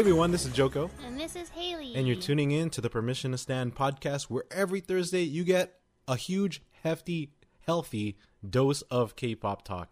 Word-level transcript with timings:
everyone, 0.00 0.30
this 0.30 0.46
is 0.46 0.52
Joko, 0.54 0.90
And 1.04 1.20
this 1.20 1.36
is 1.36 1.50
Haley. 1.50 1.94
and 1.94 2.06
you're 2.06 2.16
tuning 2.16 2.52
in 2.52 2.70
to 2.70 2.80
the 2.80 2.88
Permission 2.88 3.32
to 3.32 3.38
Stand 3.38 3.76
podcast, 3.76 4.30
where 4.30 4.44
every 4.50 4.80
Thursday 4.80 5.20
you 5.20 5.44
get 5.44 5.74
a 6.08 6.16
huge, 6.16 6.62
hefty, 6.82 7.34
healthy 7.66 8.16
dose 8.48 8.80
of 8.80 9.14
K-pop 9.14 9.62
talk 9.62 9.90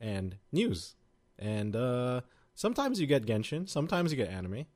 and 0.00 0.38
news. 0.50 0.96
And 1.38 1.76
uh, 1.76 2.22
sometimes 2.56 3.00
you 3.00 3.06
get 3.06 3.26
Genshin, 3.26 3.68
sometimes 3.68 4.10
you 4.10 4.16
get 4.16 4.28
anime. 4.28 4.66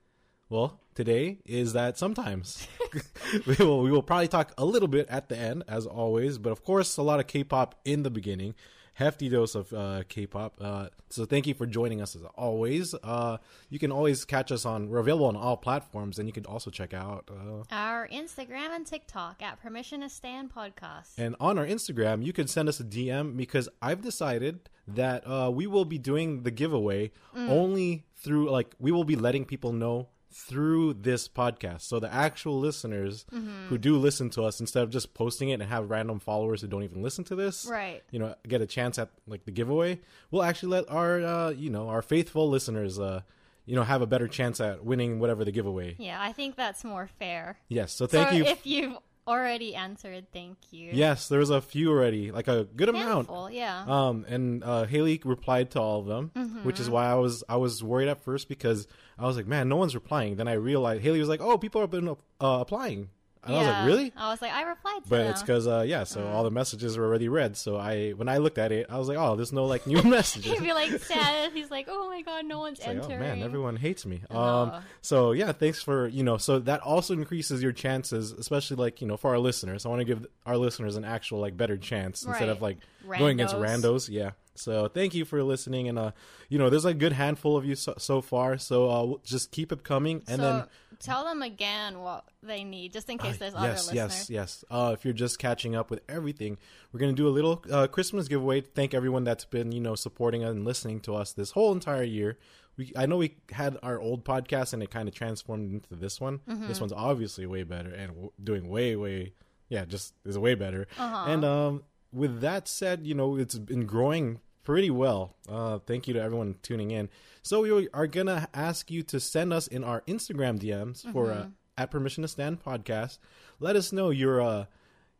Well, 0.48 0.78
today 0.94 1.40
is 1.44 1.72
that 1.72 1.98
sometimes. 1.98 2.68
we 3.46 3.56
will 3.58 3.82
we 3.82 3.90
will 3.90 4.04
probably 4.04 4.28
talk 4.28 4.52
a 4.56 4.64
little 4.64 4.86
bit 4.86 5.08
at 5.08 5.28
the 5.28 5.36
end, 5.36 5.64
as 5.66 5.86
always, 5.86 6.38
but 6.38 6.50
of 6.50 6.62
course, 6.62 6.96
a 6.96 7.02
lot 7.02 7.18
of 7.18 7.26
K-pop 7.26 7.74
in 7.84 8.04
the 8.04 8.10
beginning. 8.10 8.54
Hefty 8.98 9.28
dose 9.28 9.54
of 9.54 9.72
uh, 9.72 10.02
K-pop. 10.08 10.54
Uh, 10.60 10.88
so 11.08 11.24
thank 11.24 11.46
you 11.46 11.54
for 11.54 11.66
joining 11.66 12.02
us 12.02 12.16
as 12.16 12.22
always. 12.34 12.96
Uh, 13.00 13.36
you 13.70 13.78
can 13.78 13.92
always 13.92 14.24
catch 14.24 14.50
us 14.50 14.66
on. 14.66 14.88
We're 14.88 14.98
available 14.98 15.26
on 15.26 15.36
all 15.36 15.56
platforms, 15.56 16.18
and 16.18 16.28
you 16.28 16.32
can 16.32 16.44
also 16.46 16.68
check 16.68 16.92
out. 16.92 17.30
Uh, 17.30 17.62
Our 17.70 18.08
Instagram 18.08 18.74
and 18.74 18.84
TikTok 18.84 19.40
at 19.40 19.62
Permission 19.62 20.00
to 20.00 20.08
Stand 20.08 20.52
Podcast. 20.52 21.10
and 21.16 21.36
on 21.38 21.60
our 21.60 21.64
Instagram, 21.64 22.24
you 22.24 22.32
can 22.32 22.48
send 22.48 22.68
us 22.68 22.80
a 22.80 22.84
DM 22.84 23.36
because 23.36 23.68
I've 23.80 24.00
decided 24.02 24.68
that 24.88 25.22
uh, 25.24 25.48
we 25.54 25.68
will 25.68 25.84
be 25.84 25.98
doing 25.98 26.42
the 26.42 26.50
giveaway 26.50 27.12
only 27.36 28.04
through 28.16 28.50
like 28.50 28.74
we 28.80 28.90
will 28.90 29.04
be 29.04 29.14
letting 29.14 29.44
people 29.44 29.72
know 29.72 30.08
through 30.30 30.94
this 30.94 31.28
podcast. 31.28 31.82
So 31.82 31.98
the 31.98 32.12
actual 32.12 32.58
listeners 32.58 33.26
who 33.68 33.78
do 33.78 33.96
listen 33.96 34.30
to 34.30 34.42
us, 34.44 34.60
instead 34.60 34.82
of 34.82 34.90
just 34.90 35.14
posting 35.14 35.48
it 35.48 35.54
and 35.54 35.64
have 35.64 35.90
random 35.90 36.20
followers 36.20 36.60
who 36.60 36.68
don't 36.68 36.82
even 36.82 37.02
listen 37.02 37.24
to 37.24 37.34
this, 37.34 37.66
Right. 37.66 38.02
You 38.10 38.18
know, 38.18 38.34
get 38.46 38.60
a 38.60 38.66
chance 38.66 38.98
at 38.98 39.10
like 39.26 39.44
the 39.44 39.50
giveaway. 39.50 40.00
We'll 40.30 40.42
actually 40.42 40.70
let 40.70 40.90
our 40.90 41.24
uh, 41.24 41.50
you 41.50 41.70
know 41.70 41.88
our 41.88 42.02
faithful 42.02 42.48
listeners. 42.48 42.98
Uh, 42.98 43.22
you 43.66 43.76
know, 43.76 43.82
have 43.82 44.00
a 44.00 44.06
better 44.06 44.26
chance 44.26 44.62
at 44.62 44.82
winning 44.82 45.20
whatever 45.20 45.44
the 45.44 45.52
giveaway. 45.52 45.94
Yeah, 45.98 46.16
I 46.18 46.32
think 46.32 46.56
that's 46.56 46.84
more 46.84 47.06
fair. 47.18 47.58
Yes. 47.68 47.92
So 47.92 48.06
thank 48.06 48.30
so 48.30 48.36
you. 48.36 48.44
if 48.44 48.66
you've 48.66 48.96
already 49.28 49.74
answered, 49.74 50.26
thank 50.32 50.56
you. 50.70 50.90
yes, 50.92 51.28
there 51.28 51.38
was 51.38 51.50
a 51.50 51.60
few 51.60 51.90
already, 51.90 52.32
like 52.32 52.48
a 52.48 52.64
good 52.74 52.88
amount. 52.88 53.28
Handful, 53.28 53.50
yeah. 53.50 53.84
Um, 53.86 54.24
and 54.28 54.64
uh, 54.64 54.84
Haley 54.86 55.20
replied 55.24 55.70
to 55.72 55.80
all 55.80 56.00
of 56.00 56.06
them, 56.06 56.30
which 56.64 56.76
Mm-hmm. 56.76 56.82
is 56.82 56.90
why 56.90 57.06
I 57.06 57.14
was 57.14 57.44
I 57.48 57.56
was 57.56 57.84
worried 57.84 58.08
at 58.08 58.22
first 58.24 58.48
because 58.48 58.86
I 59.18 59.26
was 59.26 59.36
like, 59.36 59.46
man, 59.46 59.68
no 59.68 59.76
one's 59.76 59.94
replying. 59.94 60.36
Then 60.36 60.48
I 60.48 60.54
realized 60.54 61.02
Haley 61.02 61.20
was 61.20 61.28
like, 61.28 61.40
oh, 61.42 61.58
people 61.58 61.80
have 61.82 61.90
been 61.90 62.08
uh, 62.08 62.14
applying, 62.40 63.10
and 63.48 63.56
I 63.56 63.58
was 63.58 63.66
like, 63.66 63.86
really? 63.86 64.12
I 64.16 64.30
was 64.30 64.42
like, 64.42 64.52
I 64.52 64.62
replied 64.62 65.02
to 65.04 65.08
But 65.08 65.18
them. 65.18 65.30
it's 65.32 65.40
because 65.42 65.66
uh, 65.66 65.84
yeah, 65.86 66.04
so 66.04 66.20
Mm. 66.20 66.32
all 66.32 66.44
the 66.44 66.50
messages 66.50 66.96
were 66.96 67.04
already 67.04 67.28
read. 67.28 67.56
So 67.56 67.76
I 67.76 68.10
when 68.10 68.28
I 68.28 68.36
looked 68.38 68.58
at 68.58 68.70
it, 68.70 68.86
I 68.88 68.98
was 68.98 69.08
like, 69.08 69.18
oh, 69.18 69.34
there's 69.36 69.52
no 69.52 69.64
like 69.66 69.86
new 69.86 70.02
messages. 70.16 70.52
He'd 70.52 70.62
be 70.62 70.72
like 70.72 70.90
sad. 71.00 71.52
He's 71.52 71.70
like, 71.70 71.86
oh 71.90 72.08
my 72.08 72.22
god, 72.22 72.44
no 72.44 72.58
one's 72.60 72.78
It's 72.78 72.86
like, 72.86 72.96
entering. 72.98 73.16
oh 73.18 73.20
man, 73.36 73.42
everyone 73.42 73.76
hates 73.76 74.06
me. 74.06 74.20
Um, 74.30 74.72
so 75.02 75.32
yeah, 75.32 75.52
thanks 75.52 75.82
for 75.82 76.06
you 76.08 76.22
know. 76.22 76.36
So 76.36 76.58
that 76.60 76.80
also 76.80 77.14
increases 77.14 77.62
your 77.62 77.72
chances, 77.72 78.32
especially 78.32 78.76
like 78.76 79.00
you 79.00 79.06
know 79.08 79.16
for 79.16 79.30
our 79.30 79.38
listeners. 79.38 79.84
I 79.86 79.88
want 79.88 80.00
to 80.00 80.04
give 80.04 80.26
our 80.46 80.56
listeners 80.56 80.96
an 80.96 81.04
actual 81.04 81.40
like 81.40 81.56
better 81.56 81.76
chance 81.76 82.24
instead 82.24 82.48
of 82.48 82.60
Right. 82.62 82.78
like 83.08 83.18
going 83.18 83.36
against 83.40 83.54
Randos. 83.54 83.82
randos. 83.82 84.08
Yeah. 84.10 84.30
So 84.54 84.88
thank 84.88 85.14
you 85.14 85.24
for 85.24 85.40
listening, 85.44 85.88
and 85.88 85.96
uh, 85.96 86.10
you 86.48 86.58
know, 86.58 86.68
there's 86.68 86.84
a 86.84 86.92
good 86.92 87.12
handful 87.12 87.56
of 87.56 87.64
you 87.64 87.76
so, 87.76 87.94
so 87.96 88.20
far. 88.20 88.58
So 88.58 88.90
uh, 88.90 89.16
just 89.24 89.52
keep 89.52 89.70
it 89.70 89.84
coming, 89.84 90.24
and 90.26 90.40
so 90.40 90.42
then 90.42 90.64
tell 91.00 91.24
them 91.24 91.42
again 91.42 92.00
what 92.00 92.24
they 92.42 92.64
need, 92.64 92.92
just 92.92 93.08
in 93.08 93.18
case 93.18 93.36
there's 93.38 93.54
Uh, 93.54 93.58
other 93.58 93.68
yes, 93.68 93.86
listeners. 93.92 94.30
yes, 94.30 94.30
yes. 94.30 94.64
Uh, 94.70 94.90
if 94.94 95.04
you're 95.04 95.14
just 95.14 95.38
catching 95.38 95.74
up 95.76 95.90
with 95.90 96.00
everything, 96.08 96.58
we're 96.92 97.00
gonna 97.00 97.12
do 97.12 97.28
a 97.28 97.30
little 97.30 97.62
uh, 97.70 97.86
Christmas 97.86 98.28
giveaway. 98.28 98.60
Thank 98.60 98.94
everyone 98.94 99.24
that's 99.24 99.44
been 99.44 99.72
you 99.72 99.80
know 99.80 99.94
supporting 99.94 100.42
and 100.44 100.64
listening 100.64 101.00
to 101.00 101.14
us 101.14 101.32
this 101.32 101.52
whole 101.52 101.72
entire 101.72 102.02
year. 102.02 102.38
We 102.76 102.92
I 102.96 103.06
know 103.06 103.16
we 103.16 103.36
had 103.50 103.76
our 103.82 103.98
old 104.00 104.24
podcast 104.24 104.72
and 104.72 104.82
it 104.82 104.90
kind 104.90 105.08
of 105.08 105.14
transformed 105.14 105.72
into 105.72 105.94
this 105.94 106.20
one. 106.20 106.40
Mm-hmm. 106.48 106.68
This 106.68 106.80
one's 106.80 106.92
obviously 106.92 107.46
way 107.46 107.62
better 107.64 107.90
and 107.90 108.08
w- 108.12 108.32
doing 108.42 108.68
way 108.68 108.94
way 108.96 109.34
yeah 109.68 109.84
just 109.84 110.14
is 110.24 110.38
way 110.38 110.54
better. 110.54 110.86
Uh-huh. 110.98 111.24
And 111.30 111.44
um, 111.44 111.82
with 112.12 112.40
that 112.40 112.68
said, 112.68 113.06
you 113.06 113.14
know 113.14 113.36
it's 113.36 113.58
been 113.58 113.84
growing 113.86 114.40
pretty 114.68 114.90
well. 114.90 115.34
Uh, 115.48 115.78
thank 115.86 116.06
you 116.06 116.12
to 116.12 116.20
everyone 116.20 116.54
tuning 116.60 116.90
in. 116.90 117.08
So 117.42 117.62
we 117.62 117.88
are 117.94 118.06
gonna 118.06 118.48
ask 118.52 118.90
you 118.90 119.02
to 119.04 119.18
send 119.18 119.50
us 119.50 119.66
in 119.66 119.82
our 119.82 120.02
Instagram 120.02 120.58
DMs 120.60 121.10
for 121.10 121.32
uh, 121.32 121.46
at 121.78 121.90
Permission 121.90 122.20
to 122.20 122.28
Stand 122.28 122.62
podcast. 122.62 123.16
Let 123.60 123.76
us 123.76 123.92
know 123.92 124.10
your 124.10 124.42
uh 124.42 124.66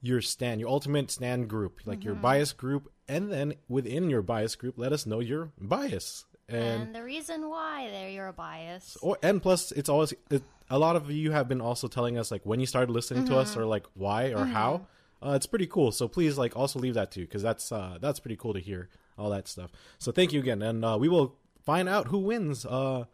your 0.03 0.21
stand, 0.21 0.61
your 0.61 0.69
ultimate 0.69 1.11
stand 1.11 1.49
group, 1.49 1.81
like 1.87 2.05
your 2.05 2.15
bias 2.15 2.53
group, 2.53 2.93
and 3.09 3.33
then 3.33 3.55
within 3.71 4.11
your 4.11 4.21
bias 4.21 4.55
group, 4.55 4.75
let 4.77 4.93
us 4.93 5.07
know 5.07 5.21
your 5.21 5.51
bias. 5.59 6.27
And 6.47 6.83
And 6.83 6.95
the 6.95 7.03
reason 7.03 7.49
why 7.49 7.89
there 7.91 8.11
you're 8.11 8.29
a 8.29 8.33
bias. 8.35 8.99
or 9.01 9.17
and 9.23 9.41
plus, 9.43 9.73
it's 9.73 9.89
always 9.89 10.13
it, 10.31 10.43
a 10.69 10.79
lot 10.79 10.95
of 10.95 11.11
you 11.11 11.31
have 11.33 11.49
been 11.49 11.63
also 11.63 11.89
telling 11.89 12.19
us 12.19 12.31
like 12.31 12.45
when 12.45 12.61
you 12.61 12.67
started 12.67 12.93
listening 12.93 13.25
to 13.29 13.39
us 13.39 13.57
or 13.57 13.65
like 13.65 13.87
why 13.95 14.35
or 14.35 14.45
how. 14.45 14.87
Uh, 15.25 15.33
it's 15.33 15.47
pretty 15.47 15.67
cool. 15.67 15.91
So 15.91 16.07
please 16.07 16.37
like 16.37 16.55
also 16.55 16.79
leave 16.79 16.95
that 16.95 17.11
too 17.11 17.23
because 17.23 17.43
that's 17.43 17.73
uh, 17.73 17.97
that's 17.99 18.21
pretty 18.21 18.37
cool 18.37 18.53
to 18.53 18.61
hear 18.61 18.91
all 19.19 19.31
that 19.31 19.49
stuff. 19.49 19.71
So 19.99 20.13
thank 20.13 20.33
you 20.33 20.41
again, 20.41 20.63
and 20.63 20.85
uh, 20.85 20.97
we 21.01 21.09
will 21.09 21.35
find 21.65 21.89
out 21.89 22.07
who 22.09 22.19
wins 22.19 22.65
uh, 22.65 23.05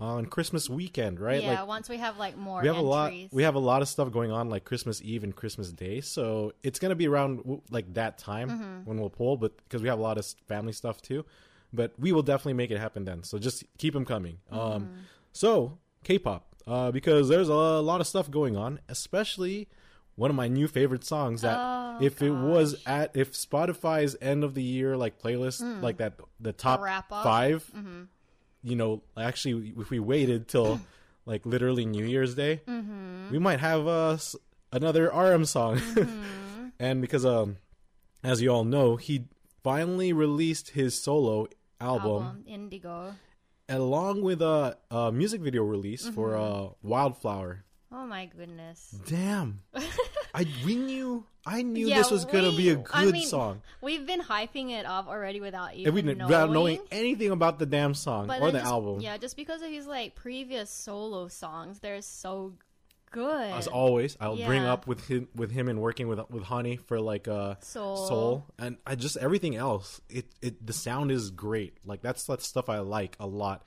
on 0.00 0.26
Christmas 0.26 0.68
weekend, 0.68 1.20
right? 1.20 1.42
yeah, 1.42 1.60
Like 1.60 1.68
once 1.68 1.88
we 1.88 1.96
have 1.98 2.18
like 2.18 2.36
more 2.36 2.60
we 2.60 2.66
have 2.66 2.76
a 2.76 2.80
lot 2.82 3.12
we 3.30 3.42
have 3.44 3.54
a 3.54 3.60
lot 3.60 3.82
of 3.82 3.88
stuff 3.88 4.10
going 4.10 4.32
on 4.32 4.50
like 4.50 4.64
christmas 4.64 5.00
eve 5.02 5.22
and 5.22 5.34
christmas 5.36 5.70
day 5.70 6.00
so 6.00 6.52
it's 6.64 6.78
gonna 6.80 6.96
be 6.96 7.06
around 7.06 7.60
like 7.70 7.94
that 7.94 8.18
time 8.18 8.48
Mm-hmm. 8.50 8.78
when 8.88 8.98
we'll 9.00 9.10
pull 9.10 9.36
but 9.36 9.56
because 9.64 9.80
we 9.80 9.88
have 9.88 9.98
a 10.00 10.02
lot 10.02 10.18
of 10.18 10.26
family 10.48 10.72
stuff 10.72 11.00
too 11.00 11.24
but 11.72 11.92
we 11.98 12.10
will 12.10 12.22
definitely 12.24 12.54
make 12.54 12.70
it 12.72 12.78
happen 12.78 13.04
then 13.04 13.22
so 13.22 13.38
just 13.38 13.62
keep 13.78 13.94
them 13.94 14.04
coming 14.04 14.38
um 14.50 14.58
Mm-hmm. 14.60 14.94
so 15.32 15.78
k-pop 16.02 16.42
uh 16.66 16.90
because 16.90 17.28
there's 17.28 17.48
a 17.48 17.54
lot 17.54 18.00
of 18.00 18.06
stuff 18.08 18.28
going 18.28 18.56
on 18.56 18.80
especially 18.88 19.68
one 20.16 20.30
of 20.30 20.36
my 20.36 20.48
new 20.48 20.68
favorite 20.68 21.04
songs 21.04 21.42
that 21.42 21.58
Oh, 21.58 21.98
if 22.00 22.20
it 22.22 22.30
was 22.30 22.76
at 22.86 23.16
if 23.16 23.32
spotify's 23.32 24.16
end 24.20 24.44
of 24.44 24.54
the 24.54 24.62
year 24.62 24.96
like 24.96 25.20
playlist 25.20 25.60
like 25.82 25.96
that 25.98 26.14
the 26.40 26.52
top 26.52 26.80
Mm. 26.80 26.84
wrap 26.84 27.12
up? 27.12 27.24
5 27.24 27.70
Mm-hmm. 27.76 28.02
you 28.62 28.76
know, 28.76 29.02
actually, 29.16 29.72
if 29.76 29.90
we 29.90 29.98
waited 29.98 30.48
till 30.48 30.80
like 31.26 31.44
literally 31.46 31.84
New 31.86 32.04
Year's 32.04 32.34
Day, 32.34 32.60
Mm-hmm. 32.66 33.30
we 33.32 33.38
might 33.38 33.60
have 33.60 33.86
uh, 33.86 34.16
another 34.72 35.08
RM 35.10 35.44
song. 35.44 35.78
Mm-hmm. 35.78 36.66
and 36.78 37.00
because, 37.00 37.24
um, 37.26 37.56
as 38.24 38.40
you 38.42 38.50
all 38.50 38.64
know, 38.64 38.96
he 38.96 39.24
finally 39.62 40.12
released 40.12 40.70
his 40.70 41.00
solo 41.00 41.46
album, 41.80 42.22
album 42.24 42.44
Indigo. 42.46 43.14
along 43.68 44.22
with 44.22 44.40
a, 44.42 44.76
a 44.90 45.10
music 45.12 45.40
video 45.40 45.62
release 45.64 46.08
for 46.08 46.30
Mm-hmm. 46.30 46.66
uh, 46.66 46.68
Wildflower. 46.82 47.64
Oh 47.94 48.06
my 48.06 48.26
goodness. 48.26 48.94
Damn, 49.06 49.60
I 50.34 50.46
we 50.64 50.76
knew 50.76 51.24
I 51.44 51.62
knew 51.62 51.88
Yeah, 51.88 51.98
this 51.98 52.10
was 52.10 52.24
gonna 52.24 52.52
be 52.52 52.70
a 52.70 52.76
we- 52.76 52.82
good 52.82 52.90
I 52.94 53.04
mean, 53.06 53.26
song. 53.26 53.62
We've 53.82 54.06
been 54.06 54.20
hyping 54.20 54.70
it 54.70 54.86
up 54.86 55.08
already 55.08 55.40
without 55.40 55.74
And 55.74 55.92
we 55.94 56.00
didn't- 56.02 56.18
knowing. 56.18 56.28
without 56.30 56.50
knowing 56.50 56.80
anything 56.90 57.30
about 57.30 57.58
the 57.58 57.66
damn 57.66 57.94
song 57.94 58.26
but 58.28 58.40
or 58.40 58.50
the 58.50 58.58
just- 58.60 58.70
album. 58.70 59.00
Yeah, 59.00 59.16
just 59.18 59.36
because 59.36 59.60
of 59.62 59.70
his 59.70 59.86
like 59.86 60.14
previous 60.14 60.70
solo 60.70 61.28
songs, 61.28 61.80
they're 61.80 62.00
so 62.00 62.54
good. 63.10 63.50
As 63.52 63.66
always, 63.66 64.16
I'll 64.20 64.36
bring 64.36 64.64
up 64.64 64.86
with 64.86 65.06
him 65.06 65.28
with 65.34 65.50
him 65.50 65.68
and 65.68 65.82
working 65.82 66.08
with 66.08 66.18
with 66.30 66.44
Honne 66.44 66.78
for 66.78 66.98
like 66.98 67.28
uh 67.28 67.56
Soul. 67.60 67.96
soul 68.08 68.46
and 68.58 68.78
I 68.86 68.94
just 68.94 69.18
everything 69.18 69.54
else. 69.54 70.00
It 70.08 70.26
it 70.40 70.64
the 70.66 70.72
sound 70.72 71.10
is 71.10 71.30
great. 71.30 71.76
Like 71.84 72.00
that's 72.00 72.24
that 72.24 72.40
stuff 72.40 72.70
I 72.70 72.78
like 72.78 73.16
a 73.20 73.26
lot, 73.26 73.64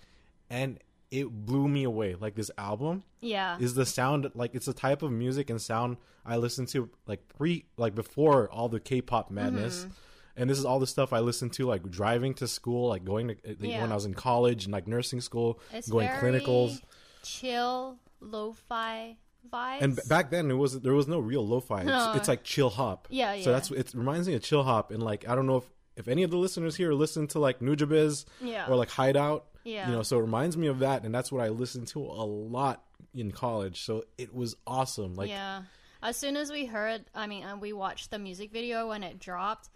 and 0.49 0.79
it 1.15 1.29
blew 1.29 1.67
me 1.67 1.83
away. 1.83 2.15
Like 2.15 2.35
this 2.35 2.51
album 2.57 3.03
yeah. 3.21 3.57
is 3.59 3.73
the 3.73 3.85
sound 3.85 4.29
like 4.35 4.53
it's 4.55 4.65
the 4.65 4.73
type 4.73 5.01
of 5.01 5.11
music 5.11 5.49
and 5.49 5.61
sound 5.61 5.97
I 6.25 6.37
listened 6.37 6.67
to 6.69 6.89
like 7.07 7.27
pre 7.37 7.65
like 7.77 7.95
before 7.95 8.49
all 8.51 8.69
the 8.69 8.79
K-pop 8.79 9.31
madness. 9.31 9.81
Mm-hmm. 9.81 9.89
And 10.37 10.49
this 10.49 10.59
is 10.59 10.65
all 10.65 10.79
the 10.79 10.87
stuff 10.87 11.13
I 11.13 11.19
listened 11.19 11.53
to, 11.53 11.65
like 11.65 11.89
driving 11.89 12.33
to 12.35 12.47
school, 12.47 12.89
like 12.89 13.05
going 13.05 13.29
to 13.29 13.35
like, 13.45 13.57
Yeah. 13.61 13.81
when 13.81 13.91
I 13.91 13.95
was 13.95 14.03
in 14.03 14.13
college 14.13 14.65
and 14.65 14.73
like 14.73 14.85
nursing 14.85 15.21
school, 15.21 15.61
It's 15.71 15.87
going 15.87 16.09
clinicals. 16.09 16.81
chill, 17.23 17.97
lo-fi 18.19 19.15
vibes. 19.51 19.77
And 19.81 19.95
b- 19.95 20.01
back 20.09 20.31
then, 20.31 20.51
it 20.51 20.55
was 20.55 20.81
there 20.81 20.93
was 20.93 21.07
no 21.07 21.19
real 21.19 21.45
lo-fi. 21.47 21.77
It's, 21.81 21.85
No. 21.87 22.13
it's 22.15 22.27
like 22.27 22.43
chill 22.43 22.69
hop. 22.69 23.07
Yeah, 23.09 23.33
yeah. 23.33 23.43
So 23.43 23.51
that's 23.51 23.71
it. 23.71 23.93
Reminds 23.93 24.27
me 24.27 24.33
of 24.33 24.43
chill 24.43 24.63
hop, 24.63 24.91
and 24.91 25.01
like 25.01 25.27
I 25.27 25.35
don't 25.35 25.47
know 25.47 25.57
if 25.57 25.63
if 25.95 26.07
any 26.09 26.23
of 26.23 26.31
the 26.31 26.37
listeners 26.37 26.75
here 26.75 26.91
listen 26.93 27.27
to 27.27 27.39
like 27.39 27.59
Nujabes 27.59 28.25
Yeah. 28.41 28.67
or 28.69 28.75
like 28.75 28.89
Hideout. 28.89 29.45
Yeah. 29.65 29.89
You 29.89 29.95
know, 29.95 30.03
so 30.03 30.17
it 30.19 30.21
reminds 30.21 30.55
me 30.55 30.67
of 30.67 30.79
that, 30.79 31.03
and 31.03 31.13
that's 31.13 31.31
what 31.31 31.43
I 31.43 31.49
listened 31.49 31.87
to 31.89 31.99
a 31.99 32.23
lot 32.25 32.81
in 33.13 33.31
college. 33.31 33.81
So 33.81 34.05
it 34.17 34.33
was 34.33 34.55
awesome. 34.65 35.15
Like 35.15 35.29
yeah. 35.29 35.63
As 36.01 36.15
soon 36.15 36.37
as 36.37 36.51
we 36.51 36.65
heard, 36.65 37.03
I 37.13 37.25
mean, 37.27 37.43
and 37.43 37.59
we 37.59 37.73
watched 37.73 38.11
the 38.11 38.19
music 38.19 38.51
video 38.51 38.87
when 38.89 39.01
it 39.03 39.19
dropped, 39.19 39.69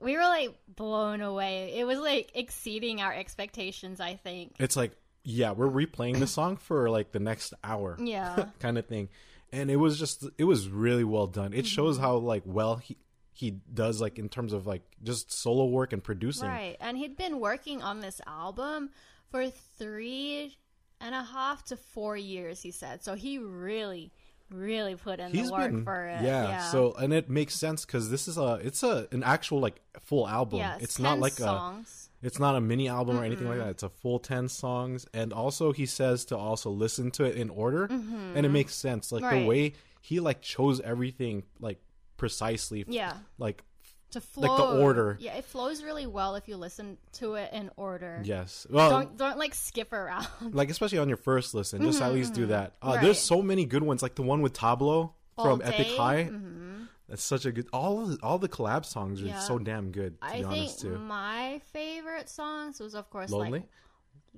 we 0.00 0.14
were 0.16 0.22
like 0.22 0.56
blown 0.74 1.20
away. 1.20 1.74
It 1.76 1.84
was 1.84 1.98
like 1.98 2.30
exceeding 2.34 3.00
our 3.02 3.12
expectations, 3.12 4.00
I 4.00 4.14
think. 4.16 4.54
it's 4.58 4.76
like 4.76 4.92
yeah, 5.28 5.50
we're 5.52 5.68
replaying 5.68 6.18
the 6.20 6.26
song 6.26 6.56
for 6.56 6.88
like 6.88 7.12
the 7.12 7.18
next 7.20 7.52
hour. 7.62 7.96
Yeah. 8.00 8.46
kind 8.60 8.78
of 8.78 8.86
thing. 8.86 9.08
And 9.52 9.70
it 9.70 9.76
was 9.76 9.98
just 9.98 10.24
it 10.38 10.44
was 10.44 10.68
really 10.68 11.04
well 11.04 11.26
done. 11.26 11.52
It 11.52 11.58
Mm-hmm. 11.58 11.66
shows 11.66 11.98
how 11.98 12.16
like 12.16 12.42
well 12.46 12.76
he 12.76 12.96
he 13.36 13.50
does 13.72 14.00
like 14.00 14.18
in 14.18 14.28
terms 14.28 14.52
of 14.52 14.66
like 14.66 14.82
just 15.02 15.30
solo 15.30 15.66
work 15.66 15.92
and 15.92 16.02
producing. 16.02 16.48
Right. 16.48 16.76
And 16.80 16.96
he'd 16.96 17.16
been 17.16 17.38
working 17.38 17.82
on 17.82 18.00
this 18.00 18.20
album 18.26 18.90
for 19.30 19.50
three 19.78 20.56
and 21.00 21.14
a 21.14 21.22
half 21.22 21.64
to 21.66 21.76
four 21.76 22.16
years. 22.16 22.62
He 22.62 22.70
said 22.70 23.04
so. 23.04 23.14
He 23.14 23.38
really, 23.38 24.10
really 24.50 24.94
put 24.96 25.20
in 25.20 25.32
He's 25.32 25.48
the 25.48 25.52
work 25.52 25.70
been 25.70 25.84
for 25.84 26.06
it. 26.06 26.22
yeah, 26.22 26.48
Yeah. 26.48 26.70
So 26.70 26.94
and 26.94 27.12
it 27.12 27.28
makes 27.28 27.54
sense 27.54 27.84
because 27.84 28.10
this 28.10 28.26
is 28.26 28.38
a 28.38 28.58
it's 28.62 28.82
a 28.82 29.06
an 29.12 29.22
actual 29.22 29.60
like 29.60 29.80
full 30.00 30.26
album. 30.26 30.58
yeah, 30.60 30.78
it's 30.80 30.98
not 30.98 31.12
10 31.14 31.20
like 31.20 31.32
a 31.34 31.36
songs. 31.36 32.08
it's 32.22 32.38
not 32.38 32.56
a 32.56 32.60
mini 32.60 32.88
album 32.88 33.18
or 33.18 33.24
anything 33.24 33.48
like 33.48 33.58
that. 33.58 33.68
It's 33.68 33.82
a 33.82 33.90
full 33.90 34.18
ten 34.18 34.48
songs, 34.48 35.06
and 35.12 35.32
also 35.32 35.72
he 35.72 35.84
says 35.84 36.24
to 36.26 36.38
also 36.38 36.70
listen 36.70 37.10
to 37.12 37.24
it 37.24 37.36
in 37.36 37.50
order, 37.50 37.84
and 37.84 38.46
it 38.46 38.50
makes 38.50 38.74
sense. 38.74 39.12
Like 39.12 39.22
the 39.22 39.28
Mm-hmm. 39.36 39.46
Way 39.46 39.72
he 40.00 40.20
like 40.20 40.40
chose 40.40 40.80
everything 40.80 41.42
like 41.60 41.78
precisely. 42.16 42.84
Yeah. 42.88 43.14
Like 43.38 43.62
to 44.10 44.20
flow 44.20 44.48
Like 44.48 44.56
the 44.58 44.82
order. 44.82 45.16
Yeah, 45.20 45.34
it 45.34 45.44
flows 45.44 45.82
really 45.82 46.06
well 46.06 46.36
if 46.36 46.48
you 46.48 46.56
listen 46.56 46.96
to 47.14 47.34
it 47.34 47.52
in 47.52 47.70
order. 47.76 48.20
yes, 48.24 48.66
well, 48.70 48.90
Don't 48.90 49.16
don't 49.16 49.38
like 49.38 49.54
skip 49.54 49.92
around. 49.92 50.26
like 50.52 50.70
especially 50.70 50.98
on 50.98 51.08
your 51.08 51.16
first 51.16 51.54
listen, 51.54 51.82
just 51.82 52.00
at 52.00 52.06
mm-hmm, 52.06 52.14
least 52.14 52.34
do 52.34 52.42
mm-hmm. 52.42 52.50
that. 52.50 52.74
Uh, 52.82 52.92
Right. 52.94 53.02
There's 53.02 53.18
so 53.18 53.42
many 53.42 53.64
good 53.64 53.82
ones, 53.82 54.02
like 54.02 54.14
the 54.14 54.22
one 54.22 54.42
with 54.42 54.52
Tablo 54.52 55.12
from 55.34 55.46
All 55.46 55.58
Epik 55.58 55.76
Day. 55.76 55.96
High. 55.96 56.24
Mm-hmm. 56.24 56.84
That's 57.08 57.22
such 57.22 57.46
a 57.46 57.52
good. 57.52 57.68
All 57.72 58.02
of, 58.10 58.18
all 58.22 58.38
the 58.38 58.48
collab 58.48 58.84
songs 58.84 59.22
are 59.22 59.26
Yeah. 59.26 59.38
so 59.40 59.58
damn 59.58 59.92
good. 59.92 60.20
To 60.20 60.26
I 60.26 60.30
be 60.30 60.42
think 60.42 60.46
honest, 60.46 60.80
too. 60.80 60.98
my 60.98 61.60
favorite 61.72 62.28
songs 62.28 62.80
was 62.80 62.94
of 62.94 63.10
course 63.10 63.30
Lonely, 63.30 63.60
like 63.60 63.68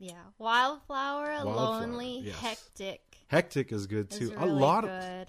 yeah, 0.01 0.13
Wildflower, 0.39 1.45
Wildflower, 1.45 1.81
Lonely, 1.81 2.21
yes. 2.25 2.37
Hectic. 2.37 3.01
Hectic 3.29 3.73
is 3.73 3.87
good 3.87 4.11
too. 4.11 4.33
a 4.37 4.41
really 4.47 4.51
lot 4.61 4.85
of 4.85 5.27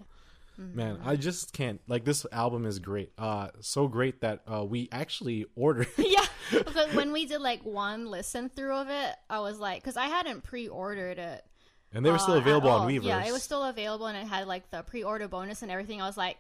good. 0.68 0.76
man. 0.76 0.96
Mm-hmm. 0.98 1.10
I 1.10 1.16
just 1.16 1.54
can't. 1.54 1.82
Like 1.88 2.06
this 2.06 2.26
album 2.32 2.66
is 2.66 2.80
great. 2.80 3.12
Uh, 3.18 3.50
so 3.62 3.88
great 3.88 4.22
that 4.22 4.42
uh, 4.52 4.64
we 4.66 4.90
actually 4.92 5.46
ordered. 5.56 5.88
yeah, 5.98 6.26
because 6.52 6.94
when 6.94 7.12
we 7.12 7.26
did 7.26 7.42
like 7.42 7.64
one 7.64 8.06
listen 8.06 8.50
through 8.50 8.76
of 8.76 8.90
it, 8.90 9.16
I 9.30 9.40
was 9.40 9.60
like, 9.60 9.82
because 9.82 9.98
I 9.98 10.08
hadn't 10.08 10.44
pre-ordered 10.44 11.18
it. 11.20 11.46
and 11.94 12.06
they 12.06 12.12
were 12.12 12.20
still 12.20 12.36
uh, 12.36 12.38
at 12.38 12.44
available 12.44 12.70
on. 12.70 12.88
Weverse. 12.88 13.04
Yeah, 13.04 13.26
it 13.26 13.32
was 13.32 13.44
still 13.44 13.64
available, 13.64 14.08
and 14.08 14.18
it 14.18 14.28
had 14.28 14.48
like 14.48 14.70
the 14.70 14.84
pre-order 14.84 15.28
bonus 15.28 15.62
and 15.62 15.72
everything. 15.72 16.02
I 16.02 16.06
was 16.08 16.18
like, 16.18 16.38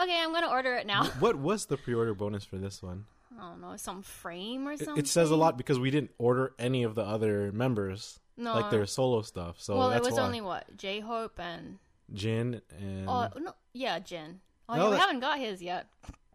okay, 0.00 0.20
I'm 0.22 0.32
gonna 0.32 0.50
order 0.50 0.74
it 0.76 0.86
now. 0.86 1.04
What 1.18 1.36
was 1.36 1.66
the 1.66 1.76
pre-order 1.76 2.14
bonus 2.14 2.44
for 2.44 2.56
this 2.56 2.82
one? 2.82 3.06
I 3.36 3.48
don't 3.50 3.60
know, 3.60 3.76
some 3.76 4.02
frame 4.02 4.68
or 4.68 4.76
something. 4.76 4.96
It 4.96 5.08
says 5.08 5.30
a 5.32 5.36
lot 5.36 5.58
because 5.58 5.78
we 5.80 5.90
didn't 5.90 6.12
order 6.18 6.54
any 6.58 6.84
of 6.84 6.94
the 6.94 7.02
other 7.02 7.50
members, 7.50 8.20
No. 8.36 8.54
like 8.54 8.70
their 8.70 8.86
solo 8.86 9.22
stuff. 9.22 9.56
So 9.58 9.76
well, 9.76 9.90
it 9.90 10.02
was 10.02 10.14
why. 10.14 10.20
only 10.20 10.40
what 10.40 10.76
J 10.76 11.00
Hope 11.00 11.40
and 11.40 11.78
Jin 12.12 12.60
and 12.78 13.08
oh 13.08 13.28
no, 13.38 13.52
yeah, 13.72 13.98
Jin. 13.98 14.40
Oh, 14.68 14.76
No, 14.76 14.82
yeah, 14.84 14.88
we 14.90 14.96
that- 14.96 15.00
haven't 15.00 15.20
got 15.20 15.38
his 15.38 15.62
yet. 15.62 15.86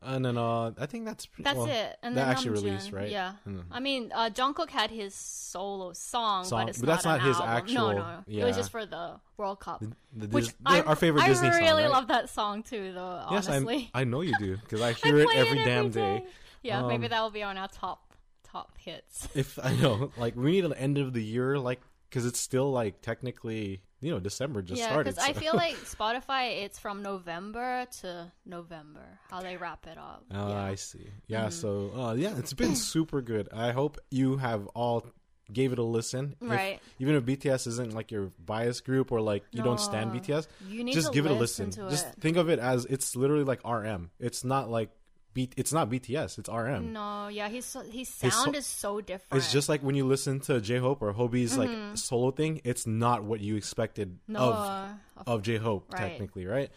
and 0.01 0.23
then 0.23 0.37
uh, 0.37 0.71
I 0.79 0.85
think 0.85 1.05
that's 1.05 1.25
pre- 1.25 1.43
That's 1.43 1.57
well, 1.57 1.65
it. 1.67 1.97
And 2.03 2.15
that 2.15 2.21
then 2.25 2.29
actually 2.31 2.59
Namjoon. 2.59 2.63
released, 2.63 2.91
right? 2.91 3.09
Yeah. 3.09 3.33
Mm. 3.47 3.63
I 3.71 3.79
mean, 3.79 4.11
uh, 4.15 4.29
Jungkook 4.29 4.69
had 4.69 4.91
his 4.91 5.13
solo 5.15 5.93
song, 5.93 6.45
Song, 6.45 6.61
but 6.61 6.69
it's 6.69 6.77
but 6.79 6.87
that's 6.87 7.05
not 7.05 7.19
an 7.19 7.25
his 7.27 7.35
album. 7.37 7.49
actual- 7.49 7.75
No, 7.75 7.91
no, 7.91 7.97
no. 7.99 8.17
It 8.27 8.33
yeah. 8.33 8.45
was 8.45 8.55
just 8.55 8.71
for 8.71 8.85
the 8.85 9.19
World 9.37 9.59
Cup. 9.59 9.83
The 10.15 10.27
Which 10.27 10.45
Dis- 10.45 10.55
I, 10.65 10.81
our 10.81 10.95
favorite 10.95 11.23
I 11.23 11.27
Disney 11.29 11.49
song. 11.51 11.59
I 11.61 11.65
really 11.65 11.83
right? 11.83 11.91
love 11.91 12.07
that 12.07 12.29
song 12.29 12.63
too, 12.63 12.93
though. 12.93 13.25
Yes, 13.31 13.47
I, 13.49 13.55
Honestly, 13.57 13.89
I 13.93 14.03
know 14.05 14.21
you 14.21 14.33
do 14.39 14.57
because 14.57 14.81
I 14.81 14.89
I 14.89 14.93
hear 14.93 15.19
it 15.19 15.25
play 15.27 15.35
every 15.37 15.63
damn 15.65 15.89
day. 15.89 16.23
Yeah, 16.63 16.81
maybe 16.83 17.05
Um, 17.05 17.09
that 17.09 17.21
will 17.21 17.29
be 17.31 17.43
on 17.43 17.57
our 17.57 17.67
top 17.67 18.13
top 18.43 18.77
hits. 18.79 19.27
If 19.35 19.59
I 19.61 19.75
know, 19.75 20.11
like, 20.17 20.35
we 20.35 20.51
need 20.51 20.65
an 20.65 20.73
end 20.73 20.97
of 20.97 21.13
the 21.13 21.23
year, 21.23 21.57
like, 21.59 21.81
because 22.09 22.25
it's 22.25 22.39
still 22.39 22.71
like 22.71 23.01
technically, 23.01 23.81
you 24.01 24.11
know, 24.11 24.19
December 24.19 24.61
just 24.61 24.79
yeah, 24.79 24.87
started. 24.87 25.13
because 25.15 25.29
I 25.29 25.33
feel 25.33 25.53
like 25.55 25.75
Spotify, 25.85 26.63
it's 26.63 26.79
from 26.79 27.01
November 27.03 27.85
to 28.01 28.31
November. 28.45 29.19
How 29.29 29.41
they 29.41 29.57
wrap 29.57 29.85
it 29.87 29.97
up. 29.97 30.23
Oh, 30.31 30.49
yeah. 30.49 30.63
I 30.63 30.75
see. 30.75 31.07
Yeah, 31.27 31.41
Mm-hmm. 31.47 31.49
so 31.51 31.91
uh, 31.95 32.13
yeah, 32.13 32.37
it's 32.37 32.53
been 32.53 32.75
super 32.93 33.21
good. 33.21 33.49
I 33.53 33.71
hope 33.71 33.97
you 34.09 34.37
have 34.37 34.65
all 34.67 35.05
gave 35.51 35.71
it 35.73 35.79
a 35.79 35.83
listen. 35.83 36.35
If- 36.41 36.49
Right. 36.49 36.79
even 36.99 37.15
if 37.15 37.23
BTS 37.25 37.65
isn't 37.67 37.93
like 37.93 38.11
your 38.11 38.31
bias 38.45 38.81
group 38.81 39.11
or 39.11 39.19
like 39.21 39.43
you 39.51 39.63
don't 39.63 39.79
stand 39.79 40.11
BTS, 40.11 40.47
You 40.67 40.83
need 40.83 40.93
just 40.93 41.07
to 41.07 41.13
give 41.13 41.25
it 41.25 41.31
a 41.31 41.35
listen 41.35 41.71
Just 41.71 42.05
it. 42.07 42.15
think 42.21 42.37
of 42.37 42.49
it 42.49 42.59
as 42.59 42.85
it's 42.85 43.15
literally 43.15 43.43
like 43.45 43.61
RM. 43.67 44.11
It's 44.19 44.43
not 44.43 44.69
like 44.69 44.89
B- 45.33 45.49
it's 45.55 45.71
not 45.71 45.89
BTS. 45.89 46.39
It's 46.39 46.49
RM. 46.49 46.91
No, 46.93 47.27
yeah, 47.27 47.47
his 47.49 47.71
his 47.91 48.09
His 48.19 48.33
sound 48.33 48.53
so- 48.55 48.59
is 48.59 48.65
so 48.65 49.01
different. 49.01 49.43
It's 49.43 49.51
just 49.51 49.69
like 49.69 49.81
when 49.81 49.95
you 49.95 50.05
listen 50.07 50.39
to 50.41 50.59
J 50.59 50.77
Hope 50.79 51.01
or 51.01 51.13
Hobi's 51.13 51.55
Mm-hmm. 51.55 51.89
like 51.89 51.97
solo 51.97 52.31
thing. 52.31 52.61
It's 52.63 52.87
not 52.87 53.23
what 53.23 53.39
you 53.39 53.55
expected 53.55 54.17
no. 54.27 54.39
of 54.39 54.55
uh, 54.55 54.87
of 55.27 55.41
J 55.43 55.57
Hope 55.57 55.93
Right. 55.93 55.99
technically, 56.09 56.45
right? 56.45 56.71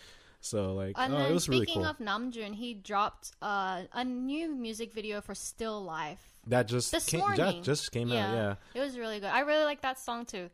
So 0.45 0.75
like, 0.75 0.95
And 0.99 1.15
oh, 1.15 1.19
then 1.19 1.31
it 1.31 1.35
was 1.35 1.49
really 1.49 1.67
speaking 1.67 1.83
cool. 1.83 1.91
of 1.91 1.99
Namjoon, 1.99 2.55
he 2.55 2.75
dropped 2.75 3.31
uh, 3.41 3.83
a 3.93 4.05
new 4.05 4.53
music 4.55 4.93
video 4.93 5.21
for 5.21 5.35
Still 5.37 5.83
Life. 5.85 6.21
that 6.49 6.67
just 6.67 6.91
this 6.91 7.07
came, 7.07 7.21
morning. 7.21 7.39
that 7.39 7.63
just 7.63 7.93
came 7.93 8.11
out. 8.11 8.15
Yeah. 8.35 8.55
It 8.75 8.81
was 8.81 8.99
really 8.99 9.21
good. 9.21 9.31
I 9.31 9.41
really 9.41 9.63
like 9.65 9.83
that 9.83 10.01
song 10.01 10.27
too. 10.27 10.51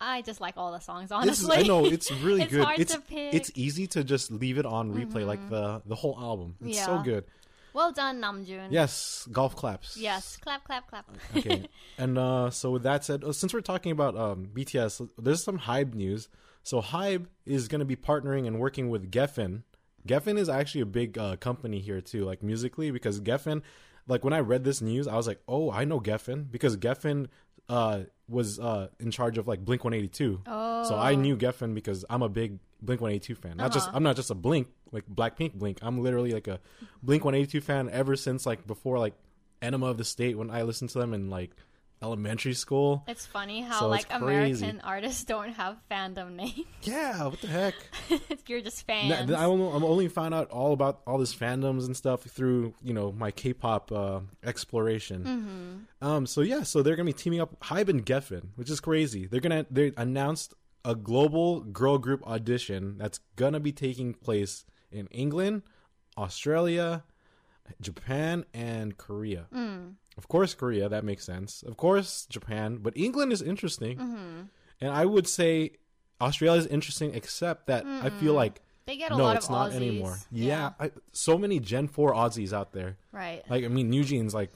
I 0.00 0.22
just 0.22 0.40
like 0.40 0.54
all 0.56 0.72
the 0.72 0.78
songs, 0.80 1.10
This 1.10 1.40
is, 1.40 1.44
honestly. 1.44 1.56
I 1.56 1.62
know 1.66 1.84
it's 1.86 2.10
really 2.22 2.42
It's 2.42 2.52
good. 2.52 2.64
hard 2.64 2.78
it's 2.80 2.96
it's 3.10 3.50
easy 3.54 3.86
to 3.88 4.04
just 4.04 4.30
leave 4.30 4.58
it 4.58 4.66
on 4.66 4.94
replay, 4.94 5.26
like 5.26 5.48
the 5.50 5.82
the 5.86 5.94
whole 5.96 6.16
album. 6.18 6.54
It's 6.64 6.84
so 6.84 6.98
good. 7.02 7.24
well 7.72 7.90
done, 7.92 8.20
Namjoon. 8.20 8.68
Yes, 8.70 9.26
golf 9.32 9.56
claps. 9.56 9.96
Yes. 9.96 10.36
Clap, 10.36 10.64
clap, 10.64 10.88
clap. 10.88 11.06
okay. 11.36 11.66
And 11.98 12.16
uh, 12.18 12.50
so 12.50 12.70
with 12.70 12.84
that 12.84 13.04
said, 13.04 13.24
uh, 13.24 13.32
since 13.32 13.52
we're 13.52 13.60
talking 13.60 13.90
about 13.92 14.16
um, 14.16 14.48
BTS, 14.54 15.08
there's 15.18 15.42
some 15.42 15.58
Hybe 15.58 15.94
news. 15.94 16.28
So 16.62 16.80
Hybe 16.82 17.26
is 17.46 17.66
going 17.66 17.80
to 17.80 17.84
be 17.84 17.96
partnering 17.96 18.46
and 18.46 18.58
working 18.60 18.90
with 18.90 19.10
Geffen. 19.10 19.62
Geffen 20.06 20.38
is 20.38 20.48
actually 20.48 20.82
a 20.82 20.86
big 20.86 21.18
uh, 21.18 21.36
company 21.36 21.80
here 21.80 22.00
too, 22.00 22.24
like 22.24 22.42
musically, 22.42 22.90
because 22.92 23.20
Geffen, 23.20 23.62
like 24.06 24.22
when 24.24 24.32
I 24.32 24.40
read 24.40 24.62
this 24.64 24.80
news, 24.80 25.08
I 25.08 25.16
was 25.16 25.26
like, 25.26 25.40
oh, 25.48 25.70
I 25.72 25.84
know 25.84 25.98
Geffen 26.00 26.50
because 26.50 26.76
Geffen 26.76 27.26
uh, 27.68 28.00
was 28.28 28.58
uh, 28.58 28.88
in 29.00 29.10
charge 29.10 29.38
of 29.38 29.46
like 29.48 29.64
Blink 29.64 29.84
182. 29.84 30.42
Oh. 30.46 30.84
So 30.88 30.96
I 30.96 31.14
knew 31.14 31.36
Geffen 31.36 31.74
because 31.74 32.04
I'm 32.08 32.22
a 32.22 32.28
big 32.28 32.58
Blink 32.82 33.00
182 33.00 33.34
fan. 33.34 33.56
Not 33.56 33.72
just 33.72 33.88
Uh-huh. 33.88 33.96
I'm 33.96 34.02
not 34.02 34.16
just 34.16 34.30
a 34.30 34.34
Blink 34.34 34.68
like 34.92 35.04
Blackpink 35.08 35.54
Blink. 35.54 35.78
I'm 35.82 36.02
literally 36.02 36.32
like 36.32 36.46
a 36.48 36.60
Blink 37.02 37.24
182 37.24 37.60
fan 37.60 37.88
ever 37.90 38.16
since 38.16 38.46
like 38.46 38.66
before 38.66 38.98
like 38.98 39.14
Enema 39.60 39.86
of 39.86 39.98
the 39.98 40.04
State 40.04 40.38
when 40.38 40.50
I 40.50 40.62
listened 40.62 40.90
to 40.90 40.98
them 40.98 41.12
and 41.12 41.30
like 41.30 41.50
elementary 42.02 42.54
school. 42.54 43.04
It's 43.06 43.26
funny 43.26 43.62
how 43.62 43.80
So 43.80 43.88
like. 43.88 44.06
American 44.10 44.80
artists 44.82 45.24
don't 45.32 45.52
have 45.52 45.76
fandom 45.90 46.34
names. 46.34 46.66
Yeah, 46.82 47.24
what 47.24 47.40
the 47.40 47.46
heck? 47.46 47.74
You're 48.46 48.60
just 48.60 48.86
fans. 48.86 49.30
I 49.30 49.44
only, 49.44 49.74
I'm 49.74 49.84
only 49.84 50.08
found 50.08 50.34
out 50.34 50.50
all 50.50 50.72
about 50.72 51.00
all 51.06 51.18
this 51.18 51.34
fandoms 51.34 51.86
and 51.86 51.96
stuff 51.96 52.22
through 52.22 52.74
you 52.82 52.94
know 52.94 53.12
my 53.12 53.30
K-pop 53.30 53.92
uh, 53.92 54.20
exploration. 54.44 55.24
Mm-hmm. 55.24 56.06
Um, 56.06 56.26
so 56.26 56.40
yeah, 56.40 56.62
so 56.62 56.82
they're 56.82 56.96
gonna 56.96 57.06
be 57.06 57.12
teaming 57.12 57.40
up 57.40 57.58
Hybe 57.60 57.88
and 57.88 58.04
Geffen, 58.04 58.48
which 58.56 58.70
is 58.70 58.80
crazy. 58.80 59.26
They're 59.26 59.40
gonna 59.40 59.66
they 59.70 59.92
announced 59.96 60.54
a 60.84 60.94
global 60.94 61.60
girl 61.60 61.98
group 61.98 62.26
audition 62.26 62.96
that's 62.98 63.20
gonna 63.36 63.60
be 63.60 63.72
taking 63.72 64.14
place 64.14 64.64
in 64.90 65.06
England, 65.08 65.62
Australia, 66.16 67.04
Japan, 67.80 68.44
and 68.54 68.96
Korea. 68.96 69.46
Mm. 69.54 69.94
Of 70.18 70.28
course, 70.28 70.52
Korea. 70.54 70.88
That 70.88 71.04
makes 71.04 71.24
sense. 71.24 71.62
Of 71.62 71.76
course, 71.76 72.26
Japan, 72.28 72.78
but 72.82 72.96
England 72.96 73.32
is 73.32 73.40
interesting, 73.40 73.96
Mm-hmm. 73.98 74.40
and 74.80 74.90
I 74.90 75.04
would 75.06 75.26
say 75.28 75.72
Australia 76.20 76.58
is 76.60 76.66
interesting, 76.66 77.14
except 77.14 77.68
that 77.68 77.86
I 77.86 78.10
feel 78.10 78.34
like 78.34 78.60
they 78.86 78.96
get 78.96 79.12
a 79.12 79.16
no, 79.16 79.22
lot 79.24 79.36
it's 79.36 79.46
of 79.46 79.52
not 79.52 79.70
Aussies. 79.70 79.76
anymore. 79.76 80.18
Yeah, 80.32 80.70
I, 80.80 80.90
so 81.12 81.38
many 81.38 81.60
Gen 81.60 81.86
Four 81.88 82.12
Aussies 82.14 82.52
out 82.52 82.72
there. 82.72 82.96
Right. 83.12 83.42
Like, 83.48 83.64
I 83.64 83.68
mean, 83.68 83.88
New 83.90 84.02
Jeans, 84.02 84.34
like 84.34 84.50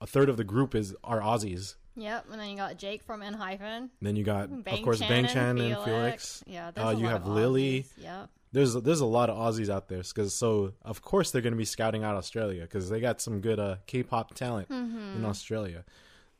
a 0.00 0.06
third 0.06 0.28
of 0.28 0.36
the 0.36 0.44
group 0.44 0.74
is 0.74 0.96
are 1.04 1.20
Aussies. 1.20 1.76
Yep. 1.96 2.26
And 2.32 2.40
then 2.40 2.50
you 2.50 2.56
got 2.56 2.76
Jake 2.76 3.04
from 3.04 3.20
ENHYPEN. 3.22 3.90
Then 4.02 4.16
you 4.16 4.24
got, 4.24 4.48
Bang 4.64 4.74
of 4.78 4.82
course, 4.82 4.98
Chan 4.98 5.08
Bang 5.08 5.24
and 5.26 5.32
Chan 5.32 5.58
and 5.58 5.74
Felix. 5.84 5.84
Felix. 5.84 6.44
Yeah. 6.48 6.70
Uh, 6.76 6.90
you 6.90 7.06
have 7.06 7.26
Lily. 7.28 7.86
Yep. 7.98 8.30
There's 8.54 8.72
there's 8.74 9.00
a 9.00 9.06
lot 9.18 9.28
of 9.30 9.36
Aussies 9.36 9.68
out 9.68 9.88
there 9.88 10.02
because 10.02 10.32
so 10.34 10.72
of 10.82 11.02
course 11.02 11.30
they're 11.30 11.42
going 11.42 11.52
to 11.52 11.58
be 11.58 11.64
scouting 11.76 12.04
out 12.04 12.14
Australia 12.16 12.62
because 12.62 12.88
they 12.88 13.00
got 13.00 13.20
some 13.20 13.40
good 13.40 13.58
uh, 13.58 13.76
K-pop 13.86 14.34
talent 14.34 14.68
Mm-hmm. 14.68 15.16
in 15.16 15.24
Australia. 15.24 15.84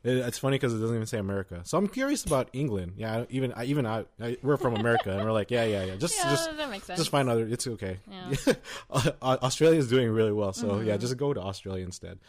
It, 0.03 0.17
it's 0.17 0.37
funny 0.37 0.55
because 0.55 0.73
it 0.73 0.79
doesn't 0.79 0.95
even 0.95 1.07
say 1.07 1.17
America. 1.17 1.61
So 1.65 1.77
I'm 1.79 1.87
curious 1.87 2.23
about 2.23 2.49
England. 2.53 2.93
Yeah, 2.95 3.25
even 3.29 3.51
I, 3.53 3.65
even 3.65 3.85
I, 3.85 4.05
I 4.21 4.37
we're 4.41 4.57
from 4.57 4.75
America 4.75 5.11
and 5.11 5.23
we're 5.25 5.31
like 5.41 5.51
yeah 5.51 5.65
yeah 5.65 5.83
yeah 5.83 5.95
just 5.97 6.15
Yeah, 6.17 6.29
just 6.29 6.55
that 6.57 6.69
makes 6.69 6.85
sense. 6.85 6.99
just 6.99 7.09
find 7.11 7.27
other. 7.29 7.45
It's 7.47 7.67
okay. 7.67 7.97
Yeah. 8.09 8.53
Australia 9.21 9.79
is 9.79 9.87
doing 9.89 10.09
really 10.09 10.31
well, 10.31 10.53
so 10.53 10.67
Mm-hmm. 10.67 10.87
yeah, 10.87 10.97
just 10.97 11.17
go 11.17 11.33
to 11.33 11.41
Australia 11.41 11.83
instead. 11.83 12.19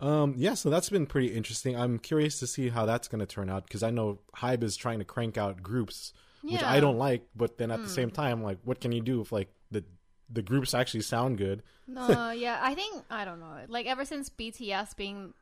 Um, 0.00 0.34
yeah, 0.36 0.54
so 0.54 0.70
that's 0.70 0.88
been 0.90 1.06
pretty 1.06 1.28
interesting. 1.28 1.76
I'm 1.76 1.98
curious 1.98 2.38
to 2.40 2.46
see 2.46 2.68
how 2.68 2.86
that's 2.86 3.08
going 3.08 3.18
to 3.20 3.26
turn 3.26 3.50
out 3.50 3.64
because 3.64 3.82
I 3.82 3.90
know 3.90 4.20
Hybe 4.36 4.62
is 4.62 4.76
trying 4.76 5.00
to 5.00 5.04
crank 5.04 5.36
out 5.36 5.60
groups, 5.62 6.12
Yeah. 6.42 6.60
Hmm. 6.60 6.74
I 6.76 6.80
don't 6.80 6.98
like. 6.98 7.22
But 7.36 7.58
then 7.58 7.70
at 7.70 7.82
the 7.82 7.88
same 7.88 8.10
time, 8.10 8.42
like, 8.42 8.58
what 8.64 8.80
can 8.80 8.92
you 8.92 9.00
do 9.00 9.20
if 9.20 9.32
like 9.32 9.48
the 9.70 9.84
the 10.30 10.42
groups 10.42 10.74
actually 10.74 11.02
sound 11.02 11.38
good? 11.38 11.62
No, 11.86 12.30
yeah, 12.36 12.58
I 12.62 12.74
think 12.74 13.02
I 13.10 13.24
don't 13.24 13.40
know. 13.40 13.56
Like 13.68 13.86
ever 13.86 14.04
since 14.04 14.28
BTS 14.30 14.96
being 14.96 15.34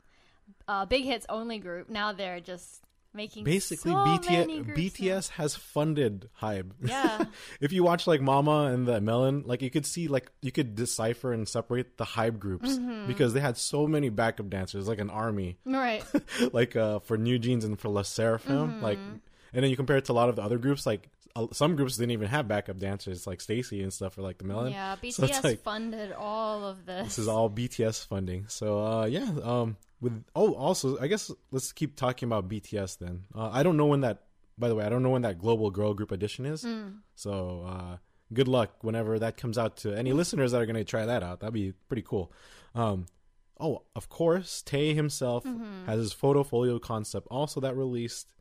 a 0.69 0.87
big 0.87 1.05
hits 1.05 1.27
only 1.29 1.59
group, 1.59 1.89
now 1.91 2.13
they're 2.13 2.41
just 2.41 2.83
making 3.13 3.45
Basically, 3.45 3.93
so 3.93 4.05
many 4.05 4.19
BTS 4.19 4.67
now. 4.67 4.75
BTS 4.75 5.29
has 5.31 5.57
funded 5.57 6.29
Hybe. 6.43 6.73
Yeah. 6.85 7.25
if 7.63 7.73
you 7.73 7.83
watch 7.83 8.07
like 8.07 8.21
Mama 8.21 8.71
and 8.73 8.87
the 8.87 9.01
Melon, 9.01 9.43
like 9.47 9.63
you 9.63 9.71
could 9.71 9.87
see 9.87 10.07
like 10.07 10.31
you 10.43 10.53
could 10.53 10.75
decipher 10.75 11.33
and 11.33 11.49
separate 11.49 11.97
the 11.97 12.05
Hybe 12.05 12.39
groups 12.39 12.77
Mm-hmm. 12.77 13.07
because 13.07 13.33
they 13.33 13.41
had 13.41 13.57
so 13.57 13.87
many 13.87 14.11
backup 14.11 14.51
dancers, 14.51 14.87
like 14.87 14.99
an 15.01 15.09
army. 15.11 15.57
Right. 15.65 16.05
like 16.53 16.77
uh 16.77 16.99
for 17.01 17.17
New 17.17 17.39
Jeans 17.39 17.65
and 17.65 17.81
for 17.81 17.89
Le 17.89 18.03
Sserafim, 18.03 18.45
Mm-hmm. 18.75 18.83
like 18.85 18.99
and 19.57 19.65
then 19.65 19.71
you 19.71 19.77
compare 19.77 19.97
it 19.97 20.05
to 20.05 20.13
a 20.13 20.15
lot 20.15 20.29
of 20.29 20.37
the 20.37 20.43
other 20.43 20.59
groups, 20.59 20.87
like 20.87 21.09
uh, 21.35 21.47
some 21.53 21.75
groups 21.75 21.97
didn't 21.97 22.13
even 22.13 22.29
have 22.29 22.47
backup 22.47 22.79
dancers, 22.79 23.27
like 23.27 23.41
STAYC 23.41 23.83
and 23.83 23.93
stuff, 23.93 24.17
or 24.17 24.23
like 24.23 24.39
the 24.39 24.45
Melon. 24.45 24.71
Yeah, 24.73 24.95
So 25.11 25.25
BTS 25.27 25.43
like- 25.45 25.63
funded 25.63 26.13
all 26.13 26.65
of 26.65 26.87
this. 26.87 27.07
This 27.07 27.19
is 27.19 27.27
all 27.29 27.51
BTS 27.51 28.07
funding. 28.07 28.45
So 28.49 28.79
uh, 28.85 29.05
yeah, 29.07 29.29
um, 29.43 29.77
with 30.01 30.23
oh, 30.37 30.55
also 30.55 30.99
I 31.01 31.09
guess 31.09 31.31
let's 31.51 31.73
keep 31.73 31.97
talking 31.97 32.29
about 32.29 32.49
BTS 32.49 32.99
then. 32.99 33.25
Uh, 33.35 33.51
I 33.53 33.63
don't 33.65 33.77
know 33.77 33.87
when 33.87 34.03
that. 34.03 34.23
By 34.59 34.69
the 34.69 34.75
way, 34.75 34.85
I 34.85 34.89
don't 34.89 35.03
know 35.03 35.11
when 35.11 35.23
that 35.23 35.39
Global 35.39 35.71
Girl 35.71 35.93
Group 35.93 36.13
edition 36.13 36.47
is. 36.47 36.65
Mm. 36.65 36.99
So 37.15 37.65
uh, 37.69 37.97
good 38.33 38.49
luck 38.49 38.83
whenever 38.83 39.19
that 39.19 39.37
comes 39.37 39.59
out 39.59 39.77
to 39.79 39.93
any 39.95 40.13
listeners 40.15 40.53
that 40.53 40.63
are 40.63 40.67
going 40.67 40.77
to 40.77 40.85
try 40.85 41.05
that 41.05 41.23
out. 41.23 41.41
That'd 41.41 41.53
be 41.53 41.73
pretty 41.89 42.01
cool. 42.07 42.33
Um, 42.75 43.05
oh, 43.61 43.83
of 43.95 44.09
course, 44.09 44.63
Tae 44.63 44.95
himself 44.95 45.45
Mm-hmm. 45.45 45.85
has 45.87 45.99
his 45.99 46.13
photo 46.15 46.43
folio 46.43 46.79
concept 46.79 47.27
also 47.31 47.61
that 47.61 47.77
released, 47.77 48.33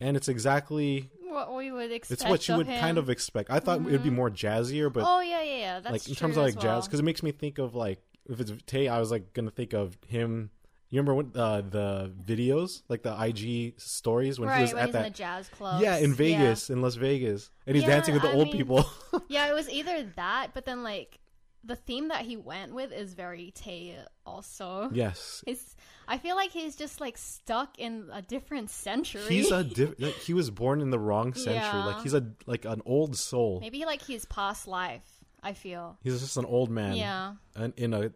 and 0.00 0.16
it's 0.16 0.28
exactly 0.28 1.10
what 1.28 1.54
we 1.54 1.70
would 1.70 1.92
expect. 1.92 2.20
it's 2.22 2.28
what 2.30 2.48
you 2.48 2.56
would 2.56 2.66
him. 2.66 2.80
kind 2.80 2.98
of 2.98 3.08
expect. 3.10 3.50
I 3.50 3.60
thought 3.60 3.80
it'd 3.86 4.02
be 4.02 4.10
more 4.10 4.30
jazzier, 4.30 4.92
but 4.92 5.04
oh 5.06 5.20
yeah, 5.20 5.42
yeah, 5.42 5.56
yeah. 5.58 5.80
That's 5.80 5.92
like 5.92 6.08
in 6.08 6.14
terms 6.14 6.36
of 6.36 6.42
like 6.44 6.56
as 6.56 6.62
jazz 6.62 6.86
because 6.86 7.00
it 7.00 7.04
makes 7.04 7.22
me 7.22 7.32
think 7.32 7.58
of 7.58 7.74
like 7.74 8.00
if 8.28 8.40
it's 8.40 8.52
Tae, 8.66 8.88
I 8.88 8.98
was 8.98 9.10
like 9.10 9.32
gonna 9.32 9.50
think 9.50 9.72
of 9.72 9.96
him. 10.06 10.50
You 10.92 11.00
remember 11.00 11.14
when 11.14 11.30
uh, 11.36 11.60
the 11.60 12.12
videos, 12.24 12.82
like 12.88 13.04
the 13.04 13.14
IG 13.16 13.78
stories 13.80 14.40
when 14.40 14.48
right 14.48 14.56
he 14.56 14.62
was 14.62 14.74
when 14.74 14.82
at 14.82 14.92
that? 14.92 15.06
in 15.06 15.12
the 15.12 15.16
jazz 15.16 15.48
club. 15.48 15.80
yeah, 15.80 15.98
in 15.98 16.12
Vegas, 16.14 16.68
in 16.68 16.82
Las 16.82 16.96
Vegas, 16.96 17.48
and 17.64 17.76
he's 17.76 17.84
Yeah, 17.84 17.90
dancing 17.90 18.14
with 18.14 18.24
the 18.24 18.30
I 18.30 18.32
old 18.32 18.48
mean- 18.48 18.56
people. 18.56 18.84
Yeah, 19.28 19.48
it 19.48 19.54
was 19.54 19.70
either 19.70 20.02
that, 20.16 20.48
but 20.52 20.64
then 20.64 20.82
like 20.82 21.19
the 21.64 21.76
theme 21.76 22.08
that 22.08 22.22
he 22.22 22.36
went 22.36 22.74
with 22.74 22.92
is 22.92 23.14
very 23.14 23.52
Tae 23.54 23.96
also. 24.24 24.90
yes, 24.92 25.42
He's, 25.46 25.76
I 26.08 26.18
feel 26.18 26.36
like 26.36 26.50
he's 26.50 26.76
just 26.76 27.00
like 27.00 27.18
stuck 27.18 27.78
in 27.78 28.08
a 28.12 28.22
different 28.22 28.70
century. 28.70 29.22
he's 29.28 29.50
a 29.50 29.62
diff- 29.78 29.94
like, 29.98 30.14
he 30.14 30.32
was 30.34 30.50
born 30.50 30.80
in 30.80 30.90
the 30.90 30.98
wrong 30.98 31.34
century. 31.34 31.54
Yeah. 31.54 31.84
Like 31.86 32.02
he's 32.02 32.14
a 32.14 32.26
like 32.46 32.64
an 32.64 32.82
old 32.86 33.16
soul. 33.16 33.60
maybe 33.60 33.84
like 33.84 34.02
his 34.02 34.24
past 34.26 34.66
life. 34.66 35.02
I 35.42 35.54
feel. 35.54 35.96
He's 36.02 36.20
just 36.20 36.36
an 36.36 36.44
old 36.44 36.70
man. 36.70 36.96
Yeah. 36.96 37.34
and 37.56 37.72
in 37.76 37.94
a 37.94 38.12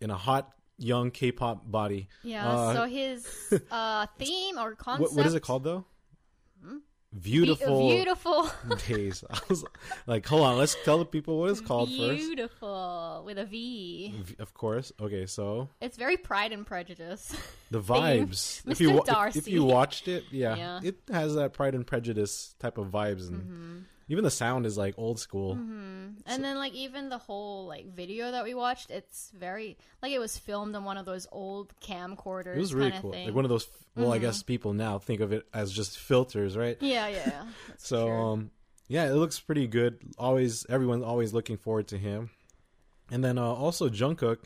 in 0.00 0.10
a 0.10 0.16
hot 0.16 0.52
young 0.78 1.10
K-pop 1.10 1.70
body. 1.70 2.08
Yeah. 2.22 2.48
Uh, 2.48 2.74
so 2.74 2.84
his 2.86 3.26
uh, 3.70 4.06
theme 4.18 4.58
or 4.58 4.74
concept. 4.74 5.10
what, 5.10 5.16
what 5.18 5.26
is 5.26 5.34
it 5.34 5.40
called 5.40 5.64
though? 5.64 5.84
Be- 7.14 7.30
Beautiful 7.30 7.88
beautiful. 7.90 8.50
days. 8.88 9.22
I 9.30 9.38
was 9.48 9.64
like, 10.06 10.26
hold 10.26 10.42
on, 10.42 10.58
let's 10.58 10.76
tell 10.84 10.98
the 10.98 11.04
people 11.04 11.38
what 11.38 11.50
it's 11.50 11.60
called 11.60 11.88
first. 11.90 12.16
beautiful 12.18 13.22
with 13.24 13.38
a 13.38 13.44
V. 13.44 14.14
V- 14.20 14.36
Of 14.40 14.52
course. 14.54 14.92
Okay, 15.00 15.26
so 15.26 15.68
It's 15.80 15.96
very 15.96 16.16
Pride 16.16 16.50
and 16.52 16.66
Prejudice. 16.66 17.34
the 17.70 17.80
vibes. 17.92 18.62
Mr. 18.64 18.70
If 18.72 18.80
you 18.80 18.90
wa- 18.92 19.04
if- 19.28 19.36
if, 19.36 19.48
you 19.48 19.64
watched 19.64 20.08
it, 20.08 20.24
yeah, 20.32 20.56
Yeah. 20.56 20.80
it 20.82 20.96
has 21.12 21.34
that 21.36 21.52
Pride 21.52 21.74
and 21.76 21.86
Prejudice 21.86 22.54
type 22.58 22.78
of 22.78 22.88
vibes, 22.88 23.28
and 23.28 23.42
mm-hmm. 23.42 23.78
Even 24.08 24.24
the 24.24 24.30
sound 24.30 24.66
is 24.66 24.76
like 24.76 24.94
old 24.98 25.18
school. 25.18 25.52
And 25.52 26.42
then 26.44 26.56
like 26.58 26.72
even 26.74 27.08
the 27.08 27.18
whole 27.18 27.66
like 27.66 27.86
video 27.94 28.30
that 28.30 28.44
we 28.44 28.54
watched, 28.54 28.90
it's 28.90 29.30
very 29.38 29.76
like 30.02 30.12
it 30.12 30.18
was 30.18 30.36
filmed 30.38 30.74
on 30.76 30.84
one 30.84 30.96
of 30.96 31.06
those 31.06 31.26
old 31.32 31.72
camcorders. 31.80 32.56
It 32.56 32.60
was 32.60 32.74
really 32.74 32.92
cool. 33.00 33.12
Thing. 33.12 33.26
Like 33.26 33.34
one 33.34 33.44
of 33.44 33.48
those. 33.48 33.66
Well, 33.96 34.12
I 34.12 34.16
Mm-hmm. 34.16 34.24
guess 34.26 34.42
people 34.42 34.72
now 34.72 34.98
think 34.98 35.20
of 35.20 35.32
it 35.32 35.46
as 35.54 35.72
just 35.72 35.98
filters, 35.98 36.56
right? 36.56 36.76
yeah, 36.80 37.08
yeah. 37.08 37.22
yeah. 37.26 37.44
So 37.78 38.06
true. 38.06 38.14
um 38.16 38.50
yeah, 38.88 39.06
it 39.06 39.14
looks 39.14 39.40
pretty 39.40 39.66
good. 39.66 39.98
Always 40.18 40.66
everyone's 40.68 41.04
always 41.04 41.32
looking 41.32 41.56
forward 41.56 41.88
to 41.88 41.98
him. 41.98 42.30
And 43.10 43.22
then 43.24 43.38
uh, 43.38 43.42
also 43.44 43.88
Jungkook, 43.88 44.38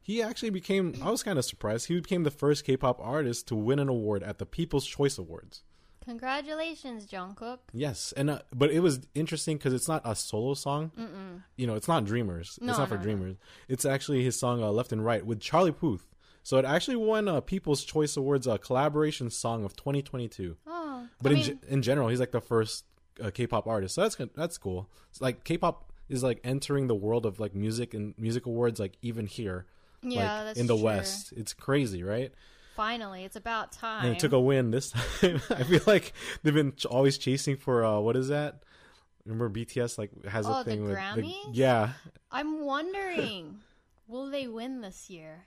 he 0.00 0.22
actually 0.22 0.50
became 0.50 0.94
I 1.02 1.10
was 1.10 1.22
kind 1.22 1.38
of 1.38 1.44
surprised. 1.44 1.86
He 1.88 2.00
became 2.00 2.22
the 2.24 2.30
first 2.30 2.64
K-pop 2.64 2.98
artist 3.00 3.46
to 3.48 3.54
win 3.54 3.78
an 3.78 3.88
award 3.88 4.22
at 4.22 4.38
the 4.38 4.46
People's 4.46 4.86
Choice 4.86 5.18
Awards. 5.18 5.62
Congratulations, 6.04 7.06
Jungkook. 7.06 7.58
Yes, 7.72 8.12
and 8.16 8.30
uh, 8.30 8.38
but 8.54 8.70
it 8.70 8.80
was 8.80 9.00
interesting 9.14 9.58
cuz 9.58 9.72
it's 9.72 9.88
not 9.88 10.02
a 10.04 10.14
solo 10.16 10.54
song. 10.54 10.90
Mm-mm. 10.98 11.42
You 11.56 11.66
know, 11.66 11.74
it's 11.74 11.88
not 11.88 12.04
Dreamers. 12.04 12.58
No, 12.60 12.70
it's 12.70 12.78
not 12.78 12.88
for 12.88 12.94
no, 12.94 13.00
no. 13.00 13.04
Dreamers. 13.04 13.36
It's 13.68 13.84
actually 13.84 14.24
his 14.24 14.38
song 14.38 14.62
uh, 14.62 14.70
Left 14.70 14.92
and 14.92 15.04
Right 15.04 15.24
with 15.24 15.40
Charlie 15.40 15.72
Puth. 15.72 16.06
So 16.42 16.56
it 16.56 16.64
actually 16.64 16.96
won 16.96 17.28
uh, 17.28 17.40
People's 17.42 17.84
Choice 17.84 18.16
Awards 18.16 18.46
uh, 18.46 18.56
collaboration 18.56 19.28
song 19.28 19.64
of 19.64 19.76
2022. 19.76 20.56
Oh, 20.66 21.06
But 21.20 21.32
I 21.32 21.34
in, 21.34 21.40
mean, 21.46 21.58
in 21.68 21.82
general, 21.82 22.08
he's 22.08 22.20
like 22.20 22.30
the 22.30 22.40
first 22.40 22.84
uh, 23.22 23.30
K-pop 23.30 23.66
artist, 23.66 23.94
so 23.94 24.00
that's 24.02 24.14
good- 24.14 24.30
that's 24.34 24.56
cool. 24.56 24.88
It's 25.10 25.20
like 25.20 25.44
K-pop 25.44 25.92
is 26.08 26.22
like 26.22 26.40
entering 26.44 26.86
the 26.86 26.94
world 26.94 27.26
of 27.26 27.38
like 27.38 27.54
music 27.54 27.92
and 27.92 28.14
music 28.16 28.46
awards, 28.46 28.80
like 28.80 28.96
even 29.02 29.26
here, 29.26 29.66
yeah, 30.02 30.36
like 30.36 30.44
that's 30.46 30.58
in 30.60 30.68
the 30.68 30.74
true. 30.76 30.84
West. 30.84 31.34
It's 31.36 31.52
crazy, 31.52 32.02
right? 32.02 32.32
Finally, 32.78 33.24
it's 33.24 33.34
about 33.36 33.72
time. 33.72 34.06
And 34.06 34.14
it 34.14 34.20
took 34.20 34.30
a 34.32 34.38
win 34.40 34.70
this 34.70 34.90
time. 35.20 35.40
I 35.50 35.64
feel 35.64 35.80
like 35.86 36.12
they've 36.42 36.54
been 36.54 36.72
ch- 36.76 36.86
always 36.86 37.18
chasing 37.18 37.56
for 37.56 37.84
uh, 37.84 37.98
what 37.98 38.14
is 38.16 38.28
that? 38.28 38.62
Remember 39.26 39.50
BTS 39.50 39.98
like 39.98 40.24
has 40.26 40.46
Oh, 40.46 40.60
a 40.60 40.64
the 40.64 40.70
thing 40.70 40.84
with 40.84 40.96
Grammys? 40.96 41.34
yeah. 41.52 41.90
I'm 42.30 42.64
wondering, 42.64 43.58
will 44.06 44.30
they 44.30 44.46
win 44.46 44.80
this 44.80 45.10
year? 45.10 45.44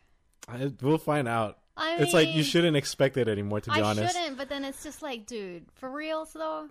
I, 0.50 0.72
we'll 0.82 0.98
find 0.98 1.28
out. 1.28 1.58
I 1.78 1.96
it's 2.00 2.14
like 2.14 2.34
you 2.36 2.44
shouldn't 2.44 2.76
expect 2.76 3.16
it 3.16 3.30
anymore. 3.30 3.62
To 3.62 3.72
be 3.72 3.80
I 3.80 3.82
honest, 3.82 4.14
shouldn't, 4.16 4.38
but 4.38 4.50
then 4.50 4.66
it's 4.66 4.84
just 4.84 5.02
like, 5.02 5.26
dude, 5.26 5.66
for 5.76 5.90
reals 5.90 6.34
though. 6.34 6.68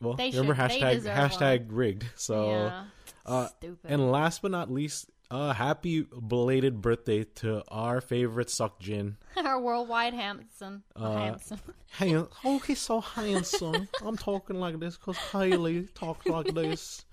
well, 0.00 0.14
they 0.14 0.30
remember 0.30 0.54
should- 0.54 0.80
hashtag 0.80 1.02
hashtag 1.02 1.66
rigged. 1.70 2.04
So. 2.14 2.50
yeah, 2.50 2.84
uh, 3.26 3.48
stupid. 3.48 3.90
And 3.90 4.12
last 4.12 4.42
but 4.42 4.52
not 4.52 4.70
least, 4.70 5.10
uh, 5.34 5.52
happy 5.52 6.02
belated 6.02 6.80
birthday 6.80 7.24
to 7.24 7.62
our 7.68 8.00
favorite 8.00 8.46
Seokjin. 8.48 9.16
Our 9.36 9.60
worldwide 9.60 10.14
Hanson. 10.14 10.84
Uh, 10.94 11.16
Hanson. 11.16 11.58
Hey, 11.98 12.14
oh, 12.44 12.58
he's 12.60 12.78
so 12.78 13.00
handsome. 13.00 13.88
I'm 14.04 14.16
talking 14.16 14.60
like 14.60 14.78
this 14.78 14.96
because 14.96 15.16
Haley 15.16 15.88
talks 15.94 16.24
like 16.26 16.54
this 16.54 17.04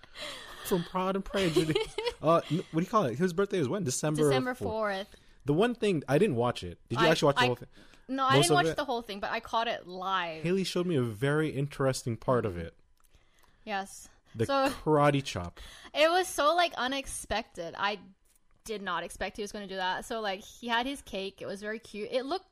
from 0.65 0.83
Pride 0.83 1.15
and 1.15 1.25
Prejudice. 1.25 1.77
Uh, 2.21 2.39
what 2.39 2.45
do 2.47 2.79
you 2.81 2.85
call 2.85 3.05
it? 3.05 3.17
His 3.17 3.33
birthday 3.33 3.57
is 3.57 3.67
when? 3.67 3.83
December. 3.83 4.21
December 4.21 4.53
4th. 4.53 4.57
fourth. 4.57 5.15
The 5.45 5.53
one 5.53 5.73
thing 5.73 6.03
I 6.07 6.19
didn't 6.19 6.35
watch 6.35 6.63
it. 6.63 6.77
Did 6.87 6.99
you 6.99 7.07
I- 7.07 7.09
actually 7.09 7.25
watch 7.25 7.35
the 7.37 7.41
I- 7.41 7.45
whole 7.47 7.55
thing? 7.55 7.67
No, 8.07 8.25
I 8.27 8.39
didn't 8.39 8.53
watch 8.53 8.65
it? 8.67 8.75
the 8.75 8.85
whole 8.85 9.01
thing, 9.01 9.19
but 9.19 9.31
I 9.31 9.39
caught 9.39 9.67
it 9.67 9.87
live. 9.87 10.43
Haley 10.43 10.63
showed 10.63 10.85
me 10.85 10.95
a 10.97 11.01
very 11.01 11.49
interesting 11.49 12.17
part 12.17 12.45
of 12.45 12.59
it. 12.59 12.75
Yes. 13.65 14.07
The 14.35 14.45
So- 14.45 14.69
karate 14.85 15.23
chop. 15.23 15.59
It 15.93 16.09
was 16.09 16.27
so 16.27 16.55
like 16.55 16.73
unexpected. 16.77 17.75
I 17.77 17.99
did 18.63 18.81
not 18.81 19.03
expect 19.03 19.37
he 19.37 19.41
was 19.43 19.51
going 19.51 19.67
to 19.67 19.73
do 19.73 19.77
that. 19.77 20.05
So 20.05 20.21
like 20.21 20.41
he 20.41 20.67
had 20.67 20.85
his 20.85 21.01
cake. 21.01 21.41
It 21.41 21.45
was 21.47 21.61
very 21.61 21.79
cute. 21.79 22.09
It 22.11 22.25
looked 22.25 22.45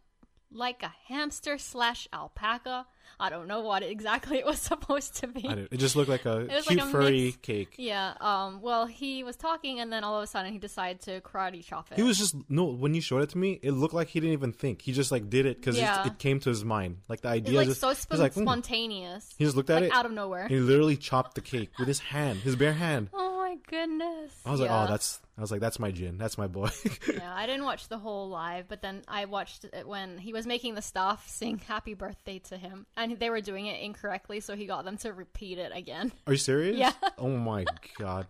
like 0.52 0.84
a 0.84 0.94
hamster 1.08 1.58
slash 1.58 2.08
alpaca. 2.14 2.86
I 3.22 3.30
don't 3.30 3.48
know 3.48 3.62
what 3.62 3.84
exactly 3.84 4.38
it 4.38 4.46
was 4.46 4.60
supposed 4.72 5.16
to 5.18 5.28
be. 5.28 5.46
It 5.72 5.78
just 5.78 5.96
looked 5.98 6.10
like 6.10 6.26
a 6.26 6.46
cute 6.48 6.68
like 6.80 6.88
a 6.88 6.92
furry 6.92 7.36
cake. 7.42 7.76
Yeah. 7.78 8.14
Um. 8.22 8.62
Well, 8.62 8.86
he 8.86 9.24
was 9.24 9.36
talking, 9.36 9.80
and 9.82 9.92
then 9.92 10.04
all 10.06 10.16
of 10.18 10.24
a 10.24 10.28
sudden 10.28 10.54
he 10.54 10.58
decided 10.60 11.02
to 11.02 11.20
karate 11.22 11.64
chop 11.66 11.92
it. 11.92 11.96
He 11.98 12.04
was 12.04 12.18
just 12.18 12.36
no. 12.48 12.66
When 12.66 12.94
you 12.94 13.02
showed 13.02 13.22
it 13.24 13.30
to 13.32 13.38
me, 13.38 13.60
it 13.62 13.72
looked 13.72 13.94
like 13.94 14.08
he 14.08 14.20
didn't 14.22 14.34
even 14.34 14.54
think. 14.54 14.82
He 14.82 14.94
just 14.94 15.12
like 15.12 15.30
did 15.30 15.46
it 15.46 15.58
because 15.58 15.78
Yeah. 15.78 16.06
it 16.08 16.18
came 16.18 16.40
to 16.42 16.50
his 16.50 16.64
mind. 16.64 16.98
Like 17.10 17.22
the 17.22 17.30
idea. 17.30 17.52
It's 17.52 17.58
like 17.58 17.68
just 17.68 17.82
so 17.82 17.94
spon- 17.94 18.20
like, 18.20 18.34
"Hmm." 18.36 18.44
spontaneous. 18.44 19.34
he 19.38 19.44
just 19.44 19.58
looked 19.58 19.70
at 19.70 19.82
like 19.82 19.92
it. 19.92 19.96
out 19.96 20.06
of 20.06 20.12
nowhere. 20.14 20.48
he 20.48 20.60
literally 20.60 20.96
chopped 20.96 21.36
the 21.36 21.42
cake 21.42 21.72
with 21.78 21.88
his 21.88 22.00
hand, 22.00 22.40
his 22.40 22.56
bare 22.56 22.74
hand. 22.74 23.10
Oh 23.14 23.39
my 23.50 23.58
goodness. 23.68 24.32
I 24.46 24.52
was 24.52 24.60
like, 24.60 24.70
oh, 24.70 24.86
that's. 24.88 25.20
I 25.38 25.42
was 25.42 25.52
like, 25.52 25.62
that's 25.62 25.80
my 25.80 25.92
Jin. 25.92 26.18
That's 26.18 26.38
my 26.38 26.48
boy. 26.48 26.70
yeah, 27.14 27.34
I 27.34 27.46
didn't 27.46 27.64
watch 27.64 27.88
the 27.88 27.98
whole 27.98 28.30
live, 28.30 28.68
but 28.68 28.82
then 28.82 29.04
I 29.08 29.26
watched 29.26 29.64
it 29.64 29.88
when 29.88 30.18
he 30.18 30.34
was 30.34 30.46
making 30.46 30.76
the 30.76 30.82
stuff 30.82 31.28
sing 31.30 31.60
happy 31.60 31.94
birthday 31.94 32.40
to 32.50 32.58
him. 32.58 32.86
And 32.98 33.18
they 33.18 33.30
were 33.30 33.42
doing 33.42 33.68
it 33.68 33.80
incorrectly, 33.82 34.42
so 34.42 34.56
he 34.56 34.66
got 34.66 34.86
them 34.86 34.98
to 34.98 35.14
repeat 35.14 35.58
it 35.58 35.72
again. 35.74 36.12
Are 36.28 36.34
you 36.34 36.38
serious? 36.38 36.76
Yeah. 36.80 36.94
Oh 37.18 37.30
my 37.30 37.66
god. 37.98 38.28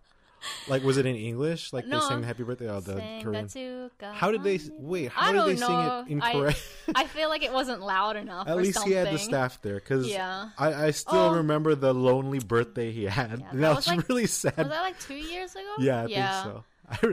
Like, 0.68 0.84
was 0.84 0.98
it 0.98 1.06
in 1.06 1.16
English? 1.16 1.74
Like 1.74 1.86
No. 1.88 2.00
they 2.00 2.06
sang 2.08 2.24
Happy 2.24 2.44
Birthday? 2.44 2.70
Oh, 2.70 2.80
the 2.80 2.98
Sing 2.98 3.22
Korean. 3.24 3.90
How 4.14 4.32
did 4.32 4.44
they? 4.44 4.60
Wait, 4.78 5.08
I 5.08 5.10
how 5.26 5.32
did 5.32 5.46
they 5.46 5.56
sing 5.58 5.68
know. 5.70 5.80
it 5.80 6.22
I- 6.22 6.32
incorrect? 6.32 6.62
I 6.96 7.06
feel 7.06 7.30
like 7.30 7.44
it 7.44 7.52
wasn't 7.54 7.82
loud 7.82 8.16
enough. 8.16 8.48
At 8.48 8.58
least 8.58 8.84
he 8.84 8.92
had 8.94 9.14
the 9.14 9.18
staff 9.20 9.62
there, 9.62 9.76
because 9.76 10.08
Yeah. 10.08 10.50
I, 10.58 10.86
I 10.88 10.92
still 10.92 11.20
Oh. 11.20 11.36
remember 11.36 11.76
the 11.76 11.94
lonely 11.94 12.40
birthday 12.40 12.92
he 12.92 13.04
had. 13.06 13.40
Yeah, 13.40 13.46
that 13.54 13.58
that 13.60 13.76
was 13.76 13.88
like- 13.88 14.08
really 14.10 14.28
sad. 14.28 14.58
Was 14.58 14.68
that 14.70 14.82
like 14.82 15.00
two 15.00 15.16
years 15.16 15.52
ago? 15.56 15.74
Yeah, 15.80 16.04
I 16.04 16.06
yeah. 16.06 16.44
think 16.44 16.56
so. 16.56 16.64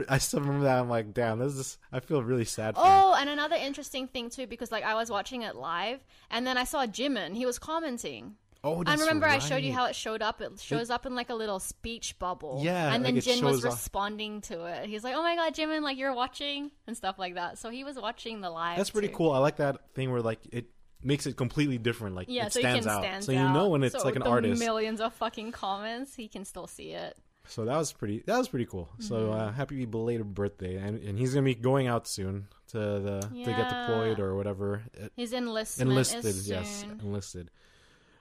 I, 0.09 0.15
I 0.15 0.17
still 0.17 0.39
remember 0.39 0.63
that. 0.63 0.79
I'm 0.79 0.89
like, 0.89 1.13
damn, 1.13 1.37
this 1.39 1.53
is. 1.53 1.77
I 1.91 1.99
feel 1.99 2.23
really 2.23 2.45
sad. 2.45 2.73
For 2.75 2.81
him. 2.81 2.87
Oh, 2.89 3.15
and 3.19 3.29
another 3.29 3.55
interesting 3.57 4.07
thing 4.07 4.29
too, 4.31 4.47
because 4.47 4.71
like 4.71 4.83
I 4.83 4.95
was 4.95 5.11
watching 5.11 5.43
it 5.43 5.55
live, 5.55 5.99
and 6.31 6.47
then 6.47 6.57
I 6.57 6.63
saw 6.63 6.85
Jimin. 6.87 7.35
He 7.35 7.45
was 7.45 7.59
commenting. 7.59 8.35
Oh, 8.67 8.77
And 8.79 8.87
that's 8.87 9.01
remember, 9.01 9.25
I 9.27 9.39
showed 9.39 9.63
you 9.63 9.73
how 9.73 9.85
it 9.85 9.95
showed 9.95 10.21
up. 10.21 10.41
It 10.41 10.59
shows 10.59 10.89
up 10.89 11.05
in 11.05 11.15
like 11.15 11.29
a 11.29 11.35
little 11.35 11.59
speech 11.59 12.17
bubble. 12.19 12.61
Yeah, 12.63 12.93
and 12.93 13.03
then 13.05 13.15
like 13.15 13.23
Jin 13.23 13.43
was 13.45 13.63
off. 13.65 13.73
responding 13.73 14.41
to 14.41 14.65
it. 14.65 14.87
He's 14.87 15.03
like, 15.03 15.15
"Oh 15.15 15.21
my 15.23 15.35
god, 15.35 15.53
Jimin, 15.55 15.81
like 15.81 15.97
you're 15.97 16.13
watching 16.13 16.71
and 16.87 16.95
stuff 16.97 17.17
like 17.19 17.35
that." 17.35 17.57
So 17.57 17.69
he 17.69 17.83
was 17.83 17.95
watching 17.97 18.41
the 18.41 18.49
live. 18.49 18.77
That's 18.77 18.89
pretty 18.91 19.07
too. 19.09 19.15
cool. 19.15 19.31
I 19.31 19.39
like 19.39 19.57
that 19.57 19.93
thing 19.93 20.11
where 20.11 20.21
like 20.21 20.39
it 20.51 20.65
makes 21.03 21.25
it 21.27 21.37
completely 21.37 21.77
different. 21.77 22.15
Like 22.15 22.27
Yeah, 22.29 22.47
it 22.47 22.53
so 22.53 22.59
stands 22.59 22.87
out, 22.87 23.03
stand 23.03 23.23
so 23.23 23.31
you 23.31 23.37
know 23.49 23.69
when 23.69 23.83
it's 23.83 23.95
So 23.97 24.03
like 24.03 24.15
an 24.15 24.23
artist. 24.23 24.59
Millions 24.59 24.99
of 25.01 25.13
fucking 25.13 25.51
comments, 25.51 26.15
he 26.15 26.27
can 26.27 26.43
still 26.45 26.67
see 26.67 26.91
it. 26.91 27.15
So 27.49 27.63
that 27.63 27.77
was 27.77 27.93
pretty. 27.93 28.23
That 28.25 28.37
was 28.37 28.49
pretty 28.49 28.65
cool. 28.65 28.89
So 28.99 29.15
Mm-hmm. 29.15 29.31
uh, 29.39 29.51
happy 29.53 29.85
belated 29.85 30.33
birthday, 30.35 30.75
and 30.75 30.99
and 31.01 31.17
he's 31.17 31.33
gonna 31.33 31.45
be 31.45 31.55
going 31.55 31.87
out 31.87 32.05
soon 32.05 32.47
to 32.71 32.77
the 32.77 33.19
to 33.21 33.45
get 33.45 33.69
deployed 33.69 34.19
or 34.19 34.35
whatever. 34.35 34.81
Enlistment 35.17 35.89
enlisted, 35.91 36.25
is 36.25 36.49
yes, 36.49 36.85
enlisted. 37.01 37.49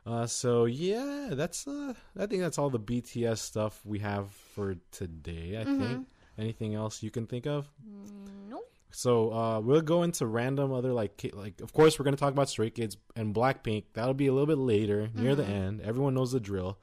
Uh, 0.06 0.26
so 0.26 0.66
yeah, 0.66 1.30
that's 1.32 1.66
uh, 1.66 1.92
I 2.16 2.26
think 2.26 2.40
that's 2.42 2.58
all 2.58 2.70
the 2.70 2.78
BTS 2.80 3.38
stuff 3.38 3.80
we 3.84 3.98
have 3.98 4.30
for 4.54 4.76
today. 4.92 5.58
I 5.60 5.64
think. 5.64 6.06
Anything 6.38 6.75
else 6.75 7.02
you 7.02 7.10
can 7.10 7.26
think 7.26 7.46
of? 7.46 7.66
Mm, 7.82 8.50
Nope. 8.50 8.70
So 8.90 9.32
uh, 9.32 9.60
we'll 9.60 9.80
go 9.80 10.02
into 10.04 10.26
random 10.26 10.72
other 10.72 10.92
like 10.92 11.30
like 11.34 11.60
of 11.60 11.72
course 11.72 11.98
we're 11.98 12.04
gonna 12.04 12.16
talk 12.16 12.32
about 12.32 12.48
Stray 12.48 12.70
Kids 12.70 12.96
and 13.16 13.34
Blackpink. 13.34 13.84
That'll 13.94 14.14
be 14.14 14.26
a 14.28 14.32
little 14.32 14.46
bit 14.46 14.58
later 14.58 15.08
near 15.14 15.34
the 15.34 15.44
end. 15.44 15.80
Everyone 15.80 16.14
knows 16.14 16.32
the 16.32 16.40
drill. 16.40 16.78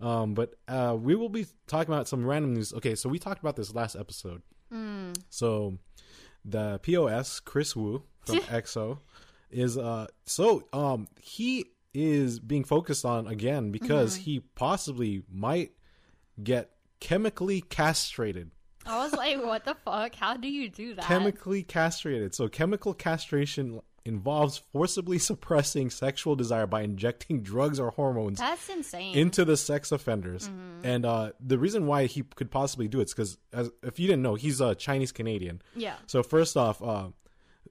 Um, 0.00 0.34
but 0.34 0.54
uh, 0.68 0.96
we 0.98 1.16
will 1.16 1.28
be 1.30 1.46
talking 1.66 1.92
about 1.92 2.06
some 2.06 2.24
random 2.24 2.54
news. 2.54 2.72
Okay, 2.72 2.94
so 2.94 3.08
we 3.08 3.18
talked 3.18 3.40
about 3.40 3.56
this 3.56 3.74
last 3.74 3.96
episode. 3.96 4.42
So 5.30 5.78
the 6.44 6.78
POS 6.82 7.40
Kris 7.40 7.74
Wu 7.74 8.02
from 8.24 8.38
EXO 8.52 8.98
is 9.50 9.76
uh 9.78 10.06
so 10.26 10.68
um 10.74 11.08
he 11.20 11.64
is 11.94 12.38
being 12.38 12.64
focused 12.64 13.04
on 13.04 13.26
again 13.26 13.70
because 13.70 14.16
he 14.16 14.40
possibly 14.54 15.22
might 15.32 15.72
get 16.42 16.70
chemically 17.00 17.60
castrated 17.60 18.50
I 18.88 19.04
was 19.04 19.12
like, 19.12 19.42
what 19.44 19.64
the 19.64 19.74
fuck? 19.74 20.14
How 20.14 20.36
do 20.36 20.48
you 20.48 20.68
do 20.68 20.94
that? 20.94 21.04
chemically 21.04 21.62
castrated. 21.62 22.34
So 22.34 22.48
chemical 22.48 22.94
castration 22.94 23.80
involves 24.04 24.62
forcibly 24.72 25.18
suppressing 25.18 25.90
sexual 25.90 26.34
desire 26.34 26.66
by 26.66 26.82
injecting 26.82 27.42
drugs 27.42 27.78
or 27.78 27.90
hormones 27.90 28.38
That's 28.38 28.68
insane. 28.68 29.14
into 29.16 29.44
the 29.44 29.56
sex 29.56 29.92
offenders. 29.92 30.48
Mm-hmm. 30.48 30.86
And 30.86 31.04
uh, 31.04 31.32
the 31.38 31.58
reason 31.58 31.86
why 31.86 32.06
he 32.06 32.22
could 32.22 32.50
possibly 32.50 32.88
do 32.88 33.00
it 33.00 33.04
is 33.08 33.14
because, 33.14 33.38
if 33.82 33.98
you 34.00 34.06
didn't 34.06 34.22
know, 34.22 34.34
he's 34.34 34.60
a 34.60 34.74
Chinese 34.74 35.12
Canadian. 35.12 35.60
yeah. 35.76 35.96
So 36.06 36.22
first 36.22 36.56
off, 36.56 36.82
uh, 36.82 37.08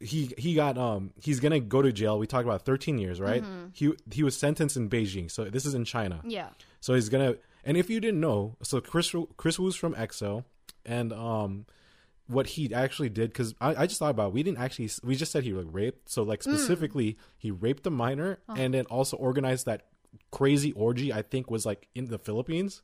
he 0.01 0.33
he 0.37 0.53
got 0.53 0.77
um 0.77 1.11
he's 1.21 1.39
gonna 1.39 1.59
go 1.59 1.81
to 1.81 1.91
jail. 1.91 2.19
We 2.19 2.27
talked 2.27 2.45
about 2.45 2.63
13 2.63 2.97
years, 2.97 3.19
right? 3.19 3.43
He 3.73 3.91
he 4.11 4.23
was 4.23 4.37
sentenced 4.37 4.77
in 4.77 4.89
Beijing. 4.89 5.29
So 5.29 5.45
this 5.45 5.65
is 5.65 5.73
in 5.73 5.85
China. 5.85 6.21
Yeah. 6.23 6.49
So 6.79 6.93
he's 6.93 7.09
gonna, 7.09 7.35
and 7.63 7.77
if 7.77 7.89
you 7.89 7.99
didn't 7.99 8.19
know, 8.19 8.55
so 8.63 8.79
Kris 8.79 9.13
Kris 9.37 9.59
Wu's 9.59 9.75
from 9.75 9.93
EXO, 9.95 10.45
and 10.85 11.11
um, 11.13 11.65
what 12.27 12.47
he 12.47 12.73
actually 12.73 13.09
did 13.09 13.29
because 13.29 13.55
I, 13.59 13.83
I 13.83 13.87
just 13.87 13.99
thought 13.99 14.11
about 14.11 14.27
it, 14.27 14.33
we 14.33 14.43
didn't 14.43 14.59
actually 14.59 14.89
we 15.03 15.15
just 15.15 15.31
said 15.31 15.43
he 15.43 15.53
like 15.53 15.67
raped. 15.71 16.09
So 16.09 16.23
like 16.23 16.43
specifically, 16.43 17.17
he 17.37 17.51
raped 17.51 17.85
a 17.87 17.89
minor 17.89 18.39
and 18.55 18.73
then 18.73 18.85
also 18.85 19.17
organized 19.17 19.65
that 19.65 19.87
crazy 20.31 20.71
orgy. 20.73 21.11
I 21.11 21.21
think 21.21 21.49
was 21.49 21.65
like 21.65 21.87
in 21.95 22.05
the 22.05 22.17
Philippines. 22.17 22.81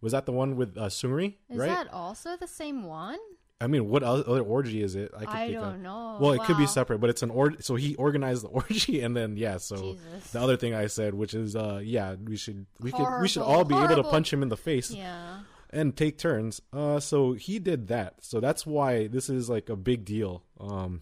Was 0.00 0.12
that 0.12 0.26
the 0.26 0.32
one 0.32 0.56
with 0.56 0.76
uh, 0.76 0.86
Seungri? 0.86 1.36
Is 1.48 1.58
right. 1.58 1.68
that 1.68 1.92
also 1.92 2.36
the 2.36 2.46
same 2.46 2.84
one? 2.84 3.18
I 3.60 3.68
mean, 3.68 3.88
what 3.88 4.02
other 4.02 4.40
orgy 4.42 4.82
is 4.82 4.96
it? 4.96 5.12
I, 5.16 5.20
could 5.20 5.28
I 5.28 5.46
think 5.48 5.58
don't 5.60 5.74
of. 5.76 5.80
know. 5.80 6.18
Well, 6.20 6.32
it 6.32 6.42
could 6.42 6.58
be 6.58 6.66
separate, 6.66 6.98
but 6.98 7.08
it's 7.08 7.22
an 7.22 7.30
or. 7.30 7.54
So 7.60 7.74
he 7.74 7.94
organized 7.94 8.44
the 8.44 8.48
orgy, 8.60 9.00
and 9.00 9.16
then 9.16 9.36
yeah. 9.36 9.56
So 9.56 9.76
Jesus. 9.94 10.30
the 10.32 10.40
other 10.40 10.56
thing 10.58 10.74
I 10.74 10.88
said, 10.88 11.14
which 11.14 11.32
is 11.32 11.56
uh, 11.56 11.80
yeah, 11.82 12.16
we 12.22 12.36
should 12.36 12.66
we 12.80 12.92
could 12.92 13.20
we 13.20 13.28
should 13.28 13.42
all 13.42 13.64
be 13.64 13.74
able 13.74 13.96
to 13.96 14.02
punch 14.04 14.30
him 14.32 14.42
in 14.42 14.50
the 14.50 14.56
face 14.58 14.90
Yeah. 14.90 15.38
and 15.70 15.96
take 15.96 16.18
turns. 16.18 16.60
Uh, 16.72 17.00
so 17.00 17.32
he 17.32 17.58
did 17.58 17.88
that. 17.88 18.16
So 18.22 18.40
that's 18.40 18.66
why 18.66 19.06
this 19.06 19.30
is 19.30 19.48
like 19.48 19.70
a 19.70 19.76
big 19.76 20.04
deal. 20.04 20.42
Um, 20.60 21.00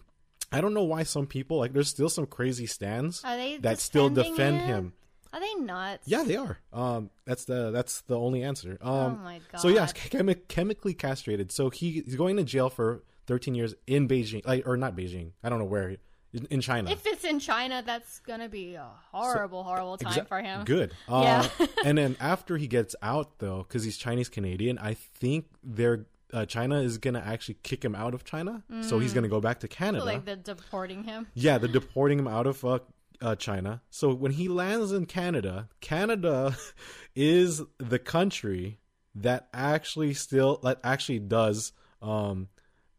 I 0.51 0.61
don't 0.61 0.73
know 0.73 0.83
why 0.83 1.03
some 1.03 1.27
people 1.27 1.57
like. 1.57 1.73
There's 1.73 1.89
still 1.89 2.09
some 2.09 2.25
crazy 2.25 2.67
stands 2.67 3.21
that 3.59 3.79
still 3.79 4.09
defend 4.09 4.61
him? 4.61 4.67
him. 4.67 4.93
Are 5.35 5.39
they 5.41 5.53
nuts? 5.55 6.07
Yeah, 6.07 6.23
they 6.23 6.37
are. 6.37 6.57
Um, 6.71 7.09
that's 7.25 7.43
the 7.43 7.69
that's 7.69 8.01
the 8.01 8.17
only 8.17 8.41
answer. 8.41 8.77
Um, 8.81 8.93
Oh 8.93 9.09
my 9.21 9.41
god. 9.51 9.59
So 9.59 9.67
yeah, 9.67 9.85
chemi- 9.87 10.47
chemically 10.47 10.93
castrated. 10.93 11.51
So 11.51 11.69
he, 11.69 12.01
he's 12.05 12.15
going 12.15 12.37
to 12.37 12.43
jail 12.43 12.69
for 12.69 13.03
13 13.27 13.53
years 13.53 13.75
in 13.85 14.07
Beijing, 14.07 14.45
like 14.47 14.65
or 14.65 14.77
not 14.77 14.95
Beijing. 14.95 15.31
I 15.43 15.49
don't 15.49 15.59
know 15.59 15.65
where. 15.65 15.97
In, 16.33 16.45
in 16.49 16.59
China. 16.61 16.89
If 16.91 17.05
it's 17.05 17.23
in 17.23 17.39
China, 17.39 17.81
that's 17.85 18.19
gonna 18.19 18.49
be 18.49 18.75
a 18.75 18.87
horrible, 19.11 19.63
horrible 19.63 19.97
time 19.97 20.11
Exa- 20.11 20.27
for 20.27 20.41
him. 20.41 20.65
Good. 20.65 20.91
Uh, 21.07 21.47
Yeah. 21.59 21.67
and 21.85 21.97
then 21.97 22.17
after 22.19 22.57
he 22.57 22.67
gets 22.67 22.93
out, 23.01 23.39
though, 23.39 23.59
because 23.59 23.85
he's 23.85 23.95
Chinese 23.97 24.27
Canadian, 24.27 24.77
I 24.77 24.95
think 24.95 25.45
they're 25.63 26.05
uh, 26.33 26.45
China 26.45 26.81
is 26.81 26.97
gonna 26.97 27.23
actually 27.25 27.57
kick 27.63 27.85
him 27.85 27.95
out 27.95 28.13
of 28.13 28.25
China, 28.25 28.63
so 28.81 28.99
he's 28.99 29.13
gonna 29.13 29.29
go 29.29 29.39
back 29.39 29.61
to 29.61 29.69
Canada. 29.69 30.03
Mm. 30.03 30.07
Like 30.07 30.25
they're 30.25 30.35
deporting 30.35 31.03
him. 31.05 31.27
yeah, 31.35 31.57
they're 31.57 31.71
deporting 31.71 32.19
him 32.19 32.27
out 32.27 32.47
of 32.47 32.65
uh, 32.65 32.79
uh, 33.21 33.35
China. 33.35 33.81
So 33.89 34.13
when 34.13 34.31
he 34.31 34.47
lands 34.47 34.91
in 34.91 35.05
Canada, 35.05 35.69
Canada 35.81 36.55
is 37.15 37.61
the 37.77 37.99
country 37.99 38.79
that 39.15 39.47
actually 39.53 40.13
still 40.13 40.59
that 40.63 40.79
actually 40.83 41.19
does 41.19 41.71
um, 42.01 42.49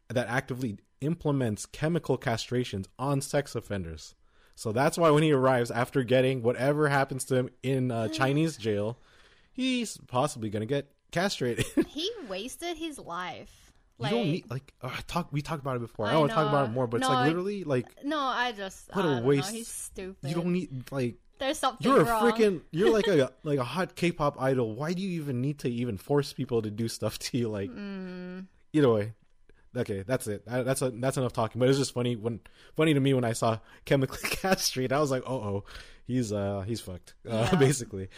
that 0.09 0.27
actively 0.27 0.79
implements 1.01 1.65
chemical 1.65 2.17
castrations 2.17 2.87
on 2.97 3.21
sex 3.21 3.55
offenders. 3.55 4.15
So 4.55 4.71
that's 4.71 4.97
why 4.97 5.11
when 5.11 5.21
he 5.21 5.31
arrives 5.31 5.69
after 5.69 6.03
getting 6.03 6.41
whatever 6.41 6.89
happens 6.89 7.25
to 7.25 7.35
him 7.35 7.49
in 7.61 7.91
uh, 7.91 8.07
Chinese 8.09 8.57
jail, 8.57 8.97
he's 9.51 9.97
possibly 10.07 10.49
gonna 10.49 10.65
get 10.65 10.91
castrated. 11.11 11.65
He 11.87 12.09
wasted 12.27 12.77
his 12.77 12.99
life. 12.99 13.66
You 13.99 14.09
don't 14.09 14.31
need 14.31 14.49
like 14.51 14.73
uh, 14.81 14.91
talk. 15.07 15.29
We 15.31 15.41
talked 15.41 15.61
about 15.61 15.75
it 15.75 15.79
before. 15.79 16.05
I, 16.05 16.09
I 16.09 16.11
don't 16.13 16.19
want 16.21 16.31
to 16.31 16.35
talk 16.35 16.49
about 16.49 16.69
it 16.69 16.71
more, 16.71 16.87
but 16.87 16.97
it's 17.01 17.09
like 17.09 17.27
literally 17.27 17.63
like 17.63 18.03
no, 18.03 18.19
I 18.19 18.51
just 18.51 18.89
What 18.93 19.05
a 19.05 19.09
I 19.09 19.21
waste. 19.21 19.51
Know. 19.51 19.57
He's 19.57 19.67
stupid. 19.67 20.29
you 20.29 20.35
don't 20.35 20.53
need 20.53 20.91
like 20.91 21.15
There's 21.39 21.57
something 21.59 21.85
you're 21.87 22.01
a 22.01 22.03
wrong. 22.05 22.31
freaking 22.31 22.61
you're 22.71 22.91
like 22.91 23.07
a 23.07 23.31
like 23.43 23.59
a 23.59 23.63
hot 23.63 23.95
K-pop 23.95 24.41
idol. 24.41 24.75
Why 24.75 24.93
do 24.93 25.01
you 25.01 25.21
even 25.21 25.41
need 25.41 25.59
to 25.59 25.69
even 25.69 25.97
force 25.97 26.31
people 26.33 26.61
to 26.61 26.69
do 26.71 26.87
stuff 26.87 27.17
to 27.19 27.37
you? 27.37 27.49
Like 27.49 27.69
Mm. 27.71 28.45
either 28.73 28.89
way. 28.91 29.13
Okay, 29.75 30.03
that's 30.07 30.25
it. 30.27 30.43
That's 30.47 30.81
a, 30.81 30.89
that's 30.91 31.17
enough 31.17 31.33
talking. 31.33 31.59
But 31.59 31.69
it's 31.69 31.77
just 31.77 31.93
funny 31.93 32.15
when 32.15 32.39
funny 32.75 32.93
to 32.95 32.99
me 32.99 33.13
when 33.13 33.23
I 33.23 33.33
saw 33.33 33.59
chemically 33.85 34.17
castrate. 34.29 34.91
I 34.91 34.99
was 34.99 35.11
like, 35.11 35.23
oh 35.27 35.35
oh, 35.35 35.63
he's 36.05 36.31
uh 36.33 36.61
he's 36.65 36.81
fucked 36.81 37.13
uh, 37.29 37.49
Yeah. 37.51 37.55
basically. 37.59 38.09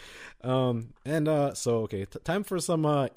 Um 0.42 0.94
and 1.04 1.28
uh 1.28 1.52
so 1.54 1.78
okay, 1.82 2.04
t- 2.06 2.18
time 2.24 2.44
for 2.44 2.58
some 2.60 2.86
uh 2.86 3.08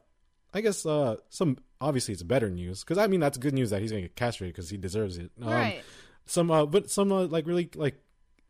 I 0.53 0.61
guess 0.61 0.85
uh 0.85 1.17
some 1.29 1.57
obviously 1.83 2.13
it's 2.13 2.23
better 2.23 2.49
news 2.49 2.79
because 2.81 2.97
I 2.97 3.07
mean 3.07 3.19
that's 3.19 3.37
good 3.37 3.53
news 3.53 3.69
that 3.71 3.81
he's 3.81 3.91
gonna 3.91 4.03
get 4.03 4.15
castrated 4.15 4.55
because 4.55 4.69
he 4.69 4.77
deserves 4.77 5.17
it. 5.17 5.31
Um, 5.41 5.49
right. 5.49 5.83
some 6.25 6.49
uh 6.49 6.65
but 6.65 6.89
some 6.89 7.11
uh, 7.11 7.25
like 7.25 7.45
really 7.45 7.69
like 7.75 7.95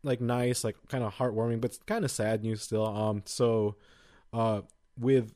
like 0.04 0.22
nice 0.22 0.64
like 0.64 0.76
kind 0.90 1.04
of 1.04 1.16
heartwarming 1.16 1.60
but 1.62 1.78
kind 1.88 2.06
of 2.06 2.12
sad 2.12 2.44
news 2.44 2.62
still 2.62 2.86
um 2.86 3.24
so 3.26 3.76
uh 4.34 4.62
with 5.00 5.34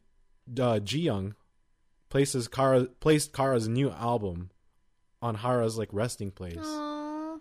uh 0.59 0.79
ji 0.79 0.99
young 0.99 1.35
places 2.09 2.47
kara 2.47 2.85
placed 2.99 3.33
kara's 3.33 3.67
new 3.67 3.89
album 3.91 4.49
on 5.21 5.35
hara's 5.35 5.77
like 5.77 5.89
resting 5.91 6.31
place 6.31 6.57
Aw. 6.61 7.37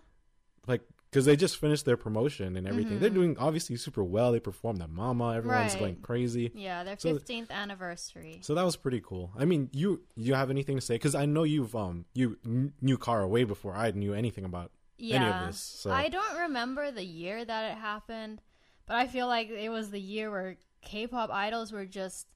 like 0.67 0.83
because 1.17 1.25
they 1.25 1.35
just 1.37 1.57
finished 1.57 1.87
their 1.87 1.97
promotion 1.97 2.57
and 2.59 2.69
everything 2.69 2.93
Mm-hmm. 2.95 3.01
they're 3.01 3.09
doing 3.21 3.37
obviously 3.39 3.77
super 3.77 4.05
well 4.05 4.33
they 4.33 4.41
performed 4.41 4.83
at 4.83 4.91
mama 4.91 5.35
everyone's 5.35 5.73
Right. 5.73 5.81
going 5.81 5.97
crazy 5.97 6.53
Yeah, 6.55 6.85
their 6.85 6.99
So- 6.99 7.15
15th 7.15 7.51
anniversary. 7.51 8.41
so 8.43 8.55
that 8.55 8.65
was 8.65 8.77
pretty 8.77 9.01
cool 9.01 9.33
i 9.39 9.45
mean 9.47 9.71
you 9.73 10.03
you 10.15 10.35
have 10.35 10.51
anything 10.51 10.77
to 10.77 10.83
say 10.83 10.97
because 10.97 11.15
i 11.15 11.25
know 11.25 11.45
you've 11.45 11.75
um 11.75 12.05
you 12.13 12.37
kn- 12.45 12.73
knew 12.83 12.99
kara 12.99 13.27
way 13.27 13.45
before 13.45 13.75
i 13.75 13.91
knew 13.93 14.13
anything 14.13 14.45
about 14.45 14.71
yeah. 14.99 15.17
any 15.17 15.27
of 15.27 15.47
this 15.47 15.59
so 15.61 15.91
I 15.91 16.09
don't 16.09 16.37
remember 16.47 16.91
the 16.91 17.05
year 17.05 17.45
that 17.45 17.73
it 17.73 17.79
happened, 17.79 18.41
but 18.87 18.97
I 18.97 19.07
feel 19.07 19.27
like 19.27 19.49
it 19.51 19.69
was 19.71 19.91
the 19.91 20.01
year 20.01 20.31
where 20.31 20.57
K-pop 20.83 21.31
idols 21.31 21.73
were 21.73 21.85
just 21.87 22.27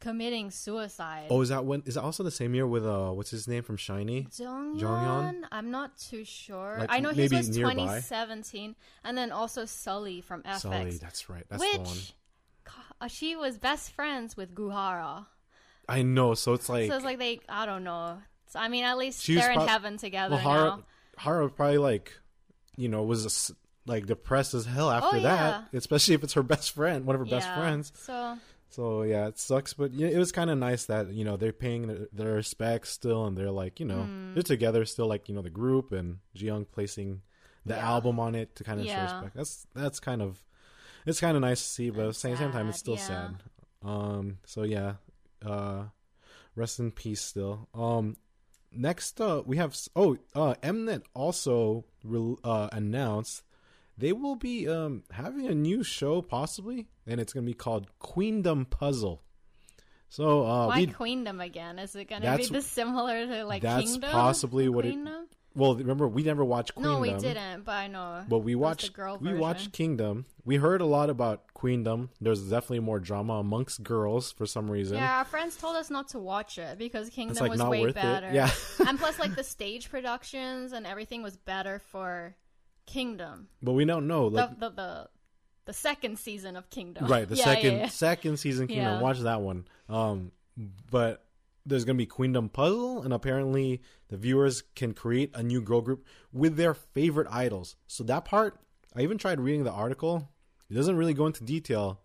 committing 0.00 0.50
suicide. 0.50 1.26
Oh, 1.30 1.40
is 1.42 1.50
that 1.50 1.64
when? 1.64 1.82
Is 1.86 1.94
that 1.94 2.02
also 2.02 2.22
the 2.22 2.30
same 2.30 2.54
year 2.54 2.66
with 2.66 2.86
uh, 2.86 3.10
what's 3.10 3.30
his 3.30 3.46
name 3.46 3.62
from 3.62 3.76
SHINee? 3.76 4.28
Jonghyun? 4.34 5.44
I'm 5.52 5.70
not 5.70 5.96
too 5.98 6.24
sure. 6.24 6.76
Like, 6.80 6.88
I 6.90 7.00
know 7.00 7.10
his 7.10 7.30
maybe 7.30 7.36
was 7.36 7.56
nearby? 7.56 7.72
2017, 7.72 8.74
and 9.04 9.16
then 9.16 9.30
also 9.30 9.64
Sulli 9.64 10.24
from 10.24 10.42
f(x), 10.42 10.64
Sulli, 10.64 10.98
that's 11.00 11.28
right. 11.28 11.44
That's 11.48 11.62
the 11.62 11.78
one. 11.78 11.86
which 11.86 12.14
uh, 13.00 13.08
she 13.08 13.36
was 13.36 13.58
best 13.58 13.92
friends 13.92 14.36
with 14.36 14.54
Goo 14.54 14.70
Hara. 14.70 15.26
I 15.88 16.02
know. 16.02 16.34
So 16.34 16.52
it's 16.54 16.68
like, 16.68 16.88
so 16.88 16.96
it's 16.96 17.04
like 17.04 17.18
they, 17.18 17.40
I 17.48 17.66
don't 17.66 17.84
know. 17.84 18.18
So, 18.48 18.58
I 18.58 18.68
mean, 18.68 18.84
at 18.84 18.98
least 18.98 19.26
they're 19.26 19.52
in 19.52 19.60
heaven 19.60 19.96
together 19.96 20.36
well, 20.36 20.44
Hara, 20.44 20.64
now. 20.64 20.84
Hara 21.16 21.48
probably 21.48 21.78
like, 21.78 22.12
you 22.76 22.88
know, 22.88 23.02
was 23.02 23.26
s- 23.26 23.52
like 23.86 24.06
depressed 24.06 24.54
as 24.54 24.66
hell 24.66 24.90
after 24.90 25.16
Oh, 25.16 25.20
that, 25.20 25.68
especially 25.72 26.14
if 26.14 26.22
it's 26.24 26.34
her 26.34 26.42
best 26.42 26.72
friend, 26.72 27.06
one 27.06 27.16
of 27.16 27.20
her 27.20 27.26
best 27.26 27.48
friends. 27.54 27.92
So 27.96 28.38
So 28.70 29.02
yeah, 29.02 29.26
it 29.26 29.38
sucks, 29.38 29.74
but 29.74 29.92
yeah, 29.92 30.08
it 30.08 30.18
was 30.18 30.30
kind 30.32 30.48
of 30.50 30.58
nice 30.58 30.84
that 30.86 31.12
you 31.12 31.24
know 31.24 31.36
they're 31.36 31.52
paying 31.52 31.88
their, 31.88 32.06
their 32.12 32.34
respects 32.34 32.90
still, 32.90 33.26
and 33.26 33.36
they're 33.36 33.50
like, 33.50 33.80
you 33.80 33.86
know, 33.86 34.02
Mm. 34.04 34.10
they're 34.34 34.42
together 34.44 34.84
still, 34.84 35.06
like 35.08 35.28
you 35.28 35.34
know, 35.34 35.42
the 35.42 35.50
group 35.50 35.90
and 35.92 36.18
Jiyoung 36.36 36.66
placing 36.70 37.22
the 37.66 37.74
Yeah. 37.74 37.88
album 37.90 38.20
on 38.20 38.34
it 38.34 38.54
to 38.56 38.64
kind 38.64 38.80
of 38.80 38.88
show 38.88 39.02
respect. 39.02 39.34
That's 39.34 39.66
that's 39.74 39.98
kind 40.00 40.22
of 40.22 40.44
it's 41.06 41.20
kind 41.20 41.36
of 41.36 41.40
nice 41.40 41.60
to 41.62 41.68
see, 41.68 41.90
but 41.90 42.02
at 42.02 42.08
the 42.08 42.14
same, 42.14 42.36
same 42.36 42.52
time, 42.52 42.68
it's 42.68 42.78
still 42.78 42.94
yeah. 42.94 42.98
sad. 43.10 43.42
Um, 43.82 44.38
so 44.44 44.62
yeah, 44.62 44.94
uh, 45.44 45.84
rest 46.54 46.78
in 46.78 46.92
peace. 46.92 47.20
Still, 47.22 47.68
um, 47.74 48.16
next 48.72 49.20
uh 49.20 49.42
we 49.44 49.56
have 49.56 49.76
oh 49.96 50.16
uh 50.34 50.54
Mnet 50.62 51.02
also 51.12 51.84
re- 52.04 52.36
uh 52.44 52.68
announced 52.70 53.42
they 54.00 54.12
will 54.12 54.36
be 54.36 54.68
um 54.68 55.02
having 55.12 55.46
a 55.46 55.54
new 55.54 55.82
show 55.82 56.22
possibly 56.22 56.86
and 57.06 57.20
it's 57.20 57.32
gonna 57.32 57.46
be 57.46 57.54
called 57.54 57.86
Queendom 58.00 58.66
Puzzle. 58.66 59.22
So 60.08 60.44
uh 60.44 60.66
why 60.66 60.86
queendom 60.86 61.40
again? 61.40 61.78
Is 61.78 61.94
it 61.94 62.06
going 62.06 62.22
to 62.22 62.36
be 62.36 62.46
this 62.46 62.66
similar 62.66 63.26
to 63.26 63.44
like 63.44 63.62
that's 63.62 63.92
kingdom? 63.92 64.10
possibly 64.10 64.68
what 64.68 64.84
it- 64.84 64.94
Queendom? 64.94 65.26
well, 65.54 65.74
remember 65.76 66.08
we 66.08 66.22
never 66.22 66.44
watched 66.44 66.74
Queendom. 66.74 66.92
No, 66.94 67.00
we 67.00 67.12
didn't, 67.12 67.64
but 67.64 67.72
I 67.72 67.86
know. 67.86 68.24
But 68.28 68.38
we 68.40 68.54
watched 68.56 68.92
girl 68.92 69.18
we 69.20 69.28
version. 69.28 69.40
watched 69.40 69.72
Kingdom. 69.72 70.26
We 70.44 70.56
heard 70.56 70.80
a 70.80 70.84
lot 70.86 71.10
about 71.10 71.42
Queendom. 71.54 72.08
There's 72.20 72.42
definitely 72.42 72.80
more 72.80 72.98
drama 72.98 73.34
amongst 73.34 73.82
girls 73.84 74.32
for 74.32 74.46
some 74.46 74.68
reason. 74.70 74.96
Yeah, 74.96 75.18
our 75.18 75.24
friends 75.24 75.56
told 75.56 75.76
us 75.76 75.90
not 75.90 76.08
to 76.08 76.18
watch 76.18 76.58
it 76.58 76.76
because 76.78 77.08
Kingdom 77.10 77.36
like 77.46 77.50
was 77.50 77.62
way 77.62 77.92
better. 77.92 78.28
it. 78.28 78.34
Yeah. 78.34 78.50
and 78.88 78.98
plus, 78.98 79.18
like 79.20 79.36
the 79.36 79.44
stage 79.44 79.90
productions 79.90 80.72
and 80.72 80.86
everything 80.86 81.22
was 81.22 81.36
better 81.36 81.78
for 81.78 82.34
Kingdom. 82.92 83.48
but 83.62 83.72
we 83.72 83.84
don't 83.84 84.06
know 84.06 84.26
like 84.26 84.58
the, 84.58 84.68
the 84.68 84.74
the 84.76 85.08
the 85.66 85.72
second 85.72 86.18
season 86.18 86.56
of 86.56 86.68
Kingdom. 86.70 87.06
right 87.06 87.28
the 87.28 87.34
Yeah, 87.40 87.44
second 87.44 87.72
yeah, 87.72 87.78
yeah. 87.80 87.88
second 87.88 88.36
season 88.38 88.66
Kingdom. 88.66 89.00
Watch 89.00 89.18
that 89.20 89.40
one. 89.40 89.66
Um 89.88 90.32
but 90.90 91.24
there's 91.66 91.84
going 91.84 91.96
to 91.96 92.02
be 92.02 92.06
Queendom 92.06 92.48
Puzzle 92.48 93.02
and 93.02 93.12
apparently 93.12 93.82
the 94.08 94.16
viewers 94.16 94.62
can 94.74 94.92
create 94.94 95.30
a 95.34 95.42
new 95.42 95.60
girl 95.60 95.80
group 95.82 96.04
with 96.32 96.56
their 96.56 96.74
favorite 96.74 97.28
idols. 97.30 97.76
So 97.86 98.02
that 98.04 98.24
part 98.24 98.58
I 98.96 99.02
even 99.02 99.18
tried 99.18 99.38
reading 99.40 99.64
the 99.64 99.70
article. 99.72 100.28
It 100.70 100.74
doesn't 100.74 100.96
really 100.96 101.14
go 101.14 101.26
into 101.26 101.44
detail, 101.44 102.00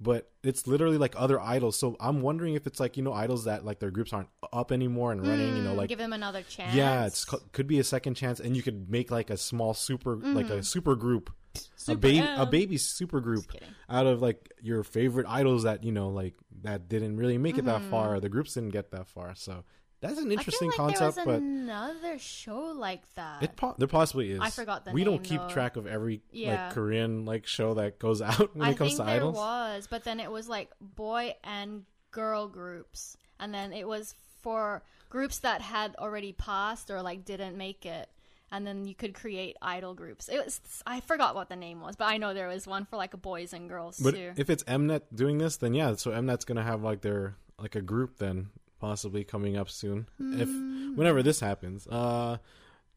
but 0.00 0.30
it's 0.42 0.66
literally 0.66 0.96
like 0.98 1.14
other 1.16 1.38
idols. 1.40 1.78
So 1.78 1.96
I'm 2.00 2.22
wondering 2.22 2.54
if 2.54 2.66
it's 2.66 2.80
like, 2.80 2.96
you 2.96 3.02
know, 3.02 3.12
idols 3.12 3.44
that 3.44 3.64
like 3.64 3.78
their 3.80 3.90
groups 3.90 4.12
aren't 4.12 4.28
up 4.52 4.72
anymore 4.72 5.12
and 5.12 5.26
running, 5.26 5.56
you 5.56 5.62
know, 5.62 5.72
Mm, 5.74 5.76
like 5.76 5.88
give 5.90 5.98
them 5.98 6.12
another 6.12 6.42
chance. 6.42 6.74
Yeah, 6.74 7.06
it's 7.06 7.24
co- 7.24 7.40
could 7.52 7.66
be 7.66 7.78
a 7.78 7.84
second 7.84 8.14
chance, 8.14 8.40
and 8.40 8.56
you 8.56 8.62
could 8.62 8.90
make 8.90 9.10
like 9.10 9.30
a 9.30 9.36
small 9.36 9.74
super, 9.74 10.16
like 10.16 10.48
a 10.50 10.62
super 10.62 10.96
group, 10.96 11.30
a 11.30 11.32
Mm-hmm. 11.58 11.66
Super 11.76 11.98
baby, 11.98 12.18
M. 12.20 12.40
a 12.40 12.46
baby 12.46 12.76
super 12.76 13.20
group 13.20 13.44
out 13.88 14.06
of 14.06 14.22
like 14.22 14.52
your 14.62 14.84
favorite 14.84 15.26
idols 15.28 15.64
that 15.64 15.82
you 15.84 15.90
know, 15.92 16.08
like 16.08 16.34
that 16.62 16.88
didn't 16.88 17.16
really 17.16 17.38
make 17.38 17.58
it 17.58 17.64
that 17.64 17.82
far, 17.90 18.20
the 18.20 18.28
groups 18.28 18.54
didn't 18.54 18.70
get 18.70 18.90
that 18.92 19.08
far. 19.08 19.34
So 19.34 19.64
that's 20.00 20.18
an 20.18 20.32
interesting. 20.32 20.68
I 20.72 20.76
feel 20.76 20.84
like 20.86 20.96
concept, 20.96 21.16
there 21.16 21.24
but 21.26 21.42
another 21.42 22.18
show 22.18 22.58
like 22.76 23.02
that. 23.14 23.42
it 23.42 23.56
po- 23.56 23.74
there 23.78 23.88
possibly 23.88 24.30
is. 24.32 24.40
I 24.40 24.50
forgot 24.50 24.84
the 24.84 24.92
We 24.92 25.04
don't 25.04 25.22
keep 25.22 25.40
though. 25.40 25.48
track 25.48 25.76
of 25.76 25.86
every 25.86 26.22
Yeah. 26.32 26.66
like 26.66 26.74
Korean 26.74 27.24
like 27.24 27.46
show 27.46 27.74
that 27.74 27.98
goes 27.98 28.20
out 28.30 28.54
when 28.56 28.66
I 28.68 28.70
it 28.72 28.76
comes 28.78 28.90
think 28.92 29.00
to 29.00 29.04
there 29.06 29.16
idols. 29.16 29.36
was, 29.36 29.86
but 29.88 30.04
then 30.04 30.20
it 30.20 30.30
was 30.30 30.48
like 30.48 30.70
boy 30.80 31.34
and 31.44 31.84
girl 32.10 32.48
groups, 32.48 33.16
and 33.38 33.52
then 33.54 33.72
it 33.72 33.86
was 33.86 34.14
for 34.42 34.82
groups 35.10 35.40
that 35.40 35.60
had 35.60 35.94
already 35.96 36.32
passed 36.32 36.90
or 36.90 37.02
like 37.02 37.24
didn't 37.24 37.56
make 37.58 37.84
it, 37.84 38.08
and 38.50 38.66
then 38.66 38.86
you 38.86 38.94
could 38.94 39.12
create 39.12 39.56
idol 39.60 39.92
groups. 39.92 40.28
It 40.30 40.42
was 40.44 40.60
I 40.86 41.00
forgot 41.00 41.34
what 41.34 41.48
the 41.50 41.56
name 41.56 41.80
was, 41.82 41.96
but 41.96 42.06
I 42.06 42.16
know 42.16 42.32
there 42.32 42.48
was 42.48 42.66
one 42.66 42.86
for 42.86 42.96
like 42.96 43.20
boys 43.20 43.52
and 43.52 43.68
girls 43.68 43.98
But 43.98 44.14
too. 44.14 44.32
if 44.36 44.48
it's 44.48 44.62
Mnet 44.64 45.02
doing 45.14 45.36
this, 45.38 45.56
then 45.58 45.74
yeah, 45.74 45.94
so 45.96 46.10
Mnet's 46.10 46.44
gonna 46.46 46.62
have 46.64 46.82
like 46.82 47.02
their 47.02 47.36
like 47.58 47.74
a 47.74 47.82
group 47.82 48.16
then 48.18 48.48
possibly 48.80 49.22
coming 49.24 49.56
up 49.56 49.68
soon. 49.70 50.06
If 50.18 50.48
Hmm. 50.48 50.96
whenever 50.96 51.22
this 51.22 51.40
happens. 51.40 51.86
Uh 51.86 52.38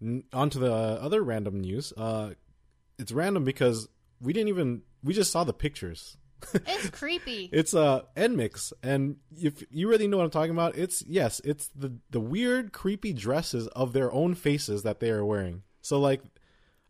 n- 0.01 0.23
on 0.33 0.49
to 0.51 0.59
the 0.59 0.71
other 0.73 1.21
random 1.21 1.59
news. 1.61 1.93
Uh 1.95 2.31
it's 2.97 3.11
random 3.11 3.43
because 3.43 3.87
we 4.21 4.33
didn't 4.33 4.49
even 4.49 4.81
we 5.03 5.13
just 5.13 5.31
saw 5.31 5.43
the 5.43 5.53
pictures. 5.53 6.17
it's 6.53 6.89
creepy. 6.89 7.49
It's 7.53 7.73
uh 7.73 8.01
NMIXX 8.17 8.73
and 8.81 9.17
if 9.37 9.63
you 9.69 9.87
really 9.89 10.07
know 10.07 10.17
what 10.17 10.23
I'm 10.25 10.29
talking 10.29 10.51
about, 10.51 10.75
it's 10.77 11.03
yes, 11.07 11.39
it's 11.45 11.67
the 11.75 11.93
the 12.09 12.19
weird 12.19 12.73
creepy 12.73 13.13
dresses 13.13 13.67
of 13.69 13.93
their 13.93 14.11
own 14.11 14.35
faces 14.35 14.83
that 14.83 14.99
they 14.99 15.09
are 15.11 15.23
wearing. 15.25 15.63
So 15.81 15.99
like 15.99 16.21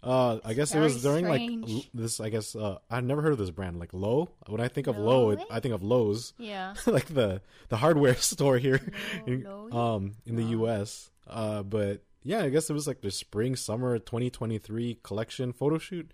uh 0.03 0.39
I 0.43 0.53
guess 0.53 0.75
it 0.75 0.79
was 0.79 1.01
during 1.01 1.25
strange. 1.25 1.69
like 1.71 1.85
this 1.93 2.19
I 2.19 2.29
guess 2.29 2.55
uh 2.55 2.77
I've 2.89 3.03
never 3.05 3.21
heard 3.21 3.31
of 3.31 3.37
this 3.37 3.51
brand 3.51 3.79
like 3.79 3.93
Low. 3.93 4.29
When 4.47 4.59
I 4.61 4.67
think 4.67 4.87
of 4.87 4.97
Low, 4.97 5.29
it, 5.31 5.39
I 5.49 5.59
think 5.59 5.73
of 5.73 5.81
Lowe's. 5.83 6.33
yeah. 6.37 6.73
like 6.85 7.05
the 7.07 7.41
the 7.69 7.77
hardware 7.77 8.15
store 8.31 8.57
here 8.57 8.81
in, 9.25 9.43
Lowe? 9.43 9.71
um 9.71 10.11
in 10.25 10.35
the 10.35 10.43
US. 10.59 11.09
Uh 11.27 11.63
but 11.63 12.03
yeah, 12.23 12.43
I 12.43 12.49
guess 12.49 12.69
it 12.69 12.73
was 12.73 12.87
like 12.87 13.01
the 13.01 13.11
spring 13.11 13.55
summer 13.55 13.97
2023 13.99 14.99
collection 15.03 15.53
photo 15.53 15.77
shoot. 15.77 16.11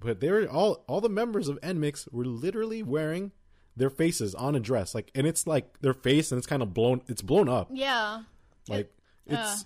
But 0.00 0.20
they 0.20 0.30
were 0.30 0.46
all 0.46 0.84
all 0.86 1.00
the 1.00 1.08
members 1.10 1.48
of 1.48 1.60
NMIXX 1.60 2.12
were 2.12 2.24
literally 2.24 2.82
wearing 2.82 3.32
their 3.76 3.90
faces 3.90 4.34
on 4.34 4.54
a 4.56 4.60
dress 4.60 4.94
like 4.94 5.10
and 5.14 5.26
it's 5.26 5.46
like 5.46 5.80
their 5.80 5.94
face 5.94 6.32
and 6.32 6.38
it's 6.38 6.46
kind 6.46 6.62
of 6.62 6.74
blown 6.74 7.00
it's 7.08 7.22
blown 7.22 7.48
up. 7.48 7.68
Yeah. 7.72 8.22
Like 8.68 8.92
it's 9.26 9.64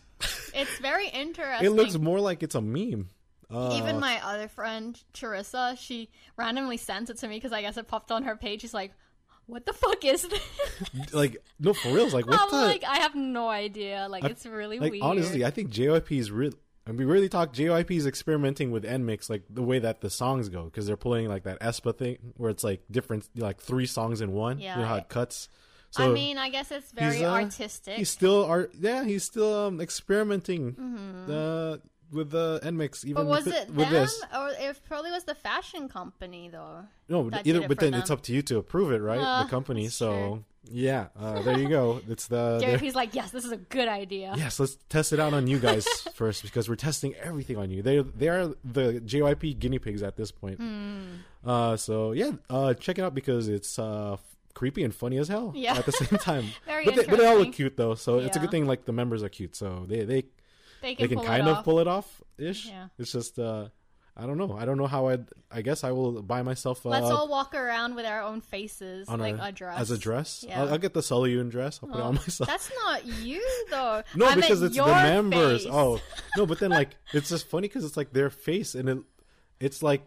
It's 0.55 0.79
very 0.79 1.09
interesting. 1.09 1.67
it 1.67 1.71
looks 1.71 1.97
more 1.99 2.21
like 2.21 2.43
it's 2.43 2.55
a 2.55 2.61
meme. 2.61 3.09
Uh, 3.51 3.77
Even 3.79 4.01
my 4.01 4.21
other 4.25 4.49
friend 4.49 5.01
Charissa, 5.13 5.79
she 5.79 6.09
randomly 6.37 6.77
sent 6.77 7.11
it 7.11 7.19
to 7.19 7.29
me 7.29 7.37
because 7.37 7.53
I 7.53 7.61
guess 7.63 7.77
it 7.77 7.87
popped 7.89 8.11
on 8.13 8.25
her 8.25 8.37
page. 8.37 8.63
She's 8.63 8.75
like, 8.75 8.93
"What 9.47 9.67
the 9.67 9.73
fuck 9.73 10.05
is 10.05 10.23
this?" 10.29 11.13
like 11.13 11.37
no 11.59 11.73
for 11.75 11.89
reals 11.93 12.15
like 12.15 12.27
what 12.27 12.41
I'm 12.41 12.51
the 12.51 12.57
like, 12.67 12.85
I 12.85 12.99
have 12.99 13.15
no 13.15 13.49
idea. 13.49 14.07
Like, 14.11 14.25
I- 14.25 14.29
it's 14.29 14.47
really 14.47 14.79
like 14.79 14.93
weird. 14.93 15.05
honestly, 15.05 15.45
I 15.45 15.51
think 15.51 15.71
JYP 15.71 16.19
is 16.19 16.31
really. 16.31 16.57
And 16.87 16.99
we 16.99 17.07
really 17.07 17.31
talk 17.31 17.55
JYP 17.55 17.93
is 17.93 18.07
experimenting 18.07 18.71
with 18.71 18.85
NMIXX 18.85 19.31
like 19.31 19.43
the 19.49 19.63
way 19.63 19.79
that 19.79 20.03
the 20.03 20.11
songs 20.11 20.51
go 20.51 20.65
because 20.65 20.87
they're 20.87 20.99
playing 20.99 21.29
like 21.29 21.45
that 21.45 21.59
aespa 21.61 21.97
thing 21.97 22.19
where 22.37 22.51
it's 22.51 22.63
like 22.63 22.83
different 22.91 23.27
like 23.37 23.59
three 23.61 23.87
songs 23.87 24.21
in 24.21 24.33
one. 24.33 24.59
Yeah, 24.59 24.75
you 24.77 24.83
know 24.83 24.89
how 24.89 24.97
I- 24.97 24.99
it 24.99 25.09
cuts. 25.09 25.49
I 25.97 26.09
mean, 26.09 26.39
I 26.39 26.49
guess 26.51 26.73
it's 26.73 26.91
very 26.91 27.15
he's, 27.19 27.23
uh, 27.23 27.31
artistic. 27.31 27.95
he's 27.95 28.11
still 28.11 28.45
art. 28.47 28.73
Yeah, 28.81 29.05
he's 29.05 29.23
still 29.23 29.67
um, 29.69 29.81
experimenting 29.81 30.73
Mm-hmm. 30.73 31.31
uh, 31.31 31.77
with 32.13 32.31
the 32.31 32.61
NMIXX. 32.63 33.05
Even 33.05 33.15
but 33.15 33.27
was 33.27 33.45
with, 33.45 33.55
it 33.55 33.69
with 33.71 33.91
them, 33.91 33.93
this? 33.93 34.23
or 34.35 34.49
it 34.49 34.81
probably 34.87 35.11
was 35.11 35.25
the 35.25 35.35
fashion 35.35 35.89
company 35.89 36.49
though? 36.51 36.85
No, 37.09 37.31
either. 37.45 37.69
But 37.69 37.79
then 37.81 37.95
it's 37.95 38.11
up 38.11 38.23
to 38.23 38.33
you 38.33 38.43
to 38.43 38.59
approve 38.59 38.93
it, 38.93 39.01
right? 39.01 39.21
Uh, 39.21 39.45
the 39.45 39.51
company. 39.51 39.89
So 39.89 40.13
true. 40.13 40.45
yeah, 40.71 41.07
uh, 41.19 41.43
there 41.43 41.59
you 41.59 41.69
go. 41.69 42.01
It's 42.09 42.27
the. 42.29 42.59
the- 42.61 42.67
JYP's 42.67 42.95
like, 42.95 43.15
yes, 43.15 43.31
this 43.31 43.45
is 43.45 43.53
a 43.53 43.57
good 43.57 43.89
idea. 43.89 44.35
Yes, 44.37 44.59
let's 44.61 44.77
test 44.89 45.13
it 45.13 45.21
out 45.21 45.35
on 45.35 45.47
you 45.47 45.59
guys 45.59 45.87
first 46.15 46.43
because 46.43 46.69
we're 46.69 46.77
testing 46.77 47.15
everything 47.17 47.57
on 47.57 47.71
you. 47.71 47.83
They 47.83 48.01
they 48.01 48.29
are 48.29 48.49
the 48.65 49.01
JYP 49.05 49.59
guinea 49.59 49.79
pigs 49.79 50.03
at 50.03 50.17
this 50.17 50.31
point. 50.31 50.61
Uh, 51.45 51.77
so 51.77 52.13
yeah, 52.13 52.33
uh, 52.49 52.75
check 52.75 52.99
it 52.99 53.03
out 53.03 53.15
because 53.15 53.49
it's 53.49 53.79
uh 53.79 54.17
creepy 54.55 54.85
and 54.85 54.95
funny 54.95 55.19
as 55.19 55.29
hell. 55.29 55.53
Yeah. 55.55 55.77
at 55.77 55.85
the 55.85 55.93
same 55.93 56.19
time. 56.19 56.47
But 56.67 56.97
they, 56.97 57.05
but 57.07 57.19
they 57.19 57.27
all 57.27 57.39
look 57.39 57.53
cute 57.53 57.77
though, 57.79 57.95
so 57.95 58.19
it's 58.19 58.37
a 58.37 58.41
good 58.41 58.51
thing. 58.51 58.67
Like 58.67 58.85
the 58.85 58.93
members 58.93 59.23
are 59.23 59.29
cute, 59.31 59.57
so 59.57 59.85
they 59.89 60.05
they 60.05 60.25
They 60.85 60.95
can, 60.95 61.09
they 61.09 61.15
can 61.17 61.25
kind 61.25 61.47
it 61.49 61.51
of 61.51 61.57
off. 61.59 61.65
pull 61.65 61.81
it 61.81 61.89
off 61.89 62.23
ish. 62.39 62.67
Yeah. 62.67 62.89
It's 62.99 63.11
just 63.11 63.39
uh, 63.39 63.69
I 64.17 64.27
don't 64.27 64.39
know. 64.39 64.53
I 64.57 64.65
don't 64.65 64.77
know 64.79 64.87
how 64.87 65.09
I. 65.09 65.19
I 65.51 65.63
guess 65.63 65.83
I 65.83 65.91
will 65.93 66.23
buy 66.23 66.43
myself. 66.43 66.85
Uh, 66.87 66.91
Let's 66.91 67.07
all 67.07 67.27
walk 67.27 67.55
around 67.55 67.95
with 67.97 68.07
our 68.07 68.23
own 68.23 68.41
faces, 68.43 69.09
on 69.09 69.19
like 69.19 69.39
a, 69.39 69.45
a, 69.47 69.53
dress. 69.53 69.81
as 69.81 69.91
a 69.91 69.99
dress. 69.99 70.45
Yeah. 70.47 70.61
I'll, 70.63 70.69
I'll 70.75 70.79
get 70.79 70.95
the 70.95 71.01
Sullyoon 71.01 71.51
dress. 71.51 71.81
I'll 71.83 71.89
put 71.89 71.99
it 71.99 72.03
Oh, 72.03 72.07
on 72.09 72.15
myself. 72.15 72.49
That's 72.49 72.71
not 72.85 73.05
you 73.07 73.43
though. 73.71 74.03
No, 74.15 74.27
I 74.27 74.35
because 74.37 74.63
it's 74.63 74.77
the 74.77 74.85
members. 74.87 75.65
face. 75.65 75.73
Oh, 75.73 76.01
no, 76.37 76.47
but 76.47 76.61
then 76.61 76.71
like 76.71 76.91
it's 77.13 77.29
just 77.31 77.49
funny 77.49 77.67
because 77.67 77.85
it's 77.85 77.97
like 77.97 78.13
their 78.13 78.31
face 78.31 78.75
and 78.77 78.89
it, 78.89 78.99
it's 79.59 79.83
like 79.83 80.03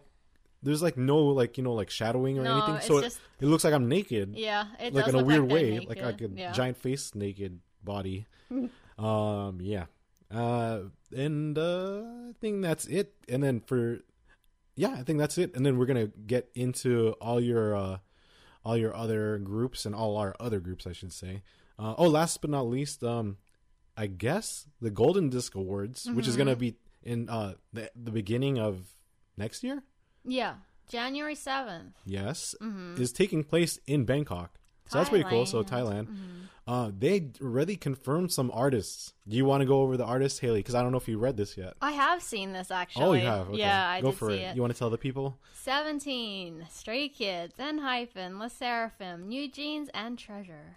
there's 0.62 0.82
like 0.82 0.96
no 0.96 1.18
like 1.18 1.58
you 1.58 1.64
know 1.64 1.74
like 1.74 1.90
shadowing 1.90 2.38
or 2.38 2.44
No, 2.44 2.56
anything, 2.56 2.74
it's 2.76 2.86
so 2.86 3.00
just- 3.02 3.18
it, 3.40 3.44
it 3.44 3.48
looks 3.48 3.64
like 3.64 3.74
I'm 3.74 3.88
naked, 3.88 4.34
yeah, 4.36 4.66
it 4.80 4.94
like 4.94 5.08
in 5.08 5.14
a 5.16 5.22
weird 5.22 5.42
like 5.42 5.52
way, 5.52 5.70
naked. 5.72 5.88
like 5.88 6.02
like 6.02 6.20
a 6.22 6.28
yeah. 6.34 6.52
giant 6.52 6.76
face 6.78 7.14
naked 7.14 7.60
body. 7.84 8.26
um, 8.98 9.58
yeah, 9.60 9.84
uh, 10.30 10.80
and 11.14 11.56
uh, 11.58 12.02
I 12.30 12.32
think 12.40 12.62
that's 12.62 12.86
it. 12.86 13.14
And 13.28 13.42
then 13.42 13.60
for 13.60 14.00
yeah, 14.76 14.92
I 14.92 15.02
think 15.02 15.18
that's 15.18 15.38
it. 15.38 15.54
And 15.56 15.64
then 15.66 15.78
we're 15.78 15.86
gonna 15.86 16.06
get 16.26 16.50
into 16.54 17.12
all 17.20 17.40
your 17.40 17.74
uh, 17.74 17.98
all 18.64 18.76
your 18.76 18.94
other 18.94 19.38
groups 19.38 19.86
and 19.86 19.94
all 19.94 20.16
our 20.16 20.34
other 20.38 20.60
groups, 20.60 20.86
I 20.86 20.92
should 20.92 21.12
say. 21.12 21.42
Uh, 21.78 21.94
oh, 21.96 22.08
last 22.08 22.40
but 22.40 22.50
not 22.50 22.66
least, 22.66 23.02
um, 23.04 23.36
I 23.96 24.06
guess 24.08 24.66
the 24.80 24.90
Golden 24.90 25.28
Disc 25.30 25.54
Awards, 25.54 26.08
which 26.10 26.26
is 26.26 26.36
gonna 26.36 26.52
Mm-hmm. 26.52 26.60
be 26.60 26.76
in 27.02 27.28
uh 27.28 27.54
the 27.72 27.90
the 27.94 28.10
beginning 28.10 28.58
of 28.58 28.94
next 29.36 29.62
year. 29.64 29.82
Yeah, 30.24 30.54
January 30.88 31.34
seventh. 31.36 31.94
Yes, 32.04 32.54
mm-hmm. 32.60 33.00
is 33.00 33.12
taking 33.12 33.44
place 33.44 33.78
in 33.86 34.04
Bangkok. 34.04 34.57
So 34.88 34.98
that's 34.98 35.10
pretty 35.10 35.28
cool. 35.28 35.46
So 35.46 35.62
Thailand, 35.62 36.08
uh, 36.66 36.90
they 36.96 37.28
already 37.42 37.76
confirmed 37.76 38.32
some 38.32 38.50
artists. 38.52 39.12
Do 39.26 39.36
you 39.36 39.44
want 39.44 39.60
to 39.62 39.66
go 39.66 39.80
over 39.82 39.96
the 39.96 40.04
artists, 40.04 40.38
Haley? 40.38 40.60
Because 40.60 40.74
I 40.74 40.82
don't 40.82 40.92
know 40.92 40.98
if 40.98 41.08
you 41.08 41.18
read 41.18 41.36
this 41.36 41.56
yet. 41.56 41.74
I 41.80 41.92
have 41.92 42.22
seen 42.22 42.52
this 42.52 42.70
actually. 42.70 43.04
Oh, 43.04 43.12
you 43.12 43.26
have. 43.26 43.48
Okay. 43.50 43.58
Yeah, 43.58 43.88
I 43.88 44.00
go 44.00 44.12
for 44.12 44.30
see 44.30 44.36
it. 44.36 44.50
it. 44.50 44.56
You 44.56 44.62
want 44.62 44.72
to 44.72 44.78
tell 44.78 44.90
the 44.90 44.98
people? 44.98 45.38
Seventeen, 45.54 46.66
Stray 46.70 47.08
Kids, 47.08 47.54
N 47.58 47.78
Hyphen, 47.78 48.38
Le 48.38 48.48
Sserafim, 48.48 49.26
New 49.26 49.50
Jeans, 49.50 49.88
and 49.94 50.18
Treasure. 50.18 50.76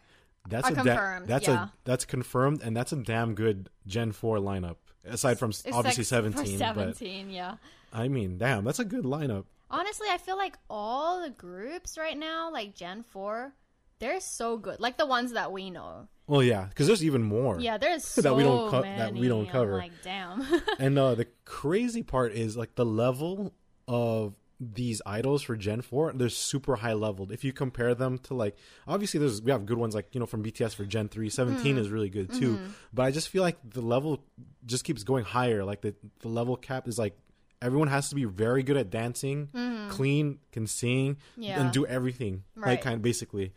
That's 0.49 0.67
Are 0.67 0.71
a 0.71 0.75
da- 0.75 0.83
confirmed, 0.83 1.27
that's 1.27 1.47
yeah. 1.47 1.65
a 1.65 1.71
that's 1.85 2.05
confirmed, 2.05 2.61
and 2.63 2.75
that's 2.75 2.91
a 2.91 2.95
damn 2.97 3.35
good 3.35 3.69
Gen 3.87 4.11
Four 4.11 4.37
lineup. 4.37 4.77
Aside 5.05 5.39
from 5.39 5.51
It's 5.51 5.65
obviously 5.71 6.03
seventeen, 6.03 6.57
Seventeen, 6.57 7.29
yeah. 7.29 7.55
I 7.93 8.07
mean, 8.07 8.37
damn, 8.37 8.63
that's 8.63 8.79
a 8.79 8.85
good 8.85 9.03
lineup. 9.03 9.45
Honestly, 9.69 10.07
I 10.11 10.17
feel 10.17 10.37
like 10.37 10.57
all 10.69 11.21
the 11.21 11.29
groups 11.29 11.97
right 11.97 12.17
now, 12.17 12.51
like 12.51 12.75
Gen 12.75 13.03
Four, 13.03 13.53
they're 14.01 14.19
so 14.19 14.57
good. 14.57 14.79
Like 14.81 14.97
the 14.97 15.05
ones 15.05 15.31
that 15.33 15.51
we 15.53 15.69
know. 15.69 16.09
Well, 16.27 16.43
yeah, 16.43 16.65
because 16.65 16.87
there's 16.87 17.03
even 17.03 17.23
more. 17.23 17.59
Yeah, 17.59 17.77
there's 17.77 18.03
so 18.07 18.21
That 18.21 18.35
we 18.35 18.43
don't 18.43 18.69
co- 18.69 18.81
many. 18.81 18.97
that 18.97 19.13
we 19.13 19.27
don't 19.29 19.45
I'm 19.45 19.51
cover. 19.51 19.77
like, 19.77 19.91
damn. 20.03 20.45
and 20.79 20.97
uh, 20.99 21.15
the 21.15 21.27
crazy 21.45 22.03
part 22.03 22.33
is 22.33 22.57
like 22.57 22.75
the 22.75 22.85
level 22.85 23.53
of 23.87 24.35
these 24.59 25.01
idols 25.07 25.41
for 25.41 25.55
Gen 25.55 25.81
4, 25.81 26.13
they're 26.13 26.29
super 26.29 26.75
high 26.75 26.93
leveled. 26.93 27.31
If 27.31 27.43
you 27.43 27.51
compare 27.51 27.95
them 27.95 28.19
to 28.19 28.35
like 28.35 28.55
obviously 28.87 29.19
there's 29.19 29.41
we 29.41 29.51
have 29.51 29.65
good 29.65 29.77
ones 29.79 29.95
like, 29.95 30.13
you 30.13 30.19
know, 30.19 30.27
from 30.27 30.43
BTS 30.43 30.75
for 30.75 30.85
Gen 30.85 31.09
3, 31.09 31.29
17 31.29 31.61
mm-hmm. 31.63 31.77
is 31.81 31.89
really 31.89 32.09
good 32.09 32.31
too. 32.31 32.55
Mm-hmm. 32.57 32.65
But 32.93 33.03
I 33.03 33.11
just 33.11 33.29
feel 33.29 33.41
like 33.41 33.57
the 33.67 33.81
level 33.81 34.23
just 34.65 34.83
keeps 34.83 35.03
going 35.03 35.25
higher. 35.25 35.63
Like 35.63 35.81
the 35.81 35.95
the 36.19 36.27
level 36.27 36.55
cap 36.57 36.87
is 36.87 36.99
like 36.99 37.17
everyone 37.61 37.87
has 37.87 38.09
to 38.09 38.15
be 38.15 38.25
very 38.25 38.63
good 38.63 38.77
at 38.77 38.89
dancing, 38.89 39.49
mm-hmm. 39.53 39.89
clean, 39.89 40.39
can 40.51 40.65
sing, 40.67 41.17
Yeah. 41.37 41.59
and 41.61 41.71
do 41.71 41.85
everything. 41.85 42.43
Like 42.55 42.65
Right. 42.65 42.81
kind 42.81 42.95
of 42.95 43.01
basically. 43.01 43.53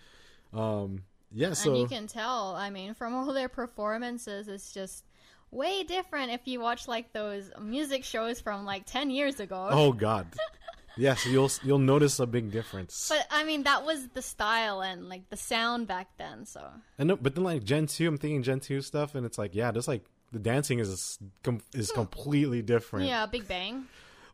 Um 0.54 1.02
yeah, 1.32 1.52
so 1.52 1.70
and 1.70 1.80
you 1.80 1.86
can 1.88 2.06
tell. 2.06 2.54
I 2.54 2.70
mean, 2.70 2.94
from 2.94 3.14
all 3.14 3.32
their 3.32 3.48
performances, 3.48 4.46
it's 4.46 4.72
just 4.72 5.04
way 5.50 5.82
different 5.82 6.30
if 6.32 6.46
you 6.46 6.60
watch 6.60 6.86
like 6.86 7.12
those 7.12 7.50
music 7.60 8.04
shows 8.04 8.40
from 8.40 8.64
like 8.64 8.86
ten 8.86 9.10
years 9.10 9.40
ago. 9.40 9.68
Oh 9.70 9.92
god. 9.92 10.28
yes, 10.96 11.26
you'll 11.26 11.50
you'll 11.64 11.78
notice 11.78 12.20
a 12.20 12.26
big 12.26 12.52
difference. 12.52 13.08
But 13.08 13.26
I 13.30 13.44
mean, 13.44 13.64
that 13.64 13.84
was 13.84 14.08
the 14.08 14.22
style 14.22 14.80
and 14.80 15.08
like 15.08 15.28
the 15.28 15.36
sound 15.36 15.88
back 15.88 16.08
then. 16.18 16.46
So 16.46 16.64
And 16.98 17.08
no, 17.08 17.16
but 17.16 17.34
then 17.34 17.44
like 17.44 17.64
Gen 17.64 17.86
two, 17.86 18.06
I'm 18.06 18.18
thinking 18.18 18.42
Gen 18.42 18.60
two 18.60 18.80
stuff, 18.80 19.14
and 19.16 19.26
it's 19.26 19.38
like 19.38 19.54
yeah, 19.54 19.72
just 19.72 19.88
like 19.88 20.04
the 20.32 20.38
dancing 20.38 20.78
is 20.78 21.18
com- 21.42 21.62
is 21.72 21.90
completely 21.90 22.62
different. 22.62 23.06
yeah, 23.06 23.26
Big 23.26 23.48
Bang. 23.48 23.86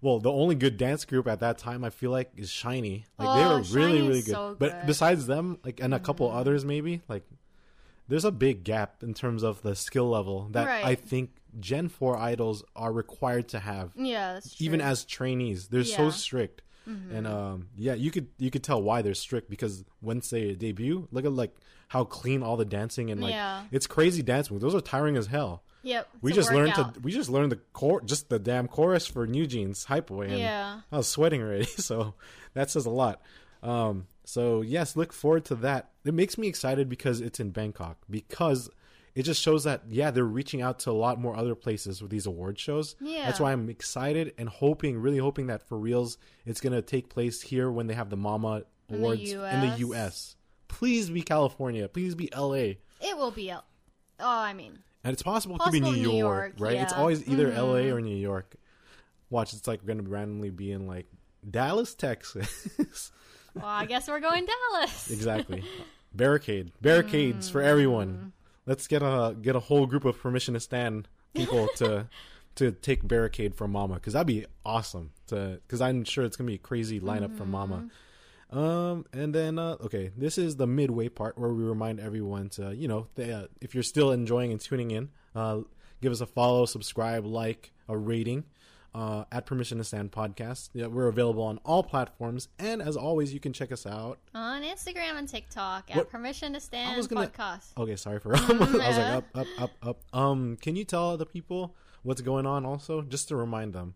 Well, 0.03 0.19
the 0.19 0.33
only 0.33 0.55
good 0.55 0.77
dance 0.79 1.05
group 1.05 1.29
at 1.29 1.41
that 1.41 1.59
time 1.59 1.85
I 1.85 1.91
feel 1.91 2.11
like 2.11 2.33
is 2.37 2.49
SHINee. 2.51 3.05
Like 3.19 3.37
they 3.39 3.45
Oh, 3.45 3.57
were 3.57 3.63
really 3.63 4.01
really 4.03 4.23
good. 4.23 4.33
so 4.35 4.57
But 4.59 4.67
good. 4.71 4.73
Mm-hmm. 4.79 4.87
besides 4.87 5.27
them, 5.27 5.59
like 5.65 5.81
and 5.81 5.93
a 5.95 5.99
couple 6.01 6.31
others 6.31 6.65
maybe, 6.65 7.03
like 7.09 7.25
there's 8.09 8.25
a 8.25 8.33
big 8.33 8.65
gap 8.65 9.03
in 9.03 9.15
terms 9.15 9.43
of 9.43 9.63
the 9.63 9.75
skill 9.77 10.09
level 10.09 10.49
that 10.53 10.67
Right. 10.67 10.85
I 10.85 10.95
think 10.95 11.31
Gen 11.59 11.89
four 11.89 12.17
idols 12.17 12.63
are 12.77 12.93
required 12.93 13.49
to 13.49 13.59
have. 13.59 13.93
Yeah, 13.97 14.41
even 14.59 14.81
as 14.81 15.05
trainees 15.05 15.69
they're 15.69 15.85
so 15.85 15.93
Yeah. 16.05 16.09
Mm-hmm. 16.09 16.17
strict 16.19 16.63
and 17.13 17.25
um 17.25 17.69
yeah 17.77 17.95
you 17.95 18.11
could 18.11 18.27
you 18.39 18.51
could 18.51 18.65
tell 18.65 18.83
why 18.83 19.01
they're 19.01 19.15
strict 19.15 19.49
because 19.49 19.85
once 20.03 20.31
they 20.31 20.55
debut 20.55 21.07
look 21.13 21.25
at 21.25 21.31
like 21.33 21.55
how 21.87 22.03
clean 22.03 22.43
all 22.43 22.57
the 22.57 22.65
dancing 22.65 23.13
and 23.13 23.21
like 23.21 23.31
Yeah. 23.33 23.63
it's 23.71 23.87
crazy 23.87 24.23
dance 24.23 24.51
moves 24.51 24.63
those 24.63 24.75
are 24.75 24.81
tiring 24.81 25.17
as 25.17 25.29
hell 25.29 25.63
yep. 25.83 26.09
we 26.21 26.33
just 26.33 26.53
learned 26.53 26.73
out. 26.77 26.95
to 26.95 27.01
we 27.01 27.13
just 27.13 27.31
learned 27.31 27.53
the 27.53 27.61
core 27.73 28.01
just 28.03 28.29
the 28.29 28.39
damn 28.39 28.69
chorus 28.69 29.07
for 29.07 29.27
new 29.27 29.47
jeans 29.47 29.85
Hype 29.85 30.07
Boy 30.09 30.27
and 30.29 30.39
Yeah. 30.39 30.81
i 30.93 30.97
was 30.97 31.09
sweating 31.09 31.43
already 31.43 31.65
so 31.89 32.15
that 32.55 32.71
says 32.71 32.87
a 32.87 32.91
lot 32.91 33.21
um 33.63 34.07
so 34.25 34.63
yes 34.63 34.97
look 34.97 35.13
forward 35.13 35.45
to 35.47 35.55
that 35.57 35.91
it 36.05 36.15
makes 36.15 36.39
me 36.39 36.49
excited 36.49 36.89
because 36.89 37.21
it's 37.21 37.41
in 37.41 37.51
bangkok 37.51 37.97
because 38.09 38.71
it 39.15 39.23
just 39.25 39.43
shows 39.43 39.65
that 39.65 39.83
yeah 39.89 40.11
they're 40.11 40.25
reaching 40.25 40.63
out 40.63 40.79
to 40.81 40.91
a 40.91 40.93
lot 40.93 41.21
more 41.21 41.37
other 41.37 41.55
places 41.55 42.01
with 42.01 42.11
these 42.11 42.27
award 42.27 42.59
shows 42.59 42.95
Yeah. 43.01 43.27
that's 43.27 43.41
why 43.41 43.53
i'm 43.53 43.69
excited 43.69 44.33
and 44.39 44.49
hoping 44.49 44.99
really 44.99 45.19
hoping 45.19 45.49
that 45.49 45.63
for 45.69 45.77
reals 45.79 46.17
it's 46.47 46.61
going 46.61 46.73
to 46.73 46.83
take 46.83 47.09
place 47.11 47.43
here 47.43 47.71
when 47.71 47.87
they 47.87 47.95
have 47.95 48.09
the 48.11 48.17
mama 48.17 48.63
the 48.89 48.97
awards 48.97 49.31
in 49.33 49.39
the 49.61 49.77
US. 49.89 50.37
please 50.69 51.11
be 51.11 51.23
california 51.23 51.89
please 51.89 52.15
be 52.15 52.29
la 52.37 52.53
It 52.55 52.77
will 53.17 53.31
be. 53.31 53.49
a- 53.51 53.63
Oh, 54.23 54.29
I 54.29 54.53
mean, 54.53 54.81
and 55.05 55.13
it's 55.13 55.23
possible 55.23 55.57
it 55.57 55.63
could 55.63 55.73
be 55.73 55.81
New, 55.81 55.93
New 55.93 55.99
York, 56.19 56.19
York, 56.19 56.53
right? 56.59 56.73
It's 56.75 56.81
yeah. 56.81 56.87
Mm-hmm. 56.89 57.01
always 57.01 57.29
either 57.29 57.51
LA 57.53 57.93
or 57.95 58.01
New 58.01 58.17
York. 58.17 58.55
Watch, 59.31 59.53
it's 59.55 59.67
like 59.69 59.85
going 59.87 60.03
to 60.03 60.09
randomly 60.09 60.51
be 60.51 60.73
in 60.73 60.87
like 60.87 61.07
Dallas, 61.49 61.95
Texas. 61.95 62.69
well, 63.55 63.65
I 63.65 63.87
guess 63.87 64.09
we're 64.09 64.21
going 64.21 64.47
Dallas. 64.47 65.11
exactly. 65.11 65.63
Barricade, 66.13 66.73
barricades 66.83 67.49
for 67.49 67.61
Mm. 67.63 67.67
everyone. 67.67 68.33
Let's 68.67 68.89
get 68.89 69.01
a 69.03 69.37
get 69.41 69.55
a 69.55 69.61
whole 69.61 69.87
group 69.87 70.05
of 70.05 70.19
permission 70.21 70.55
to 70.55 70.61
stand 70.61 71.07
people 71.35 71.69
to 71.77 72.09
to 72.57 72.73
take 72.73 73.07
barricade 73.07 73.55
from 73.55 73.71
Mama 73.71 73.95
because 73.95 74.15
that'd 74.15 74.27
be 74.27 74.45
awesome. 74.67 75.13
To 75.29 75.61
because 75.67 75.81
I'm 75.81 76.03
sure 76.03 76.25
it's 76.25 76.37
gonna 76.37 76.49
be 76.49 76.57
a 76.57 76.59
crazy 76.59 76.99
lineup 77.01 77.37
from 77.39 77.53
Mama. 77.53 77.89
Mm-hmm. 78.53 78.59
Um, 78.59 79.07
and 79.13 79.35
then 79.35 79.59
uh, 79.59 79.77
okay, 79.85 80.11
this 80.17 80.37
is 80.39 80.57
the 80.57 80.67
midway 80.67 81.09
part 81.09 81.39
where 81.39 81.53
we 81.53 81.63
remind 81.63 82.01
everyone 82.01 82.49
to 82.51 82.75
you 82.75 82.89
know 82.89 83.07
they, 83.15 83.33
uh, 83.33 83.45
if 83.61 83.75
you're 83.75 83.83
still 83.83 84.11
enjoying 84.13 84.51
and 84.53 84.61
tuning 84.61 84.91
in, 84.91 85.11
uh, 85.35 85.61
give 86.03 86.13
us 86.13 86.21
a 86.21 86.27
follow, 86.27 86.67
subscribe, 86.67 87.25
like, 87.25 87.73
a 87.89 87.97
rating. 87.97 88.45
Uh, 88.93 89.23
at 89.31 89.47
Permission 89.47 89.79
to 89.79 89.85
Stand 89.85 90.11
podcast. 90.11 90.71
Yeah, 90.75 90.89
we're 90.89 91.07
available 91.07 91.45
on 91.45 91.59
all 91.65 91.85
platforms, 91.85 92.49
and 92.59 92.83
as 92.83 92.97
always, 92.97 93.33
you 93.33 93.39
can 93.39 93.53
check 93.53 93.71
us 93.71 93.87
out 93.87 94.19
On 94.35 94.63
Instagram 94.63 95.17
and 95.17 95.29
TikTok 95.29 95.93
at 95.93 95.97
What- 95.97 96.11
Permission 96.11 96.55
to 96.55 96.59
Stand 96.61 97.09
gonna- 97.09 97.29
Podcast. 97.29 97.67
Okay, 97.79 97.95
sorry 97.95 98.19
for. 98.19 98.35
I 98.37 98.41
was 98.49 98.73
like 98.73 98.97
up, 98.99 99.25
up, 99.37 99.47
up, 99.61 99.71
up. 99.81 100.01
Um, 100.13 100.57
can 100.61 100.75
you 100.75 100.83
tell 100.85 101.17
the 101.17 101.25
people 101.25 101.77
what's 102.03 102.21
going 102.21 102.47
on 102.47 102.67
also, 102.67 103.03
just 103.03 103.29
to 103.29 103.37
remind 103.37 103.75
them 103.75 103.95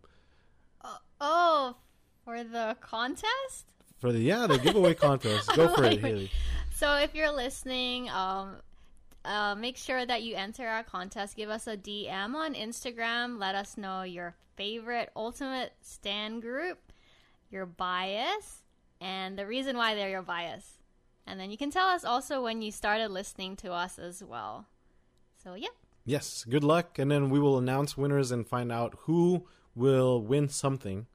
Oh, 1.19 1.75
for 2.23 2.43
the 2.45 2.77
contest? 2.79 3.65
For 3.99 4.11
the 4.11 4.19
yeah 4.19 4.47
the 4.47 4.57
giveaway 4.57 4.93
contest? 5.07 5.49
Go 5.55 5.73
for 5.73 5.83
it. 5.85 5.99
Haley. 5.99 6.31
So 6.75 6.95
if 6.95 7.15
you're 7.15 7.31
listening, 7.31 8.09
um, 8.09 8.57
uh, 9.23 9.55
make 9.55 9.77
sure 9.77 10.05
that 10.05 10.23
you 10.23 10.35
enter 10.35 10.67
our 10.67 10.83
contest. 10.83 11.35
Give 11.35 11.49
us 11.49 11.67
a 11.67 11.77
DM 11.77 12.35
on 12.35 12.53
Instagram. 12.53 13.39
Let 13.39 13.55
us 13.55 13.77
know 13.77 14.03
your 14.03 14.35
favorite 14.55 15.09
Ultimate 15.15 15.73
Stand 15.81 16.41
group, 16.41 16.91
your 17.49 17.65
bias, 17.65 18.63
and 18.99 19.37
the 19.37 19.45
reason 19.45 19.77
why 19.77 19.95
they're 19.95 20.09
your 20.09 20.21
bias. 20.21 20.79
And 21.27 21.39
then 21.39 21.49
you 21.49 21.57
can 21.57 21.71
tell 21.71 21.87
us 21.87 22.05
also 22.05 22.43
when 22.43 22.61
you 22.61 22.71
started 22.71 23.09
listening 23.09 23.55
to 23.57 23.71
us 23.71 23.97
as 23.97 24.23
well. 24.23 24.67
So 25.43 25.55
yeah, 25.55 25.69
Yes, 26.07 26.45
good 26.47 26.63
luck, 26.63 26.99
and 26.99 27.09
then 27.09 27.31
we 27.31 27.39
will 27.39 27.57
announce 27.57 27.97
winners 27.97 28.29
and 28.29 28.47
find 28.47 28.71
out 28.71 28.93
who 29.01 29.47
will 29.73 30.21
win 30.21 30.49
something. 30.49 31.07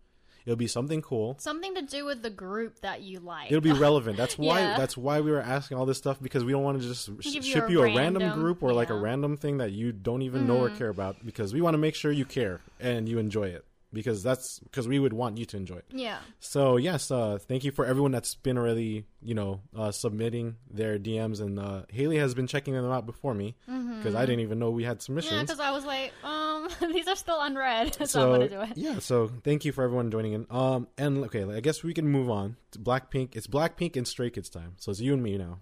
It'll 0.50 0.58
be 0.58 0.66
something 0.66 1.00
cool. 1.00 1.36
something 1.38 1.76
to 1.76 1.82
do 1.82 2.04
with 2.04 2.22
the 2.22 2.30
group 2.30 2.80
that 2.80 3.02
you 3.02 3.20
like. 3.20 3.52
It'll 3.52 3.60
be 3.60 3.70
relevant. 3.88 4.16
That's 4.16 4.36
why. 4.36 4.58
Yeah. 4.58 4.76
That's 4.76 4.96
why 4.96 5.20
we 5.20 5.30
were 5.30 5.40
asking 5.40 5.78
all 5.78 5.86
this 5.86 5.98
stuff 5.98 6.18
because 6.20 6.42
we 6.42 6.50
don't 6.50 6.64
want 6.64 6.82
to 6.82 6.88
just 6.88 7.06
sh- 7.22 7.32
Give 7.34 7.44
you 7.44 7.52
ship 7.52 7.68
a 7.68 7.72
you 7.72 7.82
a 7.82 7.84
random 7.84 8.22
random- 8.22 8.40
group 8.40 8.62
or 8.62 8.72
like 8.72 8.90
a. 8.90 9.00
Random 9.00 9.36
thing 9.36 9.58
that 9.58 9.70
you 9.72 9.92
don't 9.92 10.22
even 10.22 10.46
know 10.46 10.58
or 10.58 10.68
mm. 10.68 10.76
care 10.76 10.88
about 10.88 11.24
because 11.24 11.54
we 11.54 11.60
want 11.60 11.74
to 11.74 11.78
make 11.78 11.94
sure 11.94 12.12
you 12.12 12.24
care 12.24 12.60
and 12.78 13.08
you 13.08 13.18
enjoy 13.18 13.44
it 13.44 13.64
because 13.92 14.22
that's 14.22 14.61
because 14.61 14.87
we 14.87 14.98
would 14.98 15.12
want 15.12 15.38
you 15.38 15.44
to 15.44 15.57
enjoy 15.57 15.76
it. 15.76 15.85
yeah. 15.90 16.18
So 16.38 16.76
yes, 16.76 17.11
uh, 17.11 17.38
thank 17.40 17.64
you 17.64 17.72
for 17.72 17.85
everyone 17.85 18.12
that's 18.12 18.35
been 18.35 18.57
already, 18.57 19.05
you 19.20 19.35
know, 19.35 19.61
uh, 19.76 19.90
submitting 19.90 20.57
their 20.70 20.98
DMs, 20.98 21.40
and 21.40 21.59
uh, 21.59 21.83
Haley 21.88 22.18
has 22.18 22.35
been 22.35 22.46
checking 22.46 22.74
them 22.74 22.90
out 22.90 23.07
before 23.07 23.35
me 23.35 23.57
because 23.66 24.14
I 24.14 24.26
didn't 24.26 24.40
even 24.40 24.59
know 24.59 24.70
we 24.70 24.85
had 24.85 25.03
submissions. 25.03 25.33
Yeah, 25.33 25.42
because 25.42 25.61
I 25.61 25.70
was 25.72 25.85
like, 25.85 26.12
um, 26.24 26.68
these 26.92 27.09
are 27.09 27.16
still 27.16 27.40
unread, 27.40 27.94
so, 27.94 28.05
so 28.07 28.33
I'm 28.33 28.40
gonna 28.40 28.48
do 28.48 28.61
it. 28.62 28.76
yeah, 28.76 28.98
so 28.98 29.31
thank 29.44 29.64
you 29.64 29.72
for 29.72 29.85
everyone 29.85 30.11
joining 30.11 30.33
in. 30.35 30.46
Um, 30.50 30.88
and 30.96 31.24
okay, 31.24 31.44
I 31.44 31.61
guess 31.61 31.83
we 31.83 31.94
can 31.94 32.07
move 32.07 32.31
on 32.31 32.57
to 32.72 32.79
Blackpink. 32.79 33.37
It's 33.37 33.46
Blackpink 33.46 33.96
and 33.96 34.07
Stray 34.07 34.31
Kids 34.31 34.48
time, 34.48 34.74
so 34.76 34.90
it's 34.90 35.00
you 35.00 35.12
and 35.14 35.22
me 35.22 35.37
now. 35.37 35.59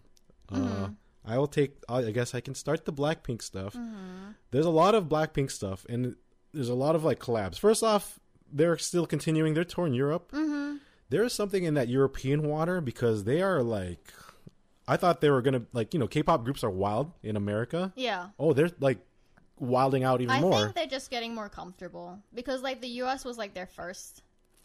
Mm-hmm. 0.53 0.85
Uh, 0.85 0.89
I 1.25 1.37
will 1.39 1.47
take. 1.47 1.73
I 1.89 1.99
I 1.99 2.11
guess 2.11 2.35
I 2.35 2.41
can 2.41 2.55
start 2.55 2.85
the 2.85 2.93
Blackpink 2.93 3.43
stuff. 3.43 3.75
Mm-hmm. 3.75 4.31
There's 4.51 4.67
a 4.67 4.71
lot 4.71 4.95
of 4.95 5.05
Blackpink 5.05 5.51
stuff, 5.51 5.85
and 5.89 6.17
there's 6.59 6.69
a 6.69 6.75
lot 6.75 6.97
of 6.97 7.05
like 7.05 7.21
collabs. 7.21 7.57
First 7.57 7.85
off, 7.85 8.19
they're 8.53 8.77
still 8.79 9.07
continuing 9.07 9.55
their 9.55 9.63
tour 9.63 9.87
in 9.87 9.95
Europe. 9.95 10.33
Mm-hmm. 10.33 10.79
There 11.09 11.23
is 11.23 11.33
something 11.33 11.63
in 11.63 11.75
that 11.75 11.87
European 11.87 12.43
water 12.43 12.81
because 12.81 13.25
they 13.25 13.41
are 13.43 13.63
like. 13.63 14.13
I 14.89 14.97
thought 14.97 15.21
they 15.21 15.31
were 15.31 15.43
gonna 15.43 15.63
like 15.73 15.95
you 15.95 16.01
know 16.01 16.09
K-pop 16.09 16.45
groups 16.45 16.65
are 16.65 16.71
wild 16.71 17.13
in 17.23 17.37
America. 17.37 17.93
Yeah. 17.95 18.29
Oh, 18.41 18.55
they're 18.55 18.71
like 18.81 18.99
wilding 19.61 20.03
out 20.03 20.21
even 20.21 20.35
I 20.35 20.41
more. 20.41 20.55
I 20.55 20.63
think 20.63 20.75
they're 20.75 20.87
just 20.87 21.11
getting 21.11 21.33
more 21.33 21.49
comfortable 21.49 22.19
because 22.35 22.63
like 22.63 22.81
the 22.81 22.89
US 23.03 23.25
was 23.25 23.39
like 23.39 23.55
their 23.55 23.67
first. 23.67 24.23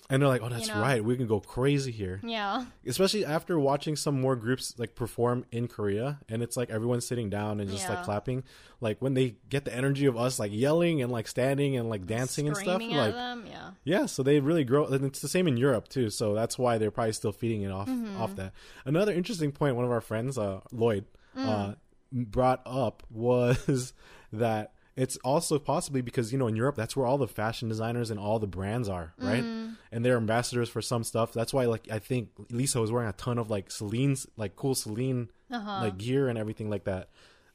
And 0.09 0.21
they're 0.21 0.27
like, 0.29 0.41
oh, 0.43 0.49
that's 0.49 0.67
know? 0.67 0.81
right. 0.81 1.03
We 1.03 1.15
can 1.15 1.27
go 1.27 1.39
crazy 1.39 1.91
here. 1.91 2.19
Yeah. 2.23 2.65
Especially 2.85 3.25
after 3.25 3.57
watching 3.57 3.95
some 3.95 4.19
more 4.19 4.35
groups 4.35 4.75
like 4.77 4.95
perform 4.95 5.45
in 5.51 5.67
Korea. 5.67 6.19
And 6.27 6.43
it's 6.43 6.57
like 6.57 6.69
everyone's 6.69 7.07
sitting 7.07 7.29
down 7.29 7.59
and 7.61 7.69
just 7.69 7.87
like 7.87 8.03
clapping. 8.03 8.43
Like 8.81 9.01
when 9.01 9.13
they 9.13 9.35
get 9.49 9.63
the 9.65 9.73
energy 9.73 10.05
of 10.05 10.17
us 10.17 10.39
like 10.39 10.51
yelling 10.53 11.01
and 11.01 11.11
like 11.11 11.27
standing 11.27 11.77
and 11.77 11.89
like 11.89 12.05
dancing 12.05 12.47
and 12.47 12.57
stuff. 12.57 12.81
Like, 12.81 13.13
them, 13.13 13.45
yeah. 13.49 13.69
yeah, 13.85 14.05
so 14.07 14.23
they 14.23 14.39
really 14.41 14.65
grow. 14.65 14.85
And 14.85 15.05
it's 15.05 15.21
the 15.21 15.29
same 15.29 15.47
in 15.47 15.55
Europe 15.57 15.87
too. 15.87 16.09
So 16.09 16.33
that's 16.33 16.57
why 16.59 16.77
they're 16.77 16.91
probably 16.91 17.13
still 17.13 17.31
feeding 17.31 17.61
it 17.61 17.71
off 17.71 17.87
Mm-hmm. 17.87 18.21
off 18.21 18.35
that. 18.35 18.51
Another 18.85 19.13
interesting 19.13 19.51
point 19.53 19.75
one 19.77 19.85
of 19.85 19.91
our 19.91 20.01
friends, 20.01 20.37
uh, 20.37 20.59
Lloyd, 20.71 21.05
Mm. 21.37 21.47
uh, 21.47 21.75
brought 22.11 22.61
up 22.65 23.01
was 23.09 23.93
that 24.33 24.73
it's 24.95 25.17
also 25.23 25.57
possibly 25.57 26.01
because 26.01 26.31
you 26.31 26.37
know 26.37 26.45
in 26.45 26.55
Europe 26.55 26.75
that's 26.75 26.95
where 26.95 27.07
all 27.07 27.17
the 27.17 27.27
fashion 27.27 27.67
designers 27.69 28.11
and 28.11 28.19
all 28.19 28.37
the 28.37 28.45
brands 28.45 28.87
are, 28.87 29.13
right? 29.17 29.43
Mm. 29.43 29.62
And 29.93 30.03
they're 30.03 30.17
ambassadors 30.17 30.69
for 30.69 30.82
some 30.82 31.03
stuff. 31.03 31.32
That's 31.34 31.53
why 31.53 31.65
like 31.65 31.88
I 31.91 31.99
think 31.99 32.29
Lisa 32.49 32.82
was 32.82 32.91
wearing 32.91 33.10
a 33.10 33.13
ton 33.13 33.38
of 33.38 33.49
like 33.49 33.69
Celine's 33.71 34.25
like 34.36 34.56
cool 34.56 34.75
Celine 34.75 35.29
Uh-huh. 35.51 35.82
like 35.84 35.97
gear 35.97 36.27
and 36.29 36.38
everything 36.38 36.69
like 36.69 36.86
that. 36.86 37.10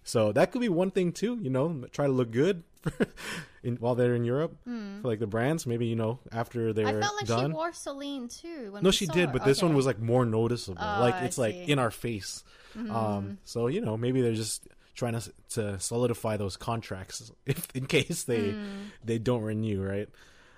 So 0.05 0.33
that 0.33 0.53
could 0.53 0.61
be 0.63 0.69
one 0.71 0.91
thing 0.91 1.13
too, 1.13 1.39
you 1.43 1.51
know, 1.51 1.85
try 1.93 2.07
to 2.07 2.13
look 2.13 2.31
good 2.31 2.63
in, 3.63 3.77
while 3.77 3.95
they're 3.95 4.15
in 4.15 4.25
Europe 4.25 4.57
for 4.65 5.09
like 5.09 5.19
the 5.19 5.27
brands. 5.27 5.67
Maybe 5.67 5.87
you 5.87 5.97
know 5.97 6.21
after 6.33 6.73
they're. 6.73 6.87
I 6.87 6.93
felt 7.01 7.17
like 7.17 7.27
done. 7.27 7.51
she 7.51 7.55
wore 7.55 7.73
Celine 7.73 8.29
too. 8.29 8.73
When 8.73 8.83
no, 8.83 8.91
she 8.91 9.07
did, 9.07 9.27
her. 9.29 9.33
but 9.33 9.45
this 9.45 9.61
one 9.61 9.75
was 9.75 9.85
like 9.85 9.99
more 9.99 10.25
noticeable. 10.25 10.79
Oh, 10.81 11.01
like 11.01 11.23
it's 11.25 11.37
like 11.39 11.57
in 11.69 11.79
our 11.79 11.91
face. 11.91 12.45
Um, 12.77 13.39
so 13.45 13.67
you 13.67 13.81
know, 13.81 13.97
maybe 13.97 14.23
they're 14.23 14.33
just 14.35 14.67
trying 14.95 15.19
to 15.21 15.33
to 15.51 15.79
solidify 15.81 16.37
those 16.37 16.57
contracts 16.57 17.31
if 17.47 17.67
in 17.75 17.87
case 17.87 18.25
they 18.25 18.53
Hmm. 18.53 18.65
they 19.05 19.19
don't 19.19 19.43
renew, 19.43 19.83
right? 19.83 20.09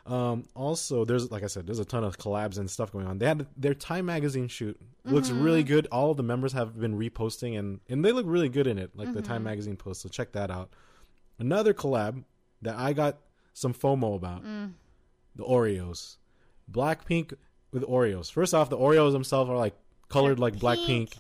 Um, 0.07 0.45
also, 0.55 1.05
there's 1.05 1.31
like 1.31 1.43
I 1.43 1.47
said, 1.47 1.67
there's 1.67 1.79
a 1.79 1.85
ton 1.85 2.05
of 2.05 2.19
collabs 2.19 2.59
and 2.59 2.69
stuff 2.71 2.91
going 2.93 3.07
on. 3.07 3.19
They 3.19 3.27
had 3.27 3.47
their 3.57 3.75
Time 3.75 4.07
magazine 4.07 4.49
shoot 4.49 4.81
looks 5.05 5.29
Mm-hmm. 5.31 5.43
really 5.43 5.63
good. 5.63 5.87
All 5.93 6.15
the 6.15 6.23
members 6.23 6.53
have 6.53 6.79
been 6.79 6.99
reposting 6.99 7.59
and 7.59 7.81
and 7.89 8.05
they 8.05 8.13
look 8.13 8.27
really 8.29 8.49
good 8.49 8.67
in 8.67 8.79
it, 8.79 8.91
like 8.97 9.13
the 9.13 9.21
Mm-hmm. 9.21 9.29
Time 9.33 9.45
magazine 9.45 9.77
post. 9.77 10.01
So 10.03 10.09
check 10.09 10.33
that 10.33 10.51
out. 10.51 10.71
Another 11.39 11.73
collab 11.75 12.25
that 12.63 12.77
I 12.77 12.93
got 12.93 13.19
some 13.55 13.73
FOMO 13.75 14.17
about: 14.17 14.45
Mm. 14.45 14.73
the 15.37 15.45
Oreos, 15.45 16.17
Blackpink 16.71 17.35
with 17.73 17.83
Oreos. 17.85 18.31
First 18.33 18.55
off, 18.55 18.69
the 18.71 18.79
Oreos 18.79 19.13
themselves 19.13 19.51
are 19.51 19.57
like 19.57 19.75
colored 20.09 20.39
They're 20.39 20.43
like 20.43 20.57
Blackpink, 20.57 20.87
pink. 20.87 21.15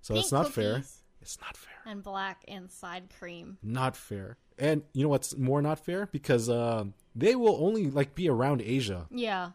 so 0.00 0.14
Pink 0.14 0.24
it's 0.24 0.32
not 0.32 0.52
fair. 0.52 0.82
It's 1.20 1.38
not 1.40 1.56
fair. 1.56 1.72
And 1.86 2.02
black 2.02 2.44
inside 2.48 3.04
cream. 3.18 3.58
Not 3.62 3.96
fair. 3.96 4.36
And 4.58 4.82
you 4.92 5.02
know 5.02 5.08
what's 5.08 5.36
more 5.36 5.62
not 5.62 5.84
fair? 5.84 6.08
Because 6.12 6.48
uh, 6.48 6.84
they 7.14 7.34
will 7.34 7.56
only 7.64 7.90
like 7.90 8.14
be 8.14 8.28
around 8.28 8.62
Asia. 8.62 9.06
Yeah. 9.10 9.50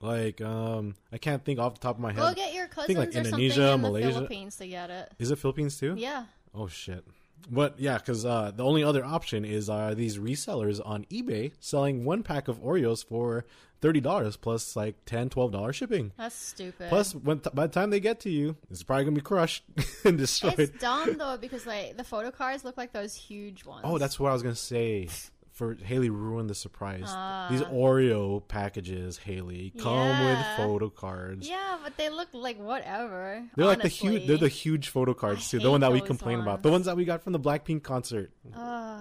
Like 0.00 0.40
um, 0.40 0.94
I 1.12 1.18
can't 1.18 1.44
think 1.44 1.58
off 1.58 1.74
the 1.74 1.80
top 1.80 1.96
of 1.96 2.00
my 2.00 2.12
head. 2.12 2.20
Go 2.20 2.34
get 2.34 2.54
your 2.54 2.66
cousins 2.66 2.86
think, 2.86 2.98
like, 2.98 3.14
or 3.14 3.18
Indonesia, 3.18 3.54
something 3.54 3.74
in 3.74 3.80
Malaysia. 3.80 4.06
the 4.08 4.12
Philippines 4.14 4.56
to 4.56 4.66
get 4.66 4.90
it. 4.90 5.12
Is 5.18 5.30
it 5.30 5.38
Philippines 5.38 5.78
too? 5.78 5.94
Yeah. 5.96 6.24
Oh 6.54 6.66
shit. 6.66 7.04
But 7.50 7.78
yeah, 7.78 7.98
because 7.98 8.24
uh, 8.24 8.52
the 8.54 8.64
only 8.64 8.84
other 8.84 9.04
option 9.04 9.44
is 9.44 9.68
uh, 9.68 9.94
these 9.96 10.18
resellers 10.18 10.80
on 10.84 11.04
eBay 11.06 11.52
selling 11.60 12.04
one 12.04 12.22
pack 12.22 12.48
of 12.48 12.60
Oreos 12.62 13.04
for 13.04 13.44
thirty 13.82 14.00
dollars 14.00 14.36
plus 14.36 14.74
like 14.76 14.94
10 15.04 15.28
dollars 15.28 15.76
shipping. 15.76 16.12
That's 16.16 16.34
stupid. 16.34 16.88
Plus, 16.88 17.14
when 17.14 17.40
t- 17.40 17.50
by 17.52 17.66
the 17.66 17.72
time 17.72 17.90
they 17.90 18.00
get 18.00 18.20
to 18.20 18.30
you, 18.30 18.56
it's 18.70 18.82
probably 18.82 19.04
gonna 19.04 19.16
be 19.16 19.20
crushed 19.20 19.64
and 20.04 20.16
destroyed. 20.16 20.58
it's 20.58 20.78
dumb 20.80 21.18
though 21.18 21.36
because 21.36 21.66
like 21.66 21.96
the 21.98 22.04
photo 22.04 22.30
cards 22.30 22.64
look 22.64 22.78
like 22.78 22.92
those 22.92 23.14
huge 23.14 23.64
ones. 23.66 23.82
Oh, 23.84 23.98
that's 23.98 24.18
what 24.18 24.30
I 24.30 24.32
was 24.32 24.42
gonna 24.42 24.54
say. 24.54 25.08
For 25.50 25.74
Haley 25.74 26.08
ruined 26.08 26.48
the 26.48 26.54
surprise. 26.54 27.04
Ah. 27.08 27.48
These 27.50 27.60
Oreo 27.60 28.40
packages, 28.48 29.18
Haley, 29.18 29.70
come 29.78 30.24
with 30.24 30.38
photo 30.56 30.88
cards. 30.88 31.46
yeah, 31.46 31.76
but 31.84 31.94
they 31.98 32.08
look 32.08 32.28
like 32.32 32.58
whatever. 32.58 33.44
They're 33.54 33.66
like 33.66 33.82
the 33.82 33.88
huge. 33.88 34.26
They're 34.26 34.38
the 34.38 34.48
huge 34.48 34.88
photo 34.88 35.12
cards 35.12 35.46
I 35.48 35.58
too. 35.58 35.62
The 35.62 35.70
one 35.70 35.82
that 35.82 35.92
we 35.92 36.00
complain 36.00 36.40
about. 36.40 36.62
The 36.62 36.70
ones 36.70 36.86
that 36.86 36.96
we 36.96 37.04
got 37.04 37.22
from 37.22 37.34
the 37.34 37.38
Blackpink 37.38 37.82
concert. 37.82 38.30
Ugh. 38.56 39.00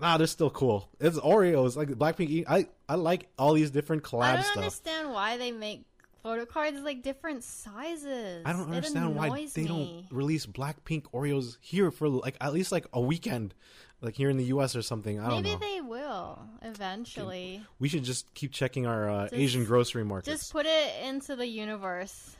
Nah, 0.00 0.16
they're 0.16 0.26
still 0.26 0.50
cool. 0.50 0.88
It's 0.98 1.18
Oreos, 1.18 1.76
like 1.76 1.88
Blackpink. 1.90 2.44
I 2.48 2.66
I 2.88 2.94
like 2.94 3.28
all 3.38 3.52
these 3.54 3.70
different 3.70 4.02
collab 4.02 4.22
I 4.22 4.32
don't 4.34 4.44
stuff. 4.44 4.56
understand 4.58 5.12
why 5.12 5.36
they 5.36 5.52
make 5.52 5.84
photo 6.22 6.44
cards 6.44 6.80
like 6.80 7.02
different 7.02 7.42
sizes. 7.44 8.42
I 8.44 8.52
don't 8.52 8.72
It 8.72 8.76
understand 8.76 9.14
why 9.16 9.26
annoys 9.28 9.52
they 9.54 9.62
me. 9.62 9.68
don't 9.68 10.16
release 10.16 10.46
Blackpink 10.46 11.02
Oreos 11.14 11.56
here 11.60 11.90
for 11.90 12.08
like 12.08 12.36
at 12.40 12.52
least 12.52 12.72
like 12.72 12.86
a 12.92 13.00
weekend, 13.00 13.54
like 14.00 14.14
here 14.14 14.30
in 14.30 14.36
the 14.36 14.44
U.S. 14.44 14.74
or 14.76 14.82
something. 14.82 15.18
I 15.20 15.28
don't 15.28 15.42
Maybe 15.42 15.54
know. 15.54 15.58
they 15.58 15.80
will 15.80 16.38
eventually. 16.62 17.62
We 17.78 17.88
should 17.88 18.04
just 18.04 18.32
keep 18.34 18.52
checking 18.52 18.86
our 18.86 19.08
uh, 19.08 19.22
Just- 19.24 19.34
Asian 19.34 19.64
grocery 19.64 20.04
markets. 20.04 20.40
Just 20.40 20.52
put 20.52 20.66
it 20.66 20.92
into 21.04 21.36
the 21.36 21.46
universe. 21.46 22.36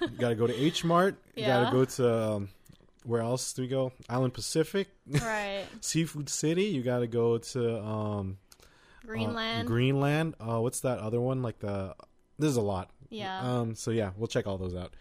You 0.00 0.08
gotta 0.08 0.34
go 0.34 0.46
to 0.48 0.54
H 0.54 0.84
Mart. 0.84 1.16
You 1.36 1.42
Yeah. 1.44 1.62
gotta 1.64 1.76
go 1.76 1.84
to 1.84 2.32
um, 2.32 2.48
where 3.04 3.20
else 3.20 3.52
do 3.52 3.62
we 3.62 3.68
go? 3.68 3.92
Island 4.08 4.34
Pacific, 4.34 4.88
right. 5.06 5.64
Seafood 5.80 6.28
City. 6.28 6.64
You 6.64 6.82
gotta 6.82 7.06
go 7.06 7.38
to 7.38 7.82
um, 7.82 8.38
uh, 8.62 9.06
Greenland. 9.06 9.68
Greenland. 9.68 10.34
Uh, 10.40 10.60
what's 10.60 10.80
that 10.80 10.98
other 10.98 11.20
one? 11.20 11.42
Like 11.42 11.58
the 11.60 11.94
there's 12.38 12.56
a 12.56 12.60
lot. 12.62 12.90
yeah. 13.10 13.40
Um. 13.40 13.74
So 13.74 13.90
yeah, 13.90 14.10
we'll 14.16 14.28
check 14.28 14.46
all 14.46 14.58
those 14.58 14.74
out. 14.74 14.94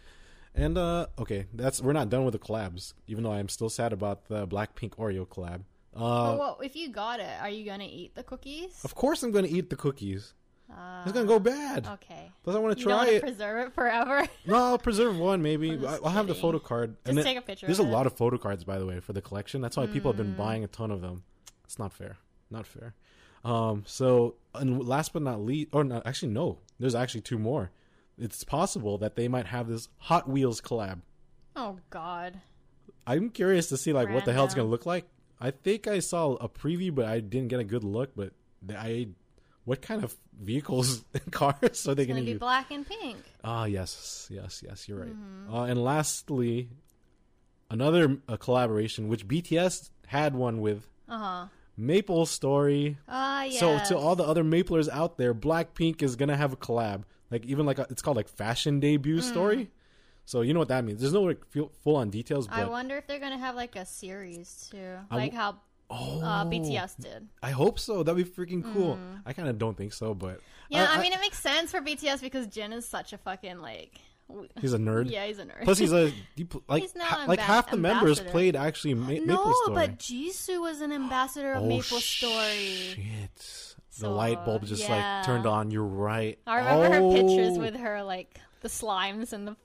And 0.54 0.78
uh, 0.78 1.08
okay, 1.20 1.46
that's 1.54 1.82
we're 1.82 1.94
not 1.94 2.10
done 2.10 2.26
with 2.26 2.34
the 2.34 2.40
collabs. 2.40 2.94
Even 3.08 3.24
though 3.24 3.32
I 3.32 3.40
am 3.40 3.50
still 3.50 3.70
sad 3.70 3.94
about 3.94 4.26
the 4.28 4.48
Blackpink 4.48 4.96
Oreo 4.98 5.26
collab. 5.28 5.62
Uh, 5.94 6.38
well, 6.40 6.60
if 6.64 6.76
you 6.76 6.90
got 6.90 7.20
it, 7.20 7.30
are 7.42 7.50
you 7.50 7.66
gonna 7.66 7.88
eat 7.90 8.16
the 8.16 8.24
cookies? 8.24 8.80
of 8.84 8.96
course 8.96 9.24
I'm 9.24 9.32
gonna 9.32 9.48
eat 9.48 9.70
the 9.70 9.76
cookies. 9.76 10.34
Uh, 10.72 11.02
It's 11.04 11.12
gonna 11.14 11.26
go 11.28 11.40
bad. 11.40 11.86
Okay. 11.88 12.32
Plus 12.44 12.56
I 12.56 12.60
want 12.60 12.78
to 12.78 12.84
try 12.84 13.08
it. 13.08 13.22
preserve 13.22 13.68
it 13.68 13.74
forever. 13.74 14.28
no, 14.46 14.56
I'll 14.56 14.78
preserve 14.78 15.18
one 15.18 15.42
maybe. 15.42 15.72
I'm 15.72 15.80
I- 15.86 15.92
just 15.92 16.04
I'll 16.04 16.12
have 16.12 16.28
the 16.28 16.36
photo 16.36 16.60
card. 16.60 16.96
Just 17.06 17.16
then- 17.16 17.24
take 17.26 17.38
a 17.38 17.42
picture 17.42 17.66
There's 17.66 17.80
a 17.80 17.84
it. 17.84 17.88
lot 17.90 18.06
of 18.08 18.16
photo 18.18 18.38
cards, 18.38 18.64
by 18.64 18.80
the 18.80 18.86
way, 18.86 19.00
for 19.00 19.14
the 19.14 19.22
collection. 19.22 19.62
That's 19.62 19.78
why 19.78 19.88
people 19.88 20.12
have 20.12 20.18
been 20.18 20.34
Mm. 20.34 20.38
buying 20.38 20.64
a 20.64 20.68
ton 20.68 20.92
of 20.92 21.02
them. 21.02 21.24
It's 21.66 21.78
not 21.80 21.92
fair. 21.94 22.18
Not 22.50 22.66
fair. 22.66 22.94
Um. 23.44 23.84
So, 23.86 24.36
and 24.54 24.86
last 24.86 25.14
but 25.14 25.22
not 25.24 25.42
least, 25.42 25.70
or 25.74 25.84
not 25.84 26.06
actually, 26.06 26.32
no. 26.32 26.60
There's 26.80 26.96
actually 26.96 27.22
two 27.22 27.38
more. 27.40 27.72
It's 28.18 28.44
possible 28.44 28.98
that 29.00 29.16
they 29.16 29.28
might 29.28 29.48
have 29.48 29.68
this 29.68 29.88
Hot 29.98 30.30
Wheels 30.30 30.62
collab. 30.62 31.02
Oh 31.56 31.80
God. 31.90 32.42
I'm 33.08 33.30
curious 33.30 33.68
to 33.70 33.78
see 33.78 33.94
like 33.94 34.10
what 34.10 34.26
the 34.26 34.34
hell 34.34 34.46
it's 34.46 34.54
gonna 34.54 34.68
look 34.70 34.86
like. 34.86 35.06
I 35.40 35.50
think 35.52 35.88
I 35.88 36.00
saw 36.00 36.34
a 36.36 36.48
preview, 36.48 36.94
but 36.94 37.06
I 37.06 37.20
didn't 37.20 37.48
get 37.48 37.60
a 37.60 37.64
good 37.64 37.84
look. 37.84 38.12
But 38.16 38.34
I, 38.70 39.08
what 39.65 39.82
kind 39.82 40.04
of 40.04 40.15
vehicles 40.39 41.04
and 41.13 41.32
cars 41.32 41.88
are 41.88 41.95
they 41.95 42.06
gonna 42.06 42.19
gonna 42.19 42.26
be 42.26 42.32
use? 42.32 42.39
black 42.39 42.71
and 42.71 42.88
pink. 42.88 43.17
Ah, 43.43 43.65
yes, 43.65 44.28
yes, 44.32 44.63
yes. 44.65 44.88
You're 44.89 45.00
right. 45.00 45.10
Mm-hmm. 45.15 45.54
Uh, 45.54 45.65
and 45.65 45.84
lastly, 45.84 46.69
another 47.69 48.17
uh, 48.28 48.38
collaboration 48.38 49.08
which 49.08 49.28
BTS 49.28 49.89
had 50.08 50.36
one 50.36 50.62
with 50.62 50.88
Uh 51.08 51.17
huh. 51.17 51.45
MapleStory. 51.80 52.97
Ah 53.08 53.43
yes. 53.43 53.60
So 53.60 53.80
to 53.95 53.97
all 53.97 54.15
the 54.15 54.24
other 54.24 54.43
Maplers 54.43 54.89
out 54.89 55.17
there, 55.17 55.34
Blackpink 55.34 56.02
is 56.02 56.15
gonna 56.15 56.38
have 56.38 56.54
a 56.54 56.58
collab. 56.58 57.04
Like 57.30 57.45
even 57.45 57.65
like 57.65 57.80
a, 57.80 57.88
it's 57.89 58.02
called 58.02 58.17
like 58.17 58.28
Fashion 58.28 58.80
Debut 58.80 59.17
Mm. 59.19 59.24
Story. 59.24 59.71
So 60.26 60.41
you 60.41 60.54
know 60.54 60.60
what 60.60 60.67
that 60.69 60.84
means. 60.84 61.00
There's 61.02 61.13
no 61.13 61.24
like 61.24 61.41
full 61.84 61.95
on 61.95 62.10
details, 62.10 62.47
I 62.52 62.65
wonder 62.65 62.97
if 62.97 63.08
they're 63.08 63.19
gonna 63.19 63.38
have 63.38 63.56
like 63.56 63.76
a 63.76 63.86
series 63.86 64.67
too, 64.71 64.97
like 65.10 65.32
w- 65.32 65.38
how 65.38 65.56
oh, 65.91 66.21
uh, 66.21 66.45
BTS 66.45 67.01
did. 67.01 67.27
I 67.43 67.51
hope 67.51 67.80
so. 67.80 68.01
That'd 68.04 68.23
be 68.23 68.30
freaking 68.30 68.63
cool. 68.73 68.97
I 69.25 69.34
kind 69.34 69.47
of 69.49 69.58
don't 69.60 69.77
think 69.77 69.93
so, 69.93 70.13
but 70.13 70.38
Mm. 70.38 70.75
Yeah, 70.77 70.88
I, 70.89 71.01
mean 71.01 71.12
it 71.12 71.19
makes 71.19 71.38
sense 71.38 71.69
for 71.71 71.82
BTS 71.82 72.21
because 72.21 72.47
Jin 72.47 72.71
is 72.71 72.88
such 72.88 73.12
a 73.12 73.17
fucking 73.17 73.60
like. 73.60 73.99
he's 74.62 74.71
a 74.71 74.77
nerd. 74.77 75.12
Yeah, 75.12 75.25
he's 75.25 75.38
a 75.38 75.43
nerd. 75.43 75.65
Plus, 75.65 75.77
he's 75.77 75.91
a 75.91 76.10
he 76.38 76.47
like 76.69 76.84
He's 76.84 76.93
ha- 76.97 77.25
like 77.27 77.39
half 77.39 77.69
the 77.69 77.75
members 77.75 78.21
played 78.21 78.56
actually 78.56 78.93
Ma- 78.93 79.08
no, 79.08 79.19
Maple 79.25 79.54
Story. 79.63 79.75
but 79.75 79.99
Jisoo 79.99 80.62
was 80.62 80.80
an 80.80 80.93
ambassador 80.93 81.51
of 81.51 81.63
oh, 81.63 81.67
MapleStory. 81.67 82.95
Shit. 82.95 83.36
The 83.36 83.75
So, 83.89 84.13
light 84.13 84.45
bulb 84.45 84.65
just 84.65 84.88
yeah. 84.88 85.17
like 85.17 85.25
turned 85.25 85.45
on. 85.45 85.71
You're 85.71 85.84
right. 85.84 86.39
I 86.47 86.58
remember 86.60 86.95
her 86.95 87.12
pictures 87.21 87.58
Oh, 87.58 87.60
with 87.60 87.75
her 87.75 88.01
like 88.04 88.39
the 88.62 88.69
slimes 88.69 89.34
and 89.34 89.47
the 89.49 89.56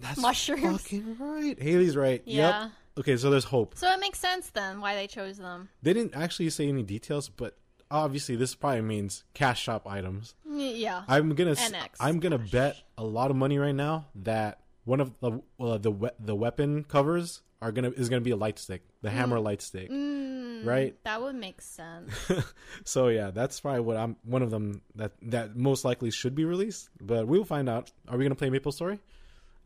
that's 0.00 0.18
mushrooms. 0.20 0.82
Fucking 0.82 1.16
right. 1.20 1.62
Haley's 1.62 1.96
right. 1.96 2.22
Yeah. 2.26 2.62
Yep. 2.64 2.70
Okay, 2.98 3.16
so 3.16 3.30
there's 3.30 3.44
hope. 3.44 3.76
So 3.76 3.90
it 3.92 4.00
makes 4.00 4.18
sense 4.18 4.48
then 4.50 4.80
why 4.80 4.94
they 4.94 5.06
chose 5.06 5.36
them. 5.38 5.68
They 5.82 5.92
didn't 5.92 6.14
actually 6.16 6.48
say 6.50 6.68
any 6.68 6.82
details, 6.82 7.28
but 7.28 7.56
obviously 7.90 8.36
this 8.36 8.54
probably 8.54 8.80
means 8.82 9.22
cash 9.34 9.60
shop 9.62 9.86
items. 9.86 10.34
Yeah. 10.50 11.02
I'm 11.08 11.34
gonna 11.34 11.52
NX. 11.54 11.88
I'm 12.00 12.20
gonna 12.20 12.38
bet 12.38 12.76
a 12.96 13.04
lot 13.04 13.30
of 13.30 13.36
money 13.36 13.58
right 13.58 13.74
now 13.74 14.06
that 14.16 14.60
one 14.84 15.00
of 15.00 15.12
the 15.20 15.40
uh, 15.60 15.78
the 15.78 15.90
we- 15.90 16.10
the 16.18 16.34
weapon 16.34 16.84
covers 16.84 17.42
are 17.60 17.72
gonna 17.72 17.90
is 17.90 18.08
gonna 18.08 18.20
be 18.22 18.30
a 18.30 18.36
light 18.36 18.58
stick, 18.58 18.82
the 19.02 19.10
hammer 19.10 19.40
light 19.40 19.60
stick, 19.60 19.90
Mm, 19.90 20.64
right? 20.64 20.94
That 21.04 21.20
would 21.22 21.34
make 21.34 21.60
sense. 21.60 22.12
so 22.84 23.08
yeah, 23.08 23.30
that's 23.30 23.60
probably 23.60 23.80
what 23.80 23.96
I'm 23.96 24.16
one 24.24 24.42
of 24.42 24.50
them 24.50 24.80
that 24.94 25.12
that 25.22 25.54
most 25.56 25.84
likely 25.84 26.10
should 26.10 26.34
be 26.34 26.44
released, 26.44 26.88
but 27.00 27.26
we'll 27.26 27.44
find 27.44 27.68
out. 27.68 27.90
Are 28.08 28.16
we 28.16 28.24
gonna 28.24 28.34
play 28.36 28.48
MapleStory 28.50 29.00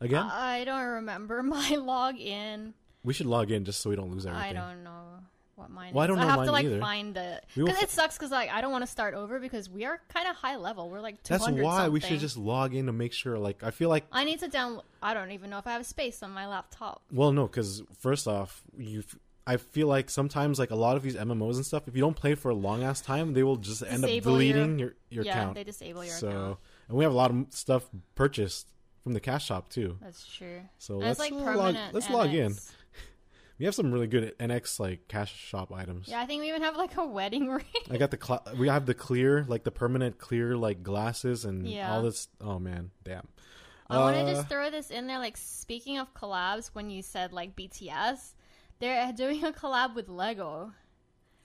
again? 0.01 0.23
I 0.25 0.63
don't 0.65 0.85
remember 0.85 1.41
my 1.43 1.63
login. 1.77 2.73
We 3.03 3.13
should 3.13 3.25
log 3.27 3.51
in 3.51 3.65
just 3.65 3.81
so 3.81 3.89
we 3.89 3.95
don't 3.95 4.11
lose 4.11 4.25
everything. 4.25 4.49
I 4.49 4.53
don't 4.53 4.83
know 4.83 4.99
what 5.55 5.69
mine 5.69 5.93
Well, 5.93 6.03
I 6.03 6.07
don't 6.07 6.17
know 6.17 6.27
have 6.27 6.37
mine 6.37 6.45
to 6.47 6.51
like 6.51 6.65
either. 6.65 6.79
find 6.79 7.15
it. 7.17 7.45
Because 7.55 7.81
it 7.81 7.89
sucks 7.89 8.17
because 8.17 8.31
like 8.31 8.49
I 8.51 8.61
don't 8.61 8.71
want 8.71 8.83
to 8.83 8.87
start 8.91 9.13
over 9.13 9.39
because 9.39 9.69
we 9.69 9.85
are 9.85 9.99
kind 10.13 10.27
of 10.27 10.35
high 10.35 10.55
level. 10.55 10.89
We're 10.89 11.01
like 11.01 11.21
That's 11.23 11.43
200 11.45 11.63
why 11.63 11.89
we 11.89 11.99
should 11.99 12.19
just 12.19 12.37
log 12.37 12.73
in 12.73 12.85
to 12.87 12.91
make 12.93 13.13
sure. 13.13 13.37
Like, 13.37 13.63
I 13.63 13.71
feel 13.71 13.89
like 13.89 14.05
I 14.11 14.23
need 14.23 14.39
to 14.39 14.47
download. 14.47 14.83
I 15.01 15.13
don't 15.13 15.31
even 15.31 15.49
know 15.49 15.57
if 15.59 15.67
I 15.67 15.73
have 15.73 15.85
space 15.85 16.23
on 16.23 16.31
my 16.31 16.47
laptop. 16.47 17.01
Well, 17.11 17.31
no, 17.31 17.47
because 17.47 17.83
first 17.99 18.27
off, 18.27 18.61
you. 18.77 19.03
I 19.47 19.57
feel 19.57 19.87
like 19.87 20.11
sometimes, 20.11 20.59
like 20.59 20.69
a 20.69 20.75
lot 20.75 20.95
of 20.97 21.01
these 21.03 21.15
MMOs 21.15 21.55
and 21.55 21.65
stuff, 21.65 21.87
if 21.87 21.95
you 21.95 22.01
don't 22.01 22.15
play 22.15 22.35
for 22.35 22.49
a 22.49 22.53
long 22.55 22.83
ass 22.83 23.01
time, 23.01 23.33
they 23.33 23.41
will 23.41 23.55
just 23.57 23.81
end 23.81 24.03
up 24.03 24.09
Disable 24.09 24.39
your- 24.43 24.53
deleting 24.53 24.79
your 24.79 24.93
your, 25.09 25.25
yeah, 25.25 25.31
account. 25.31 25.55
they 25.55 25.63
disable 25.63 26.05
your 26.05 26.15
account. 26.15 26.19
so, 26.21 26.27
account. 26.29 26.57
and 26.89 26.97
we 26.97 27.03
have 27.03 27.11
a 27.11 27.15
lot 27.15 27.31
of 27.31 27.47
stuff 27.49 27.89
purchased 28.13 28.67
from 29.03 29.13
the 29.13 29.19
cash 29.19 29.47
shop 29.47 29.69
too. 29.69 29.97
That's 29.99 30.27
true. 30.27 30.61
So 30.77 30.93
And 30.95 31.03
let's 31.05 31.19
it's 31.19 31.31
like 31.31 31.55
log, 31.57 31.75
let's 31.91 32.09
log 32.11 32.33
in. 32.35 32.55
We 33.61 33.65
have 33.65 33.75
some 33.75 33.91
really 33.91 34.07
good 34.07 34.35
NX 34.39 34.79
like 34.79 35.07
cash 35.07 35.31
shop 35.35 35.71
items. 35.71 36.07
Yeah, 36.07 36.19
I 36.19 36.25
think 36.25 36.41
we 36.41 36.49
even 36.49 36.63
have 36.63 36.75
like 36.77 36.97
a 36.97 37.05
wedding 37.05 37.47
ring. 37.51 37.63
I 37.91 37.97
got 37.97 38.09
the 38.09 38.17
cl- 38.19 38.43
we 38.57 38.67
have 38.67 38.87
the 38.87 38.95
clear 38.95 39.45
like 39.47 39.63
the 39.63 39.69
permanent 39.69 40.17
clear 40.17 40.57
like 40.57 40.81
glasses 40.81 41.45
and 41.45 41.67
Yeah. 41.67 41.93
all 41.93 42.01
this. 42.01 42.27
Oh 42.41 42.57
man, 42.57 42.89
damn. 43.03 43.27
I 43.87 43.99
want 43.99 44.15
to 44.15 44.23
Uh, 44.23 44.33
just 44.33 44.49
throw 44.49 44.71
this 44.71 44.89
in 44.89 45.05
there. 45.05 45.19
Like 45.19 45.37
speaking 45.37 45.99
of 45.99 46.11
collabs, 46.15 46.69
when 46.73 46.89
you 46.89 47.03
said 47.03 47.33
like 47.33 47.55
BTS, 47.55 48.33
they're 48.79 49.13
doing 49.13 49.43
a 49.45 49.51
collab 49.51 49.93
with 49.93 50.09
Lego. 50.09 50.73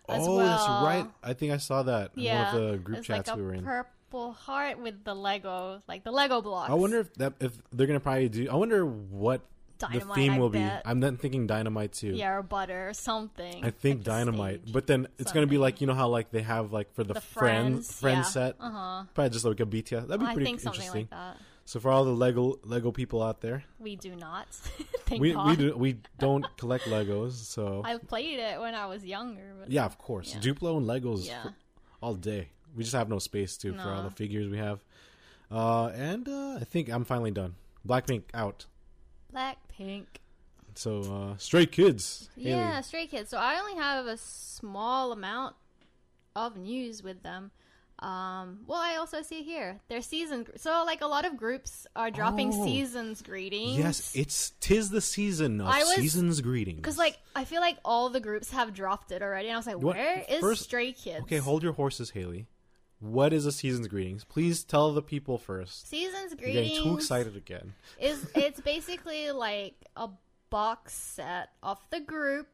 As 0.09 0.27
oh, 0.27 0.37
well. 0.37 0.47
that's 0.47 0.69
right. 0.87 1.11
I 1.23 1.35
think 1.35 1.53
I 1.53 1.59
saw 1.59 1.83
that 1.83 2.13
in 2.17 2.23
Yeah, 2.23 2.55
one 2.55 2.63
of 2.65 2.71
the 2.71 2.79
group 2.79 3.03
chats 3.03 3.29
like 3.29 3.37
we 3.37 3.43
were 3.43 3.53
in. 3.53 3.63
purple 3.63 4.33
heart 4.33 4.79
with 4.81 5.05
the 5.05 5.15
Lego, 5.15 5.83
like 5.87 6.03
the 6.03 6.13
Lego 6.13 6.41
blocks. 6.41 6.71
I 6.71 6.75
wonder 6.75 6.99
if 7.01 7.13
that 7.17 7.35
if 7.41 7.59
they're 7.73 7.87
gonna 7.87 8.01
probably 8.01 8.31
do. 8.31 8.49
I 8.49 8.55
wonder 8.55 8.87
what 8.87 9.43
Dynamite. 9.79 10.09
the 10.09 10.15
theme 10.15 10.37
will 10.39 10.49
be. 10.51 10.67
I'm 10.85 11.01
then 11.01 11.17
thinking 11.17 11.47
dynamite 11.47 11.93
too. 11.93 12.15
yeah, 12.15 12.33
or 12.33 12.43
butter 12.43 12.89
or 12.89 12.95
something. 12.95 13.65
I 13.65 13.71
think 13.71 14.05
dynamite, 14.05 14.63
stage. 14.63 14.73
but 14.73 14.87
then 14.87 15.07
it's 15.19 15.33
gonna 15.33 15.47
be 15.47 15.59
like 15.59 15.81
you 15.81 15.87
know 15.87 15.95
how 15.95 16.09
like 16.09 16.31
they 16.31 16.43
have 16.43 16.73
like 16.73 16.93
for 16.95 17.05
the, 17.05 17.15
the 17.15 17.21
friends 17.21 17.87
friends, 17.89 18.01
friend 18.01 18.17
yeah. 18.19 18.23
set, 18.23 18.57
Uh 18.61 18.71
huh. 18.71 19.05
probably 19.15 19.31
just 19.31 19.45
like 19.45 19.61
a 19.61 19.67
BTS. 19.67 20.09
That'd 20.09 20.21
be 20.21 20.27
I 20.27 20.35
pretty 20.35 20.47
think 20.47 20.61
something 20.61 20.81
interesting. 20.81 21.03
like 21.03 21.11
that. 21.11 21.37
So 21.67 21.81
for 21.81 21.91
all 21.91 22.05
the 22.05 22.13
Lego 22.13 22.61
Lego 22.65 22.93
people 22.93 23.23
out 23.23 23.41
there, 23.41 23.65
We 23.79 23.97
do 23.97 24.15
not. 24.15 24.47
Thank 25.07 25.21
we 25.21 25.33
God. 25.33 25.47
we 25.49 25.57
do 25.57 25.77
we 25.77 25.99
don't 26.19 26.47
collect 26.57 26.85
Legos, 26.85 27.33
so 27.33 27.83
I 27.85 27.99
played 27.99 28.39
it 28.39 28.61
when 28.61 28.75
I 28.75 28.87
was 28.87 29.05
younger. 29.05 29.53
But 29.59 29.71
yeah, 29.71 29.85
of 29.85 29.99
course, 29.99 30.33
Yeah. 30.35 30.41
Duplo 30.41 30.77
and 30.79 30.87
Legos 30.87 31.27
Yeah. 31.27 31.51
all 32.01 32.15
day. 32.15 32.51
We 32.77 32.83
just 32.85 32.95
have 32.95 33.09
no 33.09 33.19
space 33.19 33.57
too 33.57 33.73
for 33.75 33.89
all 33.91 34.03
the 34.05 34.11
figures 34.11 34.49
we 34.49 34.59
have. 34.59 34.85
Uh, 35.51 35.87
and 35.95 36.29
uh, 36.29 36.59
I 36.61 36.65
think 36.65 36.89
I'm 36.89 37.05
finally 37.05 37.31
done. 37.31 37.55
Blackpink 37.87 38.25
out. 38.35 38.67
Blackpink. 39.37 40.07
So 40.75 41.01
uh, 41.01 41.37
Stray 41.39 41.67
Kids. 41.67 42.29
Haley. 42.37 42.51
Yeah, 42.51 42.81
Stray 42.81 43.07
Kids. 43.07 43.31
So 43.31 43.39
I 43.39 43.59
only 43.61 43.75
have 43.81 44.07
a 44.07 44.17
small 44.17 45.13
amount 45.13 45.57
of 46.35 46.57
news 46.57 47.03
with 47.03 47.23
them. 47.23 47.51
Um, 47.99 48.59
well, 48.67 48.79
I 48.79 48.97
also 48.97 49.23
see 49.23 49.43
here 49.43 49.81
their 49.89 50.03
season. 50.03 50.47
So 50.57 50.83
like 50.85 51.01
a 51.01 51.07
lot 51.07 51.25
of 51.25 51.39
groups 51.39 51.87
are 51.97 52.11
dropping 52.11 52.53
Oh. 52.53 52.65
seasons 52.65 53.23
greetings. 53.23 53.79
Yes, 53.79 54.13
it's 54.15 54.51
tis 54.61 54.91
the 54.91 55.01
season 55.01 55.63
of 55.63 55.69
was- 55.69 55.95
seasons 55.95 56.43
greetings. 56.43 56.77
because 56.77 56.99
like 56.99 57.17
I 57.35 57.45
feel 57.47 57.63
like 57.63 57.79
all 57.87 58.11
the 58.11 58.21
groups 58.21 58.51
have 58.51 58.75
dropped 58.75 59.13
it 59.13 59.23
already, 59.23 59.49
and 59.49 59.55
I 59.55 59.59
was 59.59 59.67
like, 59.67 59.79
What- 59.79 59.97
where 59.97 60.23
is 60.29 60.41
first- 60.41 60.65
Stray 60.65 60.93
Kids? 60.93 61.23
okay, 61.23 61.39
hold 61.39 61.63
your 61.63 61.73
horses, 61.73 62.11
Haley. 62.11 62.47
What 63.01 63.33
is 63.33 63.45
a 63.45 63.53
season's 63.53 63.89
greetings? 63.89 64.25
Please 64.25 64.65
tell 64.65 64.93
the 64.93 65.03
people 65.03 65.37
first. 65.39 65.89
Seasons 65.89 66.31
You're 66.31 66.51
greetings. 66.51 66.69
getting 66.69 66.85
too 66.85 66.97
excited 66.97 67.37
again. 67.37 67.75
is 68.01 68.27
it's 68.35 68.61
basically 68.61 69.31
like 69.33 69.75
a 69.97 70.09
box 70.49 70.95
set 70.95 71.51
of 71.63 71.79
the 71.91 72.01
group, 72.01 72.49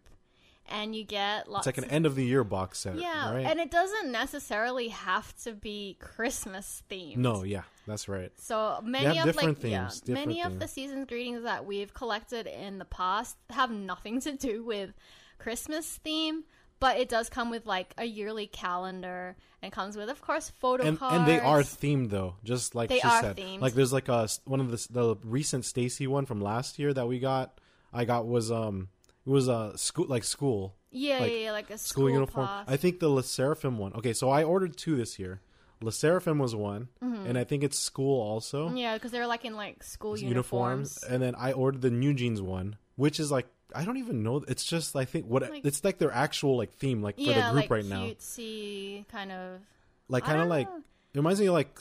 and 0.68 0.96
you 0.96 1.04
get 1.04 1.48
lots. 1.48 1.66
It's 1.66 1.78
like 1.78 1.86
an 1.86 1.92
end 1.92 2.06
of 2.06 2.16
the 2.16 2.24
year 2.24 2.42
box 2.42 2.80
set, 2.80 2.98
yeah, 2.98 3.32
right? 3.32 3.46
and 3.46 3.60
it 3.60 3.70
doesn't 3.70 4.10
necessarily 4.10 4.88
have 4.88 5.32
to 5.44 5.52
be 5.52 5.96
Christmas 6.00 6.82
themed. 6.90 7.18
no, 7.18 7.44
yeah, 7.44 7.62
that's 7.86 8.08
right. 8.08 8.32
So 8.36 8.80
many 8.82 9.18
of 9.20 9.36
like 9.36 9.46
yeah, 9.46 9.52
themes, 9.54 10.00
different 10.00 10.26
many 10.28 10.42
of 10.42 10.58
the 10.58 10.66
season's 10.66 11.06
greetings 11.06 11.44
that 11.44 11.66
we've 11.66 11.94
collected 11.94 12.48
in 12.48 12.78
the 12.78 12.84
past 12.84 13.36
have 13.50 13.70
nothing 13.70 14.20
to 14.22 14.32
do 14.32 14.64
with 14.64 14.92
Christmas 15.38 15.86
theme, 16.02 16.44
but 16.82 16.98
it 16.98 17.08
does 17.08 17.28
come 17.30 17.48
with 17.48 17.64
like 17.66 17.94
a 17.96 18.04
yearly 18.04 18.46
calendar 18.46 19.36
and 19.62 19.72
comes 19.72 19.96
with, 19.96 20.08
of 20.10 20.20
course, 20.20 20.50
photo 20.58 20.84
And 20.84 20.98
cards. 20.98 21.16
and 21.16 21.26
they 21.26 21.38
are 21.40 21.60
themed 21.62 22.10
though, 22.10 22.34
just 22.44 22.74
like 22.74 22.88
They 22.90 22.98
she 22.98 23.08
are 23.08 23.22
said. 23.22 23.36
themed. 23.36 23.60
Like 23.60 23.74
there's 23.74 23.92
like 23.92 24.08
a 24.08 24.28
one 24.44 24.60
of 24.60 24.70
the 24.70 24.86
the 24.90 25.16
recent 25.24 25.64
STAYC 25.64 26.08
one 26.08 26.26
from 26.26 26.40
last 26.40 26.78
year 26.78 26.92
that 26.92 27.06
we 27.08 27.18
got. 27.18 27.58
I 27.92 28.04
got 28.04 28.26
was 28.26 28.50
um 28.50 28.88
it 29.26 29.30
was 29.30 29.48
a 29.48 29.72
school 29.78 30.06
like 30.08 30.24
school 30.24 30.74
yeah, 30.90 31.20
like, 31.20 31.32
yeah, 31.32 31.38
yeah, 31.38 31.52
like 31.52 31.70
a 31.70 31.78
school, 31.78 32.02
school, 32.06 32.10
uniform. 32.10 32.46
pass. 32.46 32.66
I 32.68 32.76
think 32.76 33.00
the 33.00 33.08
Le 33.08 33.22
Sserafim 33.22 33.76
one. 33.78 33.94
Okay, 33.94 34.12
so 34.12 34.28
I 34.28 34.42
ordered 34.44 34.76
two 34.76 34.94
this 34.96 35.18
year. 35.18 35.40
Le 35.80 35.90
Sserafim 35.90 36.38
was 36.38 36.54
one, 36.54 36.88
Mm-hmm. 37.02 37.26
and 37.26 37.38
I 37.38 37.44
think 37.44 37.64
it's 37.64 37.78
school 37.78 38.20
also. 38.20 38.70
yeah, 38.74 38.94
because 38.94 39.10
they're 39.10 39.26
like 39.26 39.44
in 39.44 39.54
like 39.56 39.82
school 39.82 40.18
uniforms. 40.18 40.98
uniforms. 41.00 41.04
and 41.04 41.22
then 41.22 41.34
I 41.34 41.52
ordered 41.52 41.80
the 41.82 41.90
NewJeans 41.90 42.40
one, 42.40 42.76
which 42.96 43.18
is 43.18 43.30
like 43.32 43.46
I 43.74 43.84
don't 43.84 43.96
even 43.98 44.22
know. 44.22 44.44
It's 44.48 44.64
just 44.64 44.94
I 44.96 45.04
think 45.04 45.26
what 45.26 45.42
Like- 45.48 45.64
it's 45.64 45.82
like 45.84 45.98
their 45.98 46.12
actual 46.12 46.56
like 46.56 46.72
theme, 46.74 47.02
like 47.02 47.16
for 47.16 47.22
yeah, 47.22 47.46
the 47.48 47.52
group 47.52 47.62
like 47.64 47.70
right 47.70 47.84
now, 47.84 48.04
cutesy 48.06 49.06
kind 49.08 49.32
of 49.32 49.60
like 50.08 50.24
kind 50.24 50.40
of 50.40 50.48
like 50.48 50.68
know. 50.68 50.76
it 51.14 51.18
reminds 51.18 51.40
me 51.40 51.46
of 51.46 51.54
like 51.54 51.78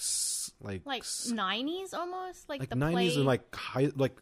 like 0.61 0.81
like 0.85 1.03
nineties 1.31 1.93
almost, 1.93 2.47
like, 2.49 2.59
like 2.61 2.69
the 2.69 2.75
nineties 2.75 3.17
and 3.17 3.25
like 3.25 3.53
high 3.55 3.89
like 3.95 4.15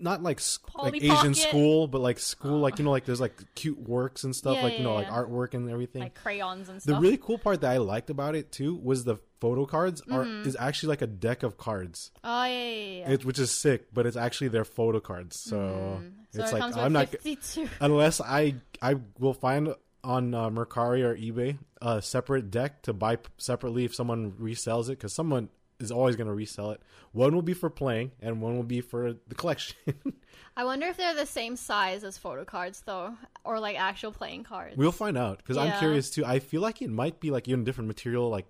not 0.00 0.22
like 0.22 0.38
s- 0.38 0.58
like 0.74 0.92
Polly 0.94 0.98
Asian 0.98 1.34
Pocket. 1.34 1.36
school, 1.36 1.86
but 1.86 2.00
like 2.00 2.18
school 2.18 2.58
like 2.58 2.78
you 2.78 2.84
know 2.84 2.90
like 2.90 3.04
there's 3.04 3.20
like 3.20 3.34
cute 3.54 3.78
works 3.78 4.24
and 4.24 4.34
stuff 4.34 4.56
Yeah, 4.56 4.62
like 4.64 4.72
you 4.72 4.78
yeah, 4.78 4.84
know 4.84 4.94
like 4.94 5.08
artwork 5.08 5.52
and 5.54 5.68
everything. 5.70 6.02
like 6.02 6.14
crayons 6.14 6.68
and 6.68 6.80
stuff. 6.82 6.94
the 6.96 7.00
really 7.00 7.18
cool 7.18 7.38
part 7.38 7.60
that 7.60 7.70
I 7.70 7.76
liked 7.76 8.08
about 8.10 8.34
it 8.34 8.50
too 8.50 8.74
was 8.76 9.04
the 9.04 9.16
photo 9.40 9.66
cards 9.66 10.00
are 10.10 10.24
Mm-hmm. 10.24 10.48
is 10.48 10.56
actually 10.58 10.88
like 10.88 11.02
a 11.02 11.06
deck 11.06 11.42
of 11.42 11.58
cards, 11.58 12.10
oh 12.24 12.44
yeah, 12.44 12.48
yeah, 12.48 12.64
yeah. 12.72 12.98
yeah. 13.00 13.10
it, 13.10 13.24
which 13.26 13.38
is 13.38 13.50
sick. 13.50 13.92
But 13.92 14.06
it's 14.06 14.16
actually 14.16 14.48
their 14.48 14.64
photo 14.64 15.00
cards, 15.00 15.38
so 15.38 15.56
Mm-hmm. 15.58 16.08
So 16.34 16.42
it's 16.42 16.52
it 16.52 16.58
like 16.60 16.76
I'm 16.76 16.92
not 16.92 17.08
52. 17.08 17.68
unless 17.80 18.20
I 18.20 18.56
I 18.82 18.96
will 19.18 19.34
find 19.34 19.74
on 20.02 20.34
uh, 20.34 20.50
Mercari 20.50 21.02
or 21.02 21.16
eBay 21.16 21.58
a 21.80 22.02
separate 22.02 22.50
deck 22.50 22.82
to 22.82 22.92
buy 22.92 23.18
separately 23.38 23.84
if 23.84 23.94
someone 23.94 24.32
resells 24.32 24.86
it 24.88 24.92
because 24.98 25.12
someone 25.12 25.48
is 25.80 25.90
always 25.90 26.14
going 26.16 26.26
to 26.28 26.32
resell 26.34 26.70
it. 26.70 26.80
One 27.12 27.34
will 27.34 27.42
be 27.42 27.54
for 27.54 27.68
playing 27.70 28.12
and 28.20 28.40
one 28.40 28.56
will 28.56 28.62
be 28.64 28.80
for 28.80 29.14
the 29.28 29.34
collection. 29.34 29.76
I 30.56 30.64
wonder 30.64 30.86
if 30.86 30.96
they're 30.96 31.14
the 31.14 31.26
same 31.26 31.56
size 31.56 32.04
as 32.04 32.16
photo 32.18 32.44
cards 32.44 32.82
though, 32.86 33.14
or 33.44 33.58
like 33.60 33.78
actual 33.78 34.12
playing 34.12 34.44
cards. 34.44 34.76
we'll 34.76 34.92
find 34.92 35.16
out 35.18 35.38
because 35.38 35.56
I'm 35.56 35.78
curious 35.78 36.10
too. 36.10 36.24
I 36.24 36.38
feel 36.38 36.60
like 36.60 36.80
it 36.82 36.90
might 36.90 37.18
be 37.20 37.30
like 37.30 37.48
even 37.48 37.64
different 37.64 37.88
material, 37.88 38.28
like 38.28 38.46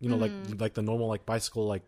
you 0.00 0.08
know, 0.08 0.16
Mm. 0.16 0.50
like 0.50 0.60
like 0.60 0.74
the 0.74 0.82
normal 0.82 1.08
like 1.08 1.26
bicycle 1.26 1.66
like 1.66 1.82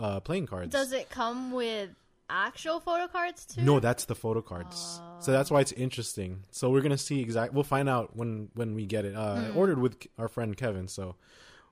uh, 0.00 0.20
playing 0.20 0.46
cards. 0.46 0.70
Does 0.72 0.92
it 0.92 1.10
come 1.10 1.52
with 1.52 1.90
actual 2.32 2.80
photo 2.80 3.06
cards 3.06 3.44
too? 3.46 3.60
No, 3.62 3.78
that's 3.80 4.06
the 4.06 4.14
photo 4.14 4.40
cards. 4.40 5.00
So 5.20 5.30
that's 5.30 5.50
why 5.50 5.60
it's 5.60 5.72
interesting. 5.72 6.44
So 6.50 6.70
we're 6.70 6.80
gonna 6.80 6.98
see 6.98 7.20
exact. 7.20 7.52
We'll 7.52 7.62
find 7.64 7.88
out 7.88 8.16
when 8.16 8.48
when 8.54 8.74
we 8.74 8.86
get 8.86 9.04
it. 9.04 9.14
Uh, 9.14 9.36
Hmm. 9.36 9.44
I 9.44 9.50
ordered 9.54 9.78
with 9.78 10.06
our 10.18 10.28
friend 10.28 10.56
Kevin. 10.56 10.88
So 10.88 11.16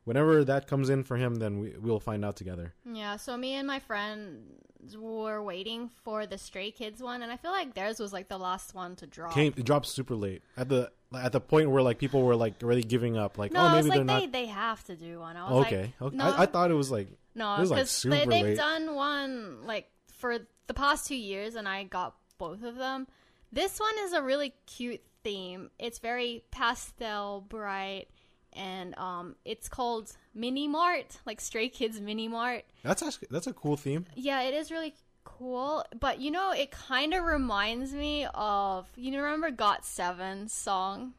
whenever 0.05 0.45
that 0.45 0.67
comes 0.67 0.89
in 0.91 1.03
for 1.05 1.17
him, 1.17 1.37
then 1.37 1.59
we 1.59 1.75
we'll 1.81 2.01
find 2.01 2.25
out 2.25 2.37
together. 2.37 2.75
Yeah, 2.85 3.17
so 3.17 3.37
me 3.37 3.55
and 3.55 3.67
my 3.67 3.81
friends 3.81 4.97
were 4.97 5.43
waiting 5.43 5.91
for 6.05 6.27
the 6.27 6.39
Stray 6.39 6.71
Kids 6.71 7.03
one, 7.03 7.23
and 7.23 7.31
I 7.31 7.37
feel 7.37 7.51
like 7.51 7.75
theirs 7.75 7.99
was 8.01 8.13
like 8.13 8.29
the 8.29 8.39
last 8.39 8.75
one 8.75 8.97
to 8.97 9.07
drop. 9.07 9.33
Came 9.35 9.53
it 9.57 9.65
dropped 9.65 9.87
super 9.87 10.15
late 10.15 10.43
at 10.57 10.69
the 10.69 10.91
at 11.15 11.33
the 11.33 11.41
point 11.41 11.71
where 11.71 11.83
like 11.83 11.99
people 11.99 12.23
were 12.23 12.37
like 12.37 12.63
already 12.63 12.83
giving 12.83 13.17
up. 13.17 13.37
Like 13.37 13.53
no, 13.53 13.61
oh 13.61 13.69
maybe 13.71 13.77
was 13.77 13.87
they're 13.89 13.99
like 13.99 14.07
not. 14.07 14.21
they, 14.21 14.27
they 14.27 14.47
have 14.47 14.83
to 14.85 14.97
do 14.97 15.21
one. 15.21 15.37
I 15.37 15.51
was 15.51 15.67
okay, 15.67 15.81
like, 15.83 16.03
okay. 16.03 16.17
no, 16.17 16.25
I, 16.25 16.43
I 16.43 16.47
thought 16.47 16.71
it 16.71 16.75
was 16.75 16.91
like 16.91 17.09
no, 17.35 17.57
it 17.57 17.61
was, 17.61 17.71
like, 17.71 17.87
super 17.87 18.17
they, 18.17 18.27
they've 18.27 18.45
late. 18.45 18.57
done 18.57 18.95
one 18.95 19.67
like 19.67 19.89
for 20.21 20.39
the 20.67 20.75
past 20.75 21.07
two 21.07 21.17
years, 21.17 21.55
and 21.55 21.67
I 21.69 21.85
got 21.85 22.15
both 22.39 22.63
of 22.63 22.77
them. 22.77 23.07
This 23.51 23.81
one 23.81 23.95
is 24.05 24.13
a 24.13 24.23
really 24.23 24.55
cute 24.67 25.01
theme. 25.25 25.71
It's 25.79 25.99
very 25.99 26.45
pastel, 26.51 27.45
bright, 27.49 28.07
and 28.53 28.97
um, 28.99 29.35
it's 29.45 29.69
called 29.69 30.13
Mini 30.35 30.69
Mart, 30.69 31.19
like 31.27 31.41
Stray 31.41 31.69
Kids 31.69 32.01
Mini 32.01 32.29
Mart. 32.29 32.65
that's 32.83 33.03
actually 33.03 33.29
that's 33.31 33.47
a 33.47 33.53
cool 33.53 33.77
theme. 33.77 34.05
Yeah, 34.15 34.43
it 34.43 34.55
is 34.55 34.71
really 34.71 34.95
cool. 35.25 35.85
But 35.99 36.21
you 36.21 36.31
know, 36.31 36.53
it 36.53 36.71
kind 36.71 37.15
of 37.15 37.25
reminds 37.25 37.93
me 37.93 38.27
of 38.35 38.87
you 38.97 39.17
remember 39.17 39.51
GOT7 39.51 40.49
song 40.51 41.15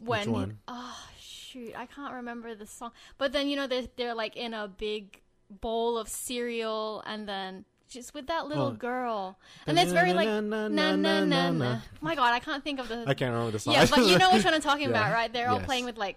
when 0.00 0.20
Which 0.20 0.28
one? 0.28 0.58
oh 0.68 0.98
shoot, 1.18 1.74
I 1.76 1.86
can't 1.86 2.14
remember 2.14 2.54
the 2.54 2.66
song. 2.66 2.92
But 3.18 3.32
then 3.32 3.48
you 3.48 3.56
know 3.56 3.66
they're 3.66 3.88
they're 3.96 4.14
like 4.14 4.36
in 4.36 4.54
a 4.54 4.68
big 4.68 5.20
bowl 5.50 5.98
of 5.98 6.08
cereal 6.08 7.02
and 7.06 7.28
then 7.28 7.64
just 7.90 8.14
with 8.14 8.28
that 8.28 8.46
little 8.48 8.68
Oh. 8.68 8.70
girl. 8.72 9.38
And 9.66 9.78
it's 9.78 9.92
very 9.92 10.12
like 10.14 10.28
na 10.28 10.40
Na, 10.68 10.96
na 10.96 11.24
na, 11.24 11.80
my 12.00 12.14
god, 12.14 12.32
I 12.32 12.38
can't 12.38 12.64
think 12.64 12.80
of 12.80 12.88
the 12.88 13.04
I 13.06 13.14
can't 13.14 13.32
remember 13.32 13.50
the 13.52 13.58
song. 13.58 13.74
yeah, 13.74 13.86
but 13.90 14.06
you 14.06 14.16
know 14.18 14.30
which 14.32 14.44
one 14.44 14.54
I'm 14.54 14.60
talking 14.62 14.84
Yeah. 14.90 14.96
about, 15.00 15.12
right? 15.12 15.32
They're 15.32 15.50
all 15.50 15.60
playing 15.60 15.84
with 15.84 15.98
like 15.98 16.16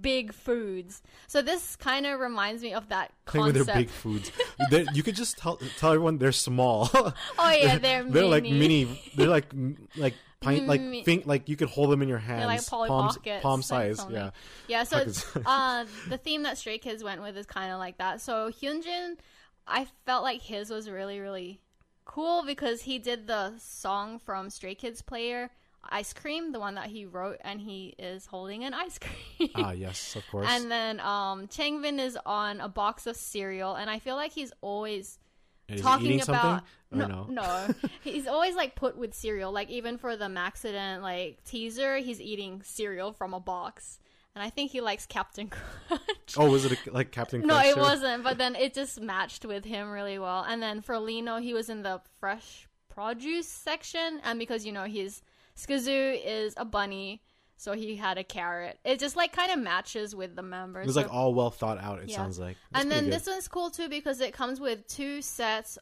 big 0.00 0.32
foods. 0.34 1.02
So 1.28 1.40
this 1.42 1.74
kind 1.76 2.04
of 2.06 2.20
reminds 2.20 2.62
me 2.62 2.74
of 2.74 2.88
that 2.90 3.10
Playing 3.26 3.46
with 3.46 3.66
their 3.66 3.74
big 3.74 3.90
foods. 3.90 4.30
You 4.94 5.02
could 5.02 5.16
just 5.16 5.36
tell 5.38 5.56
tell 5.78 5.90
everyone 5.92 6.18
they're 6.18 6.32
small. 6.32 6.90
oh 6.94 7.12
yeah, 7.50 7.78
they're 7.78 8.04
they're 8.10 8.24
like 8.26 8.44
mini. 8.44 8.84
They're 9.16 9.28
like 9.28 9.46
like 9.96 10.14
pint. 10.40 10.66
Like 10.66 10.80
Mi- 10.82 11.02
think 11.04 11.26
like 11.26 11.48
you 11.48 11.56
could 11.56 11.68
hold 11.70 11.90
them 11.90 12.02
in 12.02 12.08
your 12.08 12.18
hands. 12.18 12.40
They're 12.40 12.46
like 12.46 12.66
Polly 12.66 12.88
palm, 12.88 13.08
Pockets, 13.08 13.42
palm 13.42 13.62
size. 13.62 13.96
something. 13.96 14.14
Yeah. 14.16 14.30
Yeah, 14.68 14.84
so 14.84 15.04
uh, 15.46 15.84
the 16.08 16.18
theme 16.18 16.42
that 16.42 16.58
Stray 16.58 16.78
Kids 16.78 17.02
went 17.02 17.22
with 17.22 17.36
is 17.36 17.46
kind 17.46 17.72
of 17.72 17.78
like 17.78 17.96
that. 17.98 18.20
So 18.20 18.50
Hyunjin, 18.50 19.16
I 19.68 19.86
felt 20.06 20.22
like 20.22 20.42
his 20.42 20.70
was 20.70 20.90
really 20.90 21.20
really 21.20 21.60
cool 22.04 22.42
because 22.44 22.82
he 22.82 22.98
did 22.98 23.26
the 23.26 23.52
song 23.58 24.18
from 24.18 24.50
Stray 24.50 24.74
Kids 24.74 25.02
Player 25.02 25.50
Ice 25.90 26.12
Cream, 26.12 26.52
the 26.52 26.60
one 26.60 26.74
that 26.74 26.86
he 26.86 27.06
wrote, 27.06 27.38
and 27.42 27.60
he 27.60 27.94
is 27.98 28.26
holding 28.26 28.64
an 28.64 28.74
ice 28.74 28.98
cream. 29.38 29.50
Ah 29.54 29.72
yes, 29.72 30.16
of 30.16 30.26
course. 30.30 30.46
and 30.50 30.70
then 30.70 31.00
um, 31.00 31.46
Changbin 31.48 31.98
is 31.98 32.18
on 32.26 32.60
a 32.60 32.68
box 32.68 33.06
of 33.06 33.16
cereal, 33.16 33.74
and 33.74 33.88
I 33.88 33.98
feel 33.98 34.16
like 34.16 34.32
he's 34.32 34.52
always 34.60 35.18
is 35.68 35.80
talking 35.80 36.20
about 36.20 36.64
something? 36.90 37.02
Or 37.02 37.08
no? 37.08 37.26
no, 37.28 37.68
he's 38.02 38.26
always 38.26 38.54
like 38.54 38.74
put 38.74 38.96
with 38.96 39.14
cereal. 39.14 39.52
Like 39.52 39.70
even 39.70 39.98
for 39.98 40.16
the 40.16 40.26
Maxident 40.26 41.02
like 41.02 41.44
teaser, 41.44 41.98
he's 41.98 42.20
eating 42.20 42.62
cereal 42.64 43.12
from 43.12 43.34
a 43.34 43.40
box, 43.40 43.98
and 44.38 44.46
I 44.46 44.50
think 44.50 44.70
he 44.70 44.80
likes 44.80 45.04
Captain 45.06 45.48
Crunch. 45.88 46.36
Oh, 46.36 46.48
was 46.50 46.64
it 46.64 46.72
a, 46.86 46.90
like 46.92 47.10
Captain? 47.10 47.40
Crunch? 47.42 47.48
No, 47.52 47.58
it 47.70 47.74
there? 47.74 47.82
wasn't. 47.82 48.22
But 48.22 48.38
then 48.38 48.54
it 48.54 48.72
just 48.72 49.00
matched 49.00 49.44
with 49.44 49.64
him 49.64 49.90
really 49.90 50.18
well. 50.18 50.44
And 50.48 50.62
then 50.62 50.80
for 50.80 50.98
Lee 50.98 51.20
Know, 51.22 51.38
he 51.38 51.54
was 51.54 51.68
in 51.68 51.82
the 51.82 52.00
fresh 52.20 52.68
produce 52.88 53.48
section, 53.48 54.20
and 54.24 54.38
because 54.38 54.64
you 54.64 54.72
know 54.72 54.84
he's 54.84 55.22
SKZOO 55.56 56.20
is 56.24 56.54
a 56.56 56.64
bunny. 56.64 57.22
So 57.60 57.72
he 57.72 57.96
had 57.96 58.18
a 58.18 58.22
carrot. 58.24 58.78
It 58.84 59.00
just 59.00 59.16
like 59.16 59.32
kind 59.32 59.50
of 59.50 59.58
matches 59.58 60.14
with 60.14 60.36
the 60.36 60.42
members. 60.42 60.84
It 60.84 60.86
was 60.86 60.94
like 60.96 61.12
all 61.12 61.34
well 61.34 61.50
thought 61.50 61.78
out. 61.80 61.98
It 61.98 62.08
Yeah. 62.08 62.18
sounds 62.18 62.38
like. 62.38 62.56
That's 62.70 62.84
and 62.84 62.92
then 62.92 63.04
pretty 63.06 63.16
this 63.18 63.26
one's 63.26 63.48
cool 63.48 63.70
too 63.70 63.88
because 63.88 64.20
it 64.20 64.32
comes 64.32 64.60
with 64.60 64.86
two 64.86 65.20
sets 65.22 65.76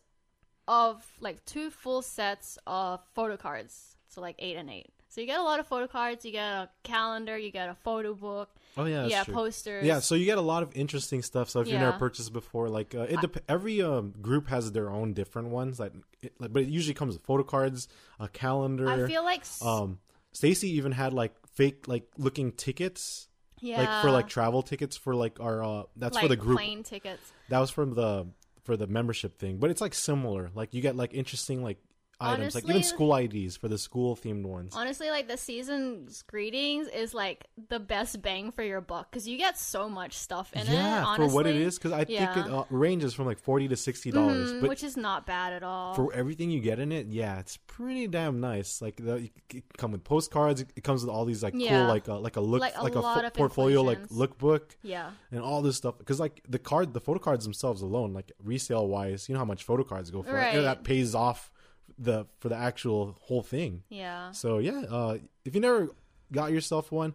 of 0.67 1.05
like 1.21 1.45
two 1.45 1.69
full 1.71 2.01
sets 2.01 2.59
of 2.67 3.01
photo 3.15 3.37
cards. 3.37 3.97
So 4.09 4.23
like 4.23 4.37
eight 4.39 4.57
and 4.57 4.71
eight. 4.71 4.91
So 5.17 5.23
you 5.23 5.27
get 5.27 5.41
a 5.41 5.43
lot 5.43 5.61
of 5.61 5.67
photo 5.67 5.87
cards. 5.87 6.27
You 6.27 6.33
get 6.33 6.45
a 6.45 6.69
calendar. 6.83 7.39
You 7.39 7.51
get 7.51 7.71
a 7.71 7.75
photo 7.75 8.13
book. 8.13 8.51
Oh 8.77 8.85
yeah, 8.85 9.07
yeah, 9.07 9.25
posters. 9.25 9.87
Yeah, 9.87 10.01
so 10.01 10.15
you 10.15 10.27
get 10.27 10.37
a 10.37 10.43
lot 10.43 10.63
of 10.63 10.77
interesting 10.77 11.23
stuff. 11.23 11.49
So 11.49 11.61
if 11.61 11.69
you've 11.69 11.81
never 11.81 11.97
purchased 11.99 12.35
before, 12.35 12.69
like 12.69 12.95
uh, 12.95 13.07
it 13.09 13.23
dep- 13.23 13.43
every 13.49 13.81
um, 13.81 14.13
group 14.21 14.49
has 14.49 14.73
their 14.73 14.91
own 14.91 15.15
different 15.15 15.49
ones. 15.49 15.81
Like, 15.81 15.95
it, 16.21 16.35
like, 16.39 16.53
but 16.53 16.65
it 16.65 16.69
usually 16.69 16.93
comes 16.93 17.15
with 17.15 17.25
photo 17.25 17.45
cards, 17.45 17.89
a 18.21 18.29
calendar. 18.29 18.87
I 18.91 19.07
feel 19.07 19.25
like 19.25 19.41
s- 19.41 19.63
um, 19.65 20.01
STAYC 20.35 20.65
even 20.65 20.93
had 20.93 21.15
like 21.15 21.33
fake 21.55 21.89
like 21.89 22.05
looking 22.19 22.53
tickets, 22.53 23.29
yeah, 23.61 23.79
like 23.81 24.03
for 24.03 24.11
like 24.11 24.29
travel 24.29 24.63
tickets 24.63 24.99
for 24.99 25.15
like 25.15 25.41
our 25.41 25.65
uh 25.65 25.83
that's 25.97 26.15
like 26.15 26.25
for 26.25 26.29
the 26.29 26.37
group. 26.37 26.59
plane 26.59 26.83
tickets. 26.83 27.23
That 27.49 27.61
was 27.61 27.71
from 27.71 27.95
the 27.95 28.27
for 28.65 28.77
the 28.77 28.87
membership 28.87 29.39
thing, 29.39 29.57
but 29.57 29.71
it's 29.71 29.81
like 29.81 29.95
similar. 29.95 30.51
Like 30.55 30.75
you 30.75 30.83
get 30.83 30.95
like 30.95 31.15
interesting 31.15 31.63
like 31.63 31.79
items, 32.21 32.55
like 32.55 32.65
even 32.65 32.83
school 32.83 33.15
IDs 33.15 33.57
for 33.57 33.69
the 33.69 33.79
school 33.79 34.17
themed 34.17 34.45
ones. 34.45 34.75
Honestly, 34.77 35.11
like 35.11 35.29
the 35.29 35.37
season's 35.37 36.23
greetings 36.23 36.89
is 36.89 37.13
like 37.15 37.47
the 37.69 37.79
best 37.79 38.23
bang 38.23 38.51
for 38.53 38.63
your 38.63 38.81
buck 38.81 39.11
because 39.11 39.29
you 39.29 39.37
get 39.39 39.59
so 39.59 39.89
much 39.89 40.15
stuff 40.15 40.53
in 40.53 40.61
it. 40.61 40.69
yeah, 40.69 41.15
for 41.17 41.29
what 41.29 41.47
it 41.47 41.57
is, 41.57 41.79
because 41.79 41.93
I 41.93 42.05
think 42.05 42.37
it 42.37 42.47
uh, 42.51 42.65
ranges 42.71 43.15
from 43.15 43.27
like 43.27 43.39
forty 43.39 43.69
to 43.69 43.77
sixty 43.77 44.11
dollars, 44.11 44.53
but 44.55 44.69
which 44.69 44.83
is 44.83 44.97
not 44.97 45.27
bad 45.27 45.53
at 45.53 45.63
all. 45.63 45.95
for 45.95 46.13
everything 46.13 46.51
you 46.51 46.61
get 46.61 46.79
in 46.79 46.93
it, 46.93 47.07
yeah, 47.09 47.39
it's 47.39 47.59
pretty 47.67 48.07
damn 48.07 48.41
nice. 48.41 48.81
Like 48.81 48.97
the, 48.97 49.29
it 49.53 49.65
come 49.77 49.93
with 49.93 50.05
postcards. 50.05 50.61
It 50.63 50.85
comes 50.85 51.05
with 51.05 51.11
all 51.15 51.25
these 51.25 51.43
like 51.43 51.55
Yeah. 51.57 51.81
cool 51.81 51.89
like 51.89 52.09
uh, 52.09 52.19
like 52.19 52.37
a 52.37 52.41
look 52.41 52.61
Like 52.61 52.81
like, 52.83 52.95
a 52.95 52.99
a, 52.99 53.03
fo- 53.03 53.31
portfolio 53.31 53.83
like 53.83 54.09
lookbook 54.09 54.63
yeah, 54.83 55.11
and 55.31 55.41
all 55.41 55.63
this 55.63 55.77
stuff. 55.77 55.99
Because 55.99 56.19
like 56.21 56.43
the 56.49 56.59
card, 56.59 56.95
the 56.95 57.01
photo 57.01 57.19
cards 57.19 57.45
themselves 57.45 57.83
alone, 57.83 58.13
like 58.15 58.33
resale 58.43 58.89
wise, 58.89 59.29
you 59.29 59.35
know 59.35 59.39
how 59.39 59.45
much 59.45 59.65
photo 59.65 59.85
cards 59.85 60.11
go 60.11 60.23
for. 60.23 60.33
Right. 60.33 60.55
And 60.55 60.65
that 60.65 60.85
pays 60.85 61.15
off 61.15 61.51
the 61.99 62.27
for 62.41 62.49
the 62.49 62.57
actual 62.57 63.17
whole 63.23 63.43
thing. 63.43 63.83
yeah, 63.89 64.31
So 64.33 64.59
yeah, 64.59 64.83
uh, 64.91 65.19
if 65.45 65.55
you 65.55 65.61
never 65.61 65.89
got 66.33 66.53
yourself 66.53 66.93
one, 66.93 67.15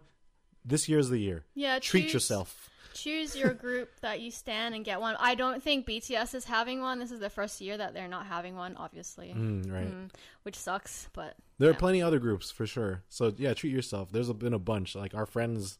this 0.64 0.88
year's 0.88 1.08
the 1.08 1.18
year. 1.18 1.44
yeah. 1.54 1.78
Treat 1.78 2.02
choose- 2.04 2.14
yourself. 2.14 2.68
Choose 2.94 3.34
your 3.34 3.54
group 3.66 3.88
that 4.02 4.20
you 4.20 4.30
stand 4.30 4.74
and 4.74 4.84
get 4.84 5.00
one. 5.00 5.16
I 5.18 5.34
don't 5.34 5.62
think 5.62 5.86
BTS 5.86 6.34
is 6.34 6.44
having 6.44 6.82
one. 6.82 6.98
This 6.98 7.10
is 7.10 7.20
the 7.20 7.30
first 7.30 7.60
year 7.62 7.76
that 7.78 7.94
they're 7.94 8.06
not 8.06 8.26
having 8.26 8.54
one, 8.54 8.76
obviously, 8.76 9.28
Mm, 9.34 9.72
right. 9.72 9.86
Mm, 9.90 10.10
which 10.42 10.56
sucks. 10.58 11.08
But 11.14 11.34
There 11.58 11.70
are 11.70 11.74
plenty 11.74 12.02
other 12.02 12.18
groups 12.18 12.50
for 12.50 12.66
sure. 12.66 13.02
So 13.08 13.32
yeah, 13.38 13.54
treat 13.54 13.72
yourself. 13.72 14.12
There's 14.12 14.30
been 14.34 14.52
a 14.52 14.58
bunch. 14.58 14.94
Like 14.94 15.14
our 15.14 15.24
friends, 15.24 15.78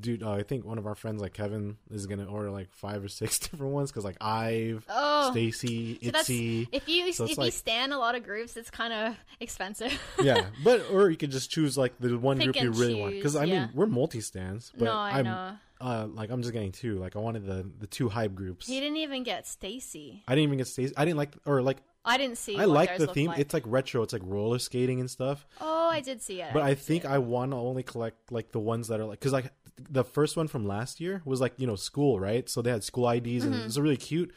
dude. 0.00 0.22
Uh, 0.22 0.32
I 0.32 0.42
think 0.42 0.64
one 0.64 0.78
of 0.78 0.86
our 0.86 0.94
friends, 0.94 1.20
like 1.20 1.32
Kevin, 1.32 1.76
is 1.90 2.06
gonna 2.06 2.26
order 2.26 2.50
like 2.50 2.72
five 2.72 3.02
or 3.04 3.08
six 3.08 3.38
different 3.48 3.72
ones 3.72 3.90
because 3.90 4.04
like 4.04 4.16
Ive, 4.20 4.84
oh, 4.88 5.32
STAYC, 5.34 5.98
so 6.02 6.18
Itzy. 6.18 6.68
if 6.72 6.88
you 6.88 7.12
So 7.12 7.24
if 7.24 7.36
you 7.36 7.50
stand 7.50 7.92
a 7.92 7.98
lot 7.98 8.14
of 8.14 8.24
groups, 8.24 8.56
it's 8.56 8.70
kind 8.70 8.92
of 8.92 9.16
expensive. 9.40 9.98
yeah, 10.22 10.46
but 10.64 10.90
or 10.90 11.10
you 11.10 11.16
could 11.16 11.30
just 11.30 11.50
choose 11.50 11.76
like 11.76 11.98
the 11.98 12.18
one 12.18 12.38
Pick 12.38 12.52
group 12.52 12.62
you 12.62 12.70
really 12.72 12.94
want. 12.94 13.14
Because 13.14 13.36
I 13.36 13.44
choose, 13.44 13.50
yeah. 13.50 13.60
mean, 13.66 13.70
we're 13.74 13.86
multi 13.86 14.20
stands, 14.20 14.72
but 14.76 14.86
no, 14.86 14.92
I 14.92 15.18
am 15.18 15.24
know. 15.24 15.52
uh 15.80 16.06
like 16.12 16.30
I'm 16.30 16.42
just 16.42 16.52
getting 16.52 16.72
two. 16.72 16.98
Like 16.98 17.16
I 17.16 17.18
wanted 17.18 17.46
the 17.46 17.68
the 17.78 17.86
two 17.86 18.08
hype 18.08 18.34
groups. 18.34 18.66
He 18.66 18.80
didn't 18.80 18.98
even 18.98 19.22
get 19.22 19.44
STAYC. 19.44 20.22
I 20.28 20.34
didn't 20.34 20.44
even 20.44 20.58
get 20.58 20.66
STAYC. 20.66 20.92
I 20.96 21.04
didn't 21.04 21.18
like 21.18 21.34
or 21.44 21.62
like 21.62 21.78
I 22.08 22.18
didn't 22.18 22.38
see. 22.38 22.56
I 22.56 22.66
like 22.66 22.98
the 22.98 23.08
theme. 23.08 23.30
Like. 23.30 23.40
It's 23.40 23.52
like 23.52 23.64
retro. 23.66 24.02
It's 24.02 24.12
like 24.12 24.22
roller 24.24 24.60
skating 24.60 25.00
and 25.00 25.10
stuff. 25.10 25.44
oh, 25.60 25.88
I 25.88 26.00
did 26.00 26.22
see 26.22 26.40
it. 26.40 26.52
But 26.52 26.62
I 26.62 26.74
see 26.74 26.80
think 26.80 27.04
it. 27.04 27.10
I 27.10 27.18
want 27.18 27.50
to 27.50 27.56
only 27.56 27.82
collect 27.82 28.30
like 28.30 28.52
the 28.52 28.60
ones 28.60 28.88
that 28.88 29.00
are 29.00 29.04
like 29.04 29.18
because 29.18 29.32
like 29.32 29.50
the 29.90 30.04
first 30.04 30.36
one 30.36 30.48
from 30.48 30.66
last 30.66 31.00
year 31.00 31.22
was 31.24 31.40
like 31.40 31.54
you 31.58 31.66
know 31.66 31.76
school 31.76 32.18
right, 32.18 32.48
so 32.48 32.62
they 32.62 32.70
had 32.70 32.82
school 32.84 33.08
IDs 33.08 33.44
and 33.44 33.52
Mm-hmm. 33.54 33.62
it 33.62 33.64
was 33.64 33.78
really 33.80 33.96
cute. 33.96 34.32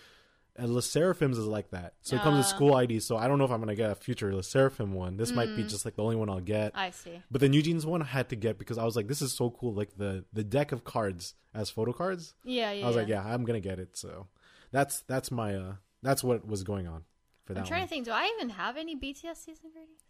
And 0.56 0.74
Le 0.76 0.82
Sserafims 0.82 1.38
is 1.38 1.46
like 1.48 1.70
that, 1.72 1.94
so 2.02 2.18
it 2.18 2.22
comes 2.22 2.36
with 2.36 2.46
Ah. 2.48 2.50
school 2.50 2.78
IDs. 2.78 3.06
So 3.06 3.16
I 3.16 3.30
don't 3.30 3.38
know 3.38 3.46
if 3.46 3.52
I'm 3.52 3.62
gonna 3.62 3.76
get 3.76 3.92
a 3.92 3.96
future 3.96 4.36
Le 4.36 4.42
Sserafim 4.42 4.92
one. 4.92 5.16
This 5.16 5.32
might 5.32 5.48
Mm. 5.50 5.56
be 5.56 5.64
just 5.64 5.86
like 5.86 5.96
the 5.96 6.04
only 6.04 6.18
one 6.18 6.30
I'll 6.30 6.42
get. 6.42 6.74
I 6.76 6.90
see. 6.90 7.22
But 7.32 7.40
the 7.40 7.48
NewJeans 7.48 7.86
one 7.86 8.02
I 8.02 8.06
had 8.06 8.28
to 8.30 8.36
get 8.36 8.58
because 8.58 8.78
I 8.78 8.84
was 8.84 8.98
like, 8.98 9.08
this 9.08 9.22
is 9.22 9.32
so 9.32 9.52
cool. 9.52 9.74
Like 9.74 9.96
the 9.96 10.26
the 10.34 10.44
deck 10.44 10.74
of 10.74 10.84
cards 10.84 11.36
as 11.54 11.70
photo 11.70 11.94
cards. 11.94 12.34
Yeah, 12.44 12.72
yeah. 12.74 12.84
I 12.84 12.88
was 12.88 12.96
yeah. 12.98 13.02
like, 13.02 13.10
yeah, 13.10 13.24
I'm 13.34 13.46
gonna 13.46 13.62
get 13.62 13.80
it. 13.80 13.96
So 13.96 14.28
that's 14.72 15.02
that's 15.04 15.32
my 15.32 15.56
uh 15.56 15.74
that's 16.04 16.26
what 16.26 16.46
was 16.46 16.64
going 16.64 16.88
on 16.88 17.06
for 17.46 17.54
that 17.54 17.62
I'm 17.62 17.66
trying 17.66 17.82
one. 17.82 17.88
to 17.88 17.94
think. 17.94 18.06
Do 18.06 18.12
I 18.12 18.30
even 18.36 18.50
have 18.50 18.76
any 18.76 18.98
BTS 18.98 19.38
season 19.38 19.70
greetings? 19.72 20.02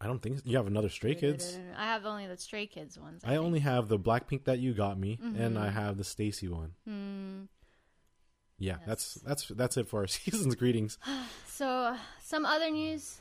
I 0.00 0.06
don't 0.06 0.20
think 0.22 0.40
you 0.44 0.56
have 0.56 0.66
another 0.68 0.88
Stray 0.88 1.14
Kids. 1.16 1.58
I 1.76 1.84
have 1.86 2.06
only 2.06 2.26
the 2.26 2.36
Stray 2.36 2.66
Kids 2.66 2.98
ones. 2.98 3.22
I 3.24 3.36
only 3.36 3.58
have 3.60 3.88
the 3.88 3.98
Blackpink 3.98 4.44
that 4.44 4.58
you 4.60 4.72
got 4.72 4.98
me, 4.98 5.18
and 5.20 5.36
Mm-hmm. 5.36 5.58
I 5.58 5.70
have 5.70 5.96
the 5.96 6.04
STAYC 6.04 6.48
one. 6.50 6.72
Hmm. 6.86 7.42
Yeah, 8.60 8.78
that's 8.86 9.14
that's 9.14 9.46
that's 9.48 9.76
it 9.76 9.88
for 9.88 10.00
our 10.00 10.06
season's 10.18 10.54
greetings. 10.54 10.98
So 11.58 11.96
some 12.22 12.46
other 12.46 12.70
news. 12.70 13.18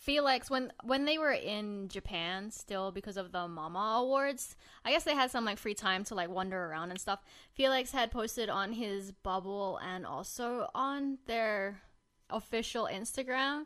Felix, 0.00 0.50
when 0.50 0.70
when 0.84 1.06
they 1.06 1.16
were 1.16 1.32
in 1.32 1.88
Japan, 1.88 2.50
still 2.50 2.92
because 2.92 3.16
of 3.16 3.32
the 3.32 3.48
Mama 3.48 3.96
Awards, 4.02 4.56
I 4.84 4.92
guess 4.92 5.04
they 5.04 5.14
had 5.14 5.30
some 5.30 5.46
like 5.46 5.56
free 5.56 5.72
time 5.72 6.04
to 6.04 6.14
like 6.14 6.28
wander 6.28 6.62
around 6.66 6.90
and 6.90 7.00
stuff. 7.00 7.20
Felix 7.54 7.92
had 7.92 8.10
posted 8.10 8.50
on 8.50 8.72
his 8.72 9.10
bubble 9.12 9.80
and 9.82 10.04
also 10.04 10.68
on 10.74 11.16
their 11.26 11.80
official 12.28 12.86
Instagram. 12.92 13.64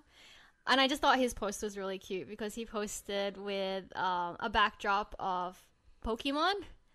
And 0.68 0.80
I 0.80 0.88
just 0.88 1.00
thought 1.00 1.18
his 1.18 1.32
post 1.34 1.62
was 1.62 1.76
really 1.76 1.98
cute 1.98 2.28
because 2.28 2.54
he 2.54 2.66
posted 2.66 3.36
with 3.36 3.84
um, 3.96 4.36
a 4.40 4.50
backdrop 4.50 5.14
of 5.18 5.56
Pokemon. 6.04 6.54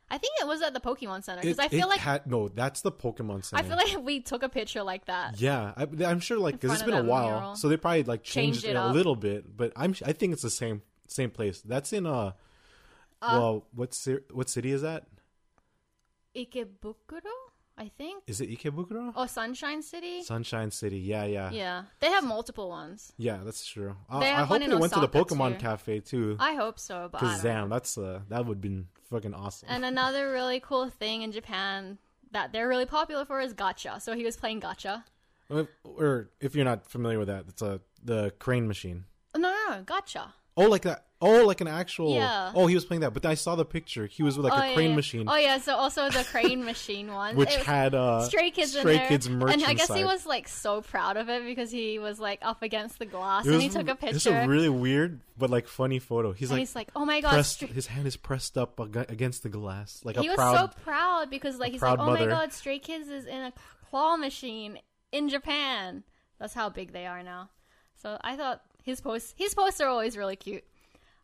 I 0.09 0.17
think 0.17 0.33
it 0.41 0.47
was 0.47 0.61
at 0.61 0.73
the 0.73 0.81
Pokemon 0.81 1.23
Center 1.23 1.41
because 1.41 1.57
I 1.57 1.69
feel 1.69 1.87
like 1.87 1.99
had, 2.01 2.27
no, 2.27 2.49
that's 2.49 2.81
the 2.81 2.91
Pokemon 2.91 3.45
Center. 3.45 3.63
I 3.63 3.65
feel 3.65 3.77
like 3.77 4.05
we 4.05 4.19
took 4.19 4.43
a 4.43 4.49
picture 4.49 4.83
like 4.83 5.05
that. 5.05 5.39
yeah, 5.39 5.71
I, 5.77 5.87
I'm 6.05 6.19
sure 6.19 6.37
like 6.37 6.59
because 6.59 6.73
it's 6.73 6.83
been 6.83 6.93
a 6.93 7.03
while, 7.03 7.29
mural. 7.29 7.55
so 7.55 7.69
they 7.69 7.77
probably 7.77 8.03
like 8.03 8.23
changed, 8.23 8.63
Changed 8.63 8.65
it, 8.65 8.71
it 8.71 8.75
a 8.75 8.91
little 8.91 9.15
bit. 9.15 9.55
But 9.55 9.71
I'm 9.77 9.95
I 10.05 10.11
think 10.11 10.33
it's 10.33 10.41
the 10.41 10.49
same 10.49 10.81
same 11.07 11.29
place. 11.31 11.61
That's 11.61 11.93
in 11.93 12.05
uh, 12.05 12.33
well, 13.21 13.65
what 13.73 13.97
what 14.33 14.49
city 14.49 14.71
is 14.71 14.81
that? 14.81 15.05
Ikebukuro, 16.35 17.21
I 17.81 17.89
think. 17.97 18.23
Is 18.27 18.41
it 18.41 18.49
Ikebukuro? 18.51 19.11
Oh, 19.15 19.25
Sunshine 19.25 19.81
City. 19.81 20.21
Sunshine 20.21 20.69
City. 20.69 20.99
Yeah, 20.99 21.25
yeah, 21.25 21.49
yeah. 21.51 21.83
They 21.99 22.09
have 22.09 22.23
multiple 22.23 22.69
ones. 22.69 23.11
Yeah, 23.17 23.39
that's 23.43 23.65
true. 23.65 23.95
I, 24.07 24.17
I 24.19 24.43
hope 24.43 24.59
they 24.59 24.67
went 24.75 24.93
to 24.93 24.99
the 24.99 25.07
Pokemon 25.09 25.53
too. 25.53 25.59
Cafe 25.59 25.99
too. 26.01 26.37
I 26.39 26.53
hope 26.53 26.77
so, 26.77 27.09
but 27.11 27.21
Because 27.21 27.41
damn, 27.41 27.69
that's 27.69 27.97
uh, 27.97 28.19
that 28.29 28.45
would 28.45 28.61
been 28.61 28.87
fucking 29.09 29.33
awesome. 29.33 29.67
And 29.71 29.83
another 29.83 30.31
really 30.31 30.59
cool 30.59 30.89
thing 30.91 31.23
in 31.23 31.31
Japan 31.31 31.97
that 32.29 32.53
they're 32.53 32.67
really 32.67 32.85
popular 32.85 33.25
for 33.25 33.41
is 33.41 33.55
gacha. 33.55 33.99
So 33.99 34.13
he 34.15 34.23
was 34.23 34.37
playing 34.37 34.61
gacha. 34.61 35.03
Or- 35.83 36.29
if 36.39 36.55
you're 36.55 36.65
not 36.65 36.87
familiar 36.87 37.17
with 37.17 37.29
that, 37.29 37.45
it's 37.49 37.63
a 37.63 37.81
the 38.03 38.31
crane 38.37 38.67
machine. 38.67 39.05
No, 39.35 39.41
no, 39.49 39.57
no, 39.69 39.83
gacha. 39.83 40.33
Oh, 40.57 40.69
like 40.69 40.83
that. 40.83 41.05
Oh, 41.23 41.45
like 41.45 41.61
an 41.61 41.67
actual. 41.67 42.15
Yeah. 42.15 42.51
Oh, 42.55 42.65
he 42.65 42.73
was 42.73 42.83
playing 42.83 43.01
that, 43.01 43.13
but 43.13 43.23
I 43.27 43.35
saw 43.35 43.55
the 43.55 43.63
picture. 43.63 44.07
He 44.07 44.23
was 44.23 44.37
with 44.37 44.45
like 44.45 44.53
oh, 44.53 44.63
a 44.63 44.69
yeah, 44.69 44.73
crane 44.73 44.89
yeah. 44.89 44.95
machine, 44.95 45.29
Oh 45.29 45.35
yeah, 45.35 45.59
so 45.59 45.75
also 45.75 46.09
the 46.09 46.23
crane 46.31 46.65
machine 46.65 47.13
one, 47.13 47.35
which 47.35 47.55
had 47.57 47.93
uh, 47.93 48.21
Stray 48.23 48.49
Kids 48.49 48.71
Stray 48.71 48.93
in 48.93 48.97
there, 48.97 49.07
Kids 49.07 49.29
merch 49.29 49.53
and 49.53 49.63
I 49.63 49.73
guess 49.73 49.83
inside. 49.83 49.97
he 49.99 50.03
was 50.03 50.25
like 50.25 50.47
so 50.47 50.81
proud 50.81 51.17
of 51.17 51.29
it 51.29 51.45
because 51.45 51.69
he 51.69 51.99
was 51.99 52.19
like 52.19 52.39
up 52.41 52.63
against 52.63 52.97
the 52.97 53.05
glass 53.05 53.45
It 53.45 53.53
and 53.53 53.61
he 53.61 53.69
took 53.69 53.87
a 53.87 53.95
picture. 53.95 54.15
It's 54.15 54.25
a 54.25 54.47
really 54.47 54.69
weird 54.69 55.19
but 55.37 55.51
like 55.51 55.67
funny 55.67 55.99
photo. 55.99 56.31
He's 56.31 56.49
and 56.49 56.57
like 56.57 56.61
he's 56.61 56.75
like, 56.75 56.89
"Oh 56.95 57.05
my 57.05 57.21
god!" 57.21 57.33
pressed. 57.33 57.61
His 57.61 57.85
hand 57.85 58.07
is 58.07 58.17
pressed 58.17 58.57
up 58.57 58.79
against 58.79 59.43
the 59.43 59.49
glass, 59.49 60.01
like 60.03 60.17
he 60.17 60.25
a 60.25 60.31
was 60.31 60.37
proud. 60.37 60.73
so 60.73 60.81
proud 60.83 61.29
because 61.29 61.59
like 61.59 61.71
he's 61.71 61.83
like, 61.83 61.99
"Oh 61.99 62.05
mother. 62.07 62.25
my 62.25 62.25
god, 62.25 62.51
Stray 62.51 62.79
Kids 62.79 63.09
is 63.09 63.27
in 63.27 63.41
a 63.41 63.53
claw 63.89 64.17
machine 64.17 64.79
in 65.11 65.29
Japan." 65.29 66.03
That's 66.39 66.55
how 66.55 66.69
big 66.69 66.93
they 66.93 67.05
are 67.05 67.21
now. 67.21 67.51
So 68.01 68.17
I 68.21 68.35
thought 68.35 68.63
his 68.81 69.01
posts 69.01 69.33
his 69.37 69.53
posts 69.53 69.81
are 69.81 69.87
always 69.87 70.17
really 70.17 70.35
cute. 70.35 70.63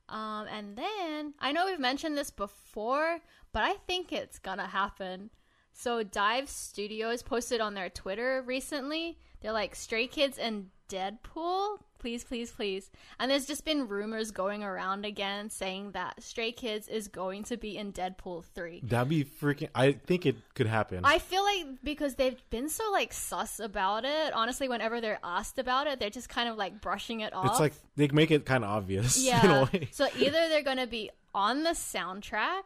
Um, 0.09 0.47
and 0.49 0.77
then 0.77 1.33
I 1.39 1.51
know 1.51 1.65
we've 1.65 1.79
mentioned 1.79 2.17
this 2.17 2.31
before, 2.31 3.19
but 3.51 3.63
I 3.63 3.73
think 3.87 4.11
it's 4.13 4.39
gonna 4.39 4.67
happen. 4.67 5.29
So 5.73 6.01
Dive 6.01 6.49
Studios 6.49 7.21
posted 7.21 7.61
on 7.61 7.73
their 7.73 7.89
Twitter 7.89 8.41
recently. 8.45 9.19
They're 9.41 9.51
like 9.51 9.75
Stray 9.75 10.07
Kids 10.07 10.37
and 10.37 10.69
Deadpool. 10.89 11.79
Please, 11.99 12.23
please, 12.23 12.51
please. 12.51 12.91
And 13.19 13.31
there's 13.31 13.45
just 13.47 13.65
been 13.65 13.87
rumors 13.87 14.29
going 14.31 14.63
around 14.63 15.03
again 15.03 15.49
saying 15.49 15.91
that 15.91 16.21
Stray 16.21 16.51
Kids 16.51 16.87
is 16.87 17.07
going 17.07 17.43
to 17.45 17.57
be 17.57 17.75
in 17.75 17.91
Deadpool 17.91 18.45
3. 18.53 18.81
That'd 18.83 19.09
be 19.09 19.23
freaking. 19.25 19.69
I 19.73 19.93
think 19.93 20.25
it 20.27 20.35
could 20.53 20.67
happen. 20.67 21.01
I 21.03 21.17
feel 21.17 21.43
like 21.43 21.65
because 21.83 22.15
they've 22.15 22.39
been 22.51 22.69
so 22.69 22.91
like 22.91 23.13
sus 23.13 23.59
about 23.59 24.05
it, 24.05 24.31
honestly, 24.33 24.69
whenever 24.69 25.01
they're 25.01 25.19
asked 25.23 25.57
about 25.57 25.87
it, 25.87 25.99
they're 25.99 26.11
just 26.11 26.29
kind 26.29 26.47
of 26.47 26.55
like 26.55 26.81
brushing 26.81 27.21
it 27.21 27.33
off. 27.33 27.47
it's 27.47 27.59
like 27.59 27.73
they 27.95 28.07
make 28.09 28.29
it 28.29 28.45
kind 28.45 28.63
of 28.63 28.69
obvious. 28.69 29.17
in 29.27 29.33
a 29.33 29.37
Yeah. 29.37 29.63
way. 29.73 29.89
so 29.91 30.07
either 30.17 30.49
they're 30.49 30.63
going 30.63 30.77
to 30.77 30.87
be 30.87 31.09
on 31.33 31.63
the 31.63 31.71
soundtrack 31.71 32.63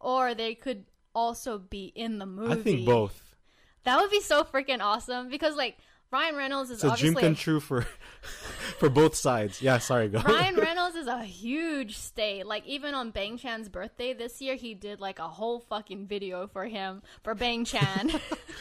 or 0.00 0.34
they 0.34 0.54
could 0.56 0.84
also 1.14 1.58
be 1.58 1.92
in 1.94 2.18
the 2.18 2.26
movie. 2.26 2.52
I 2.52 2.62
think 2.62 2.86
both. 2.86 3.36
That 3.84 4.00
would 4.00 4.10
be 4.10 4.20
so 4.20 4.42
freaking 4.44 4.80
awesome 4.80 5.28
because 5.28 5.56
like 5.56 5.76
Ryan 6.12 6.36
Reynolds 6.36 6.70
is 6.70 6.80
so 6.80 6.92
a 6.92 6.96
dream 6.96 7.12
obviously 7.16 7.22
come 7.22 7.34
true 7.34 7.58
for 7.58 7.82
for 8.78 8.90
both 8.90 9.14
sides. 9.14 9.62
Yeah, 9.62 9.78
sorry, 9.78 10.08
go. 10.08 10.20
Ryan 10.20 10.56
Reynolds 10.56 10.94
is 10.94 11.06
a 11.06 11.24
huge 11.24 11.96
stay. 11.96 12.42
Like 12.42 12.66
even 12.66 12.94
on 12.94 13.10
Bang 13.10 13.38
Chan's 13.38 13.70
birthday 13.70 14.12
this 14.12 14.42
year, 14.42 14.54
he 14.54 14.74
did 14.74 15.00
like 15.00 15.18
a 15.18 15.28
whole 15.28 15.60
fucking 15.60 16.06
video 16.06 16.46
for 16.46 16.66
him 16.66 17.02
for 17.24 17.34
Bang 17.34 17.64
Chan 17.64 18.12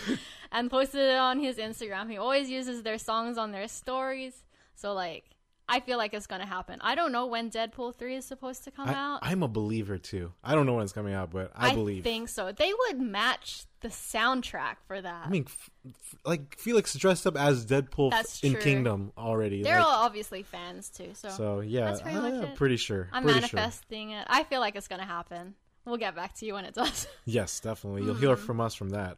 and 0.53 0.71
posted 0.71 1.01
it 1.01 1.17
on 1.17 1.39
his 1.39 1.57
Instagram. 1.57 2.09
He 2.09 2.17
always 2.17 2.49
uses 2.49 2.83
their 2.83 2.97
songs 2.97 3.37
on 3.37 3.51
their 3.51 3.67
stories. 3.67 4.45
So 4.75 4.93
like, 4.93 5.25
I 5.71 5.79
feel 5.79 5.97
like 5.97 6.13
it's 6.13 6.27
gonna 6.27 6.45
happen. 6.45 6.79
I 6.81 6.95
don't 6.95 7.11
know 7.11 7.25
when 7.27 7.49
Deadpool 7.49 7.95
three 7.95 8.15
is 8.15 8.25
supposed 8.25 8.63
to 8.65 8.71
come 8.71 8.89
I, 8.89 8.93
out. 8.93 9.19
I'm 9.21 9.41
a 9.41 9.47
believer 9.47 9.97
too. 9.97 10.33
I 10.43 10.53
don't 10.53 10.65
know 10.65 10.73
when 10.73 10.83
it's 10.83 10.93
coming 10.93 11.13
out, 11.13 11.31
but 11.31 11.51
I, 11.55 11.73
believe. 11.73 12.01
I 12.05 12.09
think 12.09 12.29
so. 12.29 12.51
They 12.51 12.71
would 12.87 12.99
match 12.99 13.63
the 13.79 13.87
soundtrack 13.87 14.75
for 14.85 15.01
that. 15.01 15.25
I 15.25 15.29
mean, 15.29 15.45
f- 15.47 15.69
f- 15.87 16.15
like 16.25 16.57
Felix 16.57 16.93
dressed 16.93 17.25
up 17.25 17.35
as 17.37 17.65
Deadpool 17.65 18.13
f- 18.13 18.43
in. 18.43 18.55
Kingdom 18.55 19.11
already. 19.17 19.63
They're 19.63 19.77
like- 19.79 19.85
all 19.85 20.05
obviously 20.05 20.43
fans 20.43 20.89
too. 20.89 21.11
So, 21.13 21.29
so 21.29 21.59
yeah, 21.61 21.97
pretty 22.01 22.17
it. 22.37 22.55
pretty 22.55 22.77
sure. 22.77 23.09
I'm 23.11 23.23
pretty 23.23 23.39
sure. 23.47 23.57
manifesting 23.57 24.11
it. 24.11 24.27
I 24.29 24.43
feel 24.43 24.59
like 24.59 24.75
it's 24.75 24.87
gonna 24.87 25.05
happen. 25.05 25.55
We'll 25.85 25.97
get 25.97 26.15
back 26.15 26.35
to 26.35 26.45
you 26.45 26.53
when 26.53 26.65
it 26.65 26.75
does. 26.75 27.07
Yes, 27.25 27.59
definitely. 27.59 28.03
You'll 28.03 28.13
hear 28.15 28.35
Mm. 28.35 28.39
from 28.39 28.61
us 28.61 28.75
from 28.75 28.89
that. 28.89 29.17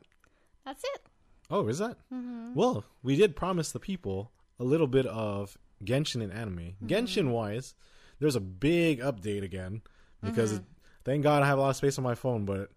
That's 0.66 0.84
it. 0.84 1.01
Oh, 1.49 1.68
is 1.68 1.80
that? 1.80 1.97
Mm-hmm. 2.14 2.54
Well, 2.54 2.86
we 3.01 3.16
did 3.18 3.36
promise 3.36 3.72
the 3.74 3.80
people 3.80 4.32
a 4.60 4.64
little 4.64 4.88
bit 4.88 5.06
of 5.08 5.58
Genshin 5.86 6.22
in 6.22 6.32
anime. 6.32 6.58
Mm-hmm. 6.58 6.88
Genshin 6.88 7.32
wise, 7.32 7.76
there's 8.20 8.36
a 8.36 8.42
big 8.42 9.00
update 9.02 9.44
again 9.44 9.82
because 10.24 10.54
Mm-hmm. 10.54 10.64
thank 11.04 11.24
God 11.24 11.44
I 11.44 11.48
have 11.48 11.58
a 11.58 11.62
lot 11.62 11.70
of 11.72 11.76
space 11.76 11.98
on 11.98 12.04
my 12.04 12.16
phone, 12.16 12.46
but 12.46 12.70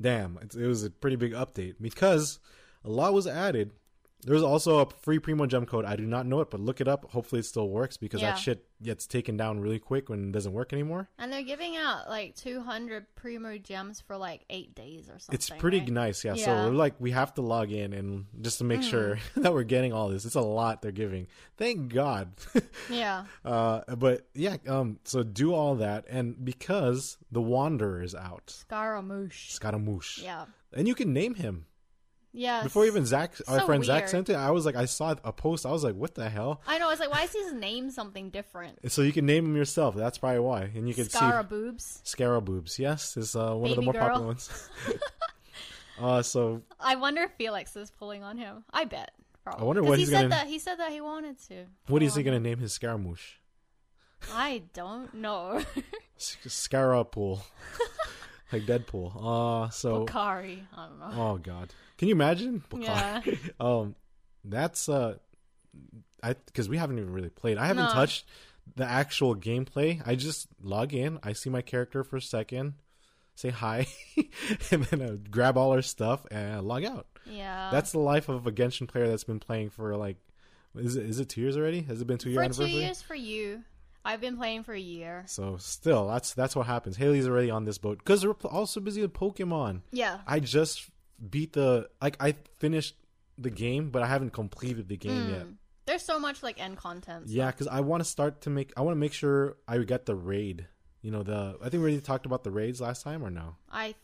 damn, 0.00 0.38
it, 0.42 0.54
it 0.54 0.66
was 0.66 0.84
a 0.84 0.90
pretty 0.90 1.16
big 1.16 1.32
update 1.32 1.74
because 1.80 2.38
a 2.84 2.90
lot 2.90 3.12
was 3.14 3.26
added. 3.26 3.70
There's 4.22 4.42
also 4.42 4.80
a 4.80 4.86
free 5.02 5.18
Primogem 5.18 5.66
code. 5.66 5.84
I 5.84 5.96
do 5.96 6.04
not 6.06 6.26
know 6.26 6.40
it, 6.40 6.50
but 6.50 6.60
look 6.60 6.80
it 6.80 6.88
up. 6.88 7.10
Hopefully, 7.10 7.40
it 7.40 7.44
still 7.44 7.68
works 7.68 7.96
because 7.96 8.20
Yeah. 8.20 8.30
that 8.32 8.38
shit 8.38 8.66
gets 8.82 9.06
taken 9.06 9.36
down 9.36 9.60
really 9.60 9.78
quick 9.78 10.08
when 10.08 10.28
it 10.28 10.32
doesn't 10.32 10.52
work 10.52 10.72
anymore. 10.72 11.08
And 11.18 11.30
they're 11.32 11.42
giving 11.42 11.76
out 11.76 12.08
like 12.08 12.34
200 12.34 13.06
Primogems 13.14 14.02
for 14.02 14.16
like 14.16 14.44
eight 14.50 14.74
days 14.74 15.08
or 15.08 15.18
something. 15.18 15.34
It's 15.34 15.50
pretty 15.50 15.80
right? 15.80 15.90
nice, 15.90 16.24
yeah. 16.24 16.34
So 16.34 16.50
we're 16.52 16.70
like 16.70 16.94
we 16.98 17.10
have 17.12 17.34
to 17.34 17.42
log 17.42 17.70
in 17.72 17.92
and 17.92 18.26
just 18.40 18.58
to 18.58 18.64
make 18.64 18.82
sure 18.82 19.18
that 19.36 19.52
we're 19.52 19.64
getting 19.64 19.92
all 19.92 20.08
this. 20.08 20.24
It's 20.24 20.34
a 20.34 20.40
lot 20.40 20.82
they're 20.82 20.92
giving. 20.92 21.26
Thank 21.56 21.92
God. 21.92 22.32
Yeah. 22.90 23.24
uh, 23.44 23.82
but 23.96 24.26
yeah, 24.34 24.56
um, 24.66 24.98
so 25.04 25.22
do 25.22 25.54
all 25.54 25.76
that, 25.76 26.06
and 26.08 26.42
because 26.44 27.18
the 27.30 27.40
Wanderer 27.40 28.02
is 28.02 28.14
out, 28.14 28.50
Scaramouche. 28.50 29.50
Scaramouche, 29.52 30.18
Yeah. 30.22 30.46
and 30.72 30.88
you 30.88 30.94
can 30.94 31.12
name 31.12 31.34
him 31.34 31.66
Yeah. 32.32 32.62
before 32.62 32.86
even 32.86 33.04
Zach, 33.06 33.32
our 33.48 33.60
So 33.60 33.66
friend 33.66 33.84
Zach 33.84 34.08
sent 34.08 34.28
it. 34.30 34.36
I 34.36 34.50
was 34.52 34.64
like, 34.64 34.76
I 34.76 34.84
saw 34.84 35.14
a 35.24 35.32
post. 35.32 35.66
I 35.66 35.70
was 35.72 35.82
like, 35.82 35.94
what 35.96 36.14
the 36.14 36.28
hell? 36.28 36.60
I 36.66 36.78
know. 36.78 36.86
I 36.86 36.90
was 36.90 37.00
like, 37.00 37.10
why 37.10 37.24
is 37.24 37.32
his 37.32 37.52
name 37.52 37.90
something 37.90 38.30
different? 38.30 38.78
So 38.90 39.02
you 39.02 39.12
can 39.12 39.26
name 39.26 39.44
him 39.46 39.56
yourself. 39.56 39.94
That's 39.96 40.18
probably 40.18 40.40
why, 40.40 40.70
and 40.74 40.86
you 40.88 40.94
can 40.94 41.08
see 41.08 41.18
Scaraboobs. 41.18 42.02
Scaraboobs. 42.04 42.78
Yes, 42.78 43.16
is 43.16 43.34
uh, 43.34 43.54
one 43.54 43.70
of 43.70 43.76
the 43.76 43.82
more 43.82 43.92
girl. 43.92 44.02
popular 44.08 44.26
ones. 44.26 44.68
uh, 46.00 46.22
so 46.22 46.62
I 46.78 46.96
wonder 46.96 47.22
if 47.22 47.32
Felix 47.32 47.74
is 47.76 47.90
pulling 47.90 48.22
on 48.22 48.38
him. 48.38 48.64
I 48.72 48.84
bet. 48.84 49.10
Probably. 49.44 49.62
I 49.62 49.64
wonder 49.64 49.82
what 49.82 49.98
he 49.98 50.02
he's 50.04 50.10
said 50.10 50.16
gonna- 50.22 50.28
that 50.30 50.46
he 50.46 50.58
said 50.58 50.76
that 50.76 50.90
he 50.92 51.00
wanted 51.00 51.38
to. 51.48 51.64
What 51.88 52.02
is 52.02 52.14
he 52.14 52.22
gonna 52.22 52.40
name 52.40 52.58
his 52.58 52.72
Scaramouche? 52.72 53.36
I 54.34 54.62
don't 54.74 55.14
know. 55.14 55.62
S- 56.18 56.36
Scarapool, 56.46 57.40
like 58.52 58.62
Deadpool. 58.62 59.12
Uh, 59.66 59.70
so 59.70 60.00
Bakari. 60.00 60.62
I 60.76 60.86
don't 60.88 60.98
know. 60.98 61.22
oh 61.22 61.38
god, 61.38 61.72
can 61.98 62.08
you 62.08 62.14
imagine? 62.14 62.62
Yeah. 62.76 63.20
um, 63.60 63.94
that's 64.44 64.88
uh, 64.88 65.16
I 66.22 66.34
because 66.46 66.68
we 66.68 66.76
haven't 66.76 66.98
even 66.98 67.12
really 67.12 67.30
played. 67.30 67.58
I 67.58 67.66
haven't 67.66 67.84
No. 67.86 67.92
touched 67.92 68.26
the 68.76 68.84
actual 68.84 69.34
gameplay. 69.34 70.02
I 70.06 70.14
just 70.14 70.48
log 70.62 70.94
in. 70.94 71.18
I 71.22 71.32
see 71.32 71.50
my 71.50 71.62
character 71.62 72.04
for 72.04 72.16
a 72.16 72.22
second, 72.22 72.74
say 73.34 73.50
hi, 73.50 73.86
and 74.70 74.84
then 74.84 75.02
I 75.02 75.16
grab 75.30 75.56
all 75.56 75.72
our 75.72 75.82
stuff 75.82 76.26
and 76.30 76.54
I 76.54 76.58
log 76.60 76.84
out. 76.84 77.06
Yeah. 77.26 77.70
That's 77.70 77.92
the 77.92 77.98
life 77.98 78.28
of 78.28 78.46
a 78.46 78.52
Genshin 78.52 78.88
player 78.88 79.08
that's 79.08 79.24
been 79.24 79.40
playing 79.40 79.70
for 79.70 79.96
like, 79.96 80.16
is 80.76 80.96
it 80.96 81.06
is 81.06 81.20
it 81.20 81.28
two 81.28 81.40
years 81.40 81.56
already? 81.56 81.82
Has 81.82 82.00
it 82.00 82.06
been 82.06 82.18
two 82.18 82.30
year 82.30 82.44
for 82.48 82.54
two 82.54 82.68
years 82.68 83.02
for 83.02 83.14
you. 83.14 83.62
I've 84.04 84.20
been 84.20 84.36
playing 84.36 84.62
for 84.64 84.72
a 84.72 84.80
year. 84.80 85.24
So 85.26 85.56
still, 85.58 86.08
that's 86.08 86.32
that's 86.34 86.56
what 86.56 86.66
happens. 86.66 86.96
Haley's 86.96 87.26
already 87.28 87.50
on 87.50 87.64
this 87.64 87.78
boat 87.78 87.98
because 87.98 88.24
we're 88.26 88.32
also 88.44 88.80
busy 88.80 89.02
with 89.02 89.12
Pokemon. 89.12 89.82
Yeah. 89.92 90.18
I 90.26 90.40
just 90.40 90.88
beat 91.28 91.52
the 91.52 91.88
like 92.00 92.16
I 92.20 92.34
finished 92.58 92.96
the 93.36 93.50
game, 93.50 93.90
but 93.90 94.02
I 94.02 94.06
haven't 94.06 94.32
completed 94.32 94.88
the 94.88 94.96
game 94.96 95.28
yet. 95.30 95.46
Mm. 95.46 95.54
There's 95.86 96.02
so 96.02 96.18
much 96.18 96.42
like 96.42 96.60
end 96.60 96.76
content. 96.76 97.28
so- 97.28 97.32
Yeah, 97.34 97.50
because 97.50 97.66
I 97.66 97.80
want 97.80 98.00
to 98.02 98.08
start 98.08 98.42
to 98.42 98.50
make. 98.50 98.72
I 98.76 98.80
want 98.82 98.94
to 98.94 98.98
make 99.00 99.12
sure 99.12 99.56
I 99.68 99.76
get 99.78 100.06
the 100.06 100.14
raid. 100.14 100.66
You 101.02 101.10
know 101.10 101.22
the. 101.22 101.56
I 101.60 101.64
think 101.64 101.74
we 101.74 101.78
already 101.80 102.00
talked 102.00 102.26
about 102.26 102.44
the 102.44 102.50
raids 102.50 102.80
last 102.80 103.02
time, 103.02 103.24
or 103.24 103.30
no? 103.30 103.56
I 103.70 103.94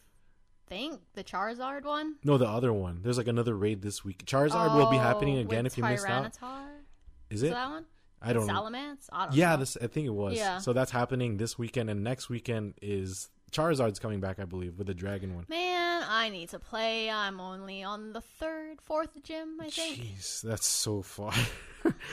think 0.66 1.01
the 1.14 1.22
Charizard 1.22 1.84
one. 1.84 2.16
No, 2.24 2.38
the 2.38 2.49
other 2.49 2.72
one. 2.72 3.01
There's 3.03 3.18
like 3.18 3.28
another 3.28 3.55
raid 3.55 3.82
this 3.82 4.05
week. 4.05 4.24
Charizard 4.26 4.74
will 4.74 4.90
be 4.90 4.97
happening 4.97 5.38
Oh, 5.38 5.42
again 5.42 5.64
if 5.66 5.78
you 5.78 5.84
missed 5.84 6.09
out. 6.09 6.26
Is 7.30 7.42
Is 7.42 7.42
it? 7.44 7.51
that 7.51 7.70
one? 7.70 7.84
I 8.23 8.33
don't. 8.33 8.47
know. 8.47 8.53
Salamence? 8.55 9.09
I 9.12 9.27
don't 9.27 9.35
Yeah, 9.35 9.51
know. 9.53 9.57
this 9.59 9.77
I 9.81 9.87
think 9.87 10.07
it 10.07 10.14
was. 10.14 10.35
Yeah. 10.37 10.59
So 10.59 10.73
that's 10.73 10.91
happening 10.91 11.37
this 11.37 11.59
weekend, 11.59 11.91
and 11.91 12.03
next 12.03 12.29
weekend 12.29 12.75
is 12.83 13.29
Charizard's 13.53 13.99
coming 13.99 14.21
back, 14.21 14.39
I 14.39 14.45
believe, 14.45 14.77
with 14.79 14.87
the 14.89 14.95
dragon 14.95 15.35
one. 15.35 15.45
Man, 15.49 16.03
I 16.09 16.29
need 16.31 16.49
to 16.51 16.59
play. 16.59 17.11
I'm 17.11 17.41
only 17.41 17.83
on 17.83 18.12
the 18.12 18.21
third, 18.21 18.81
fourth 18.83 19.23
gym, 19.23 19.61
I 19.61 19.71
think. 19.71 19.99
Jeez, 19.99 20.41
that's 20.43 20.67
so 20.67 21.03
far. 21.03 21.33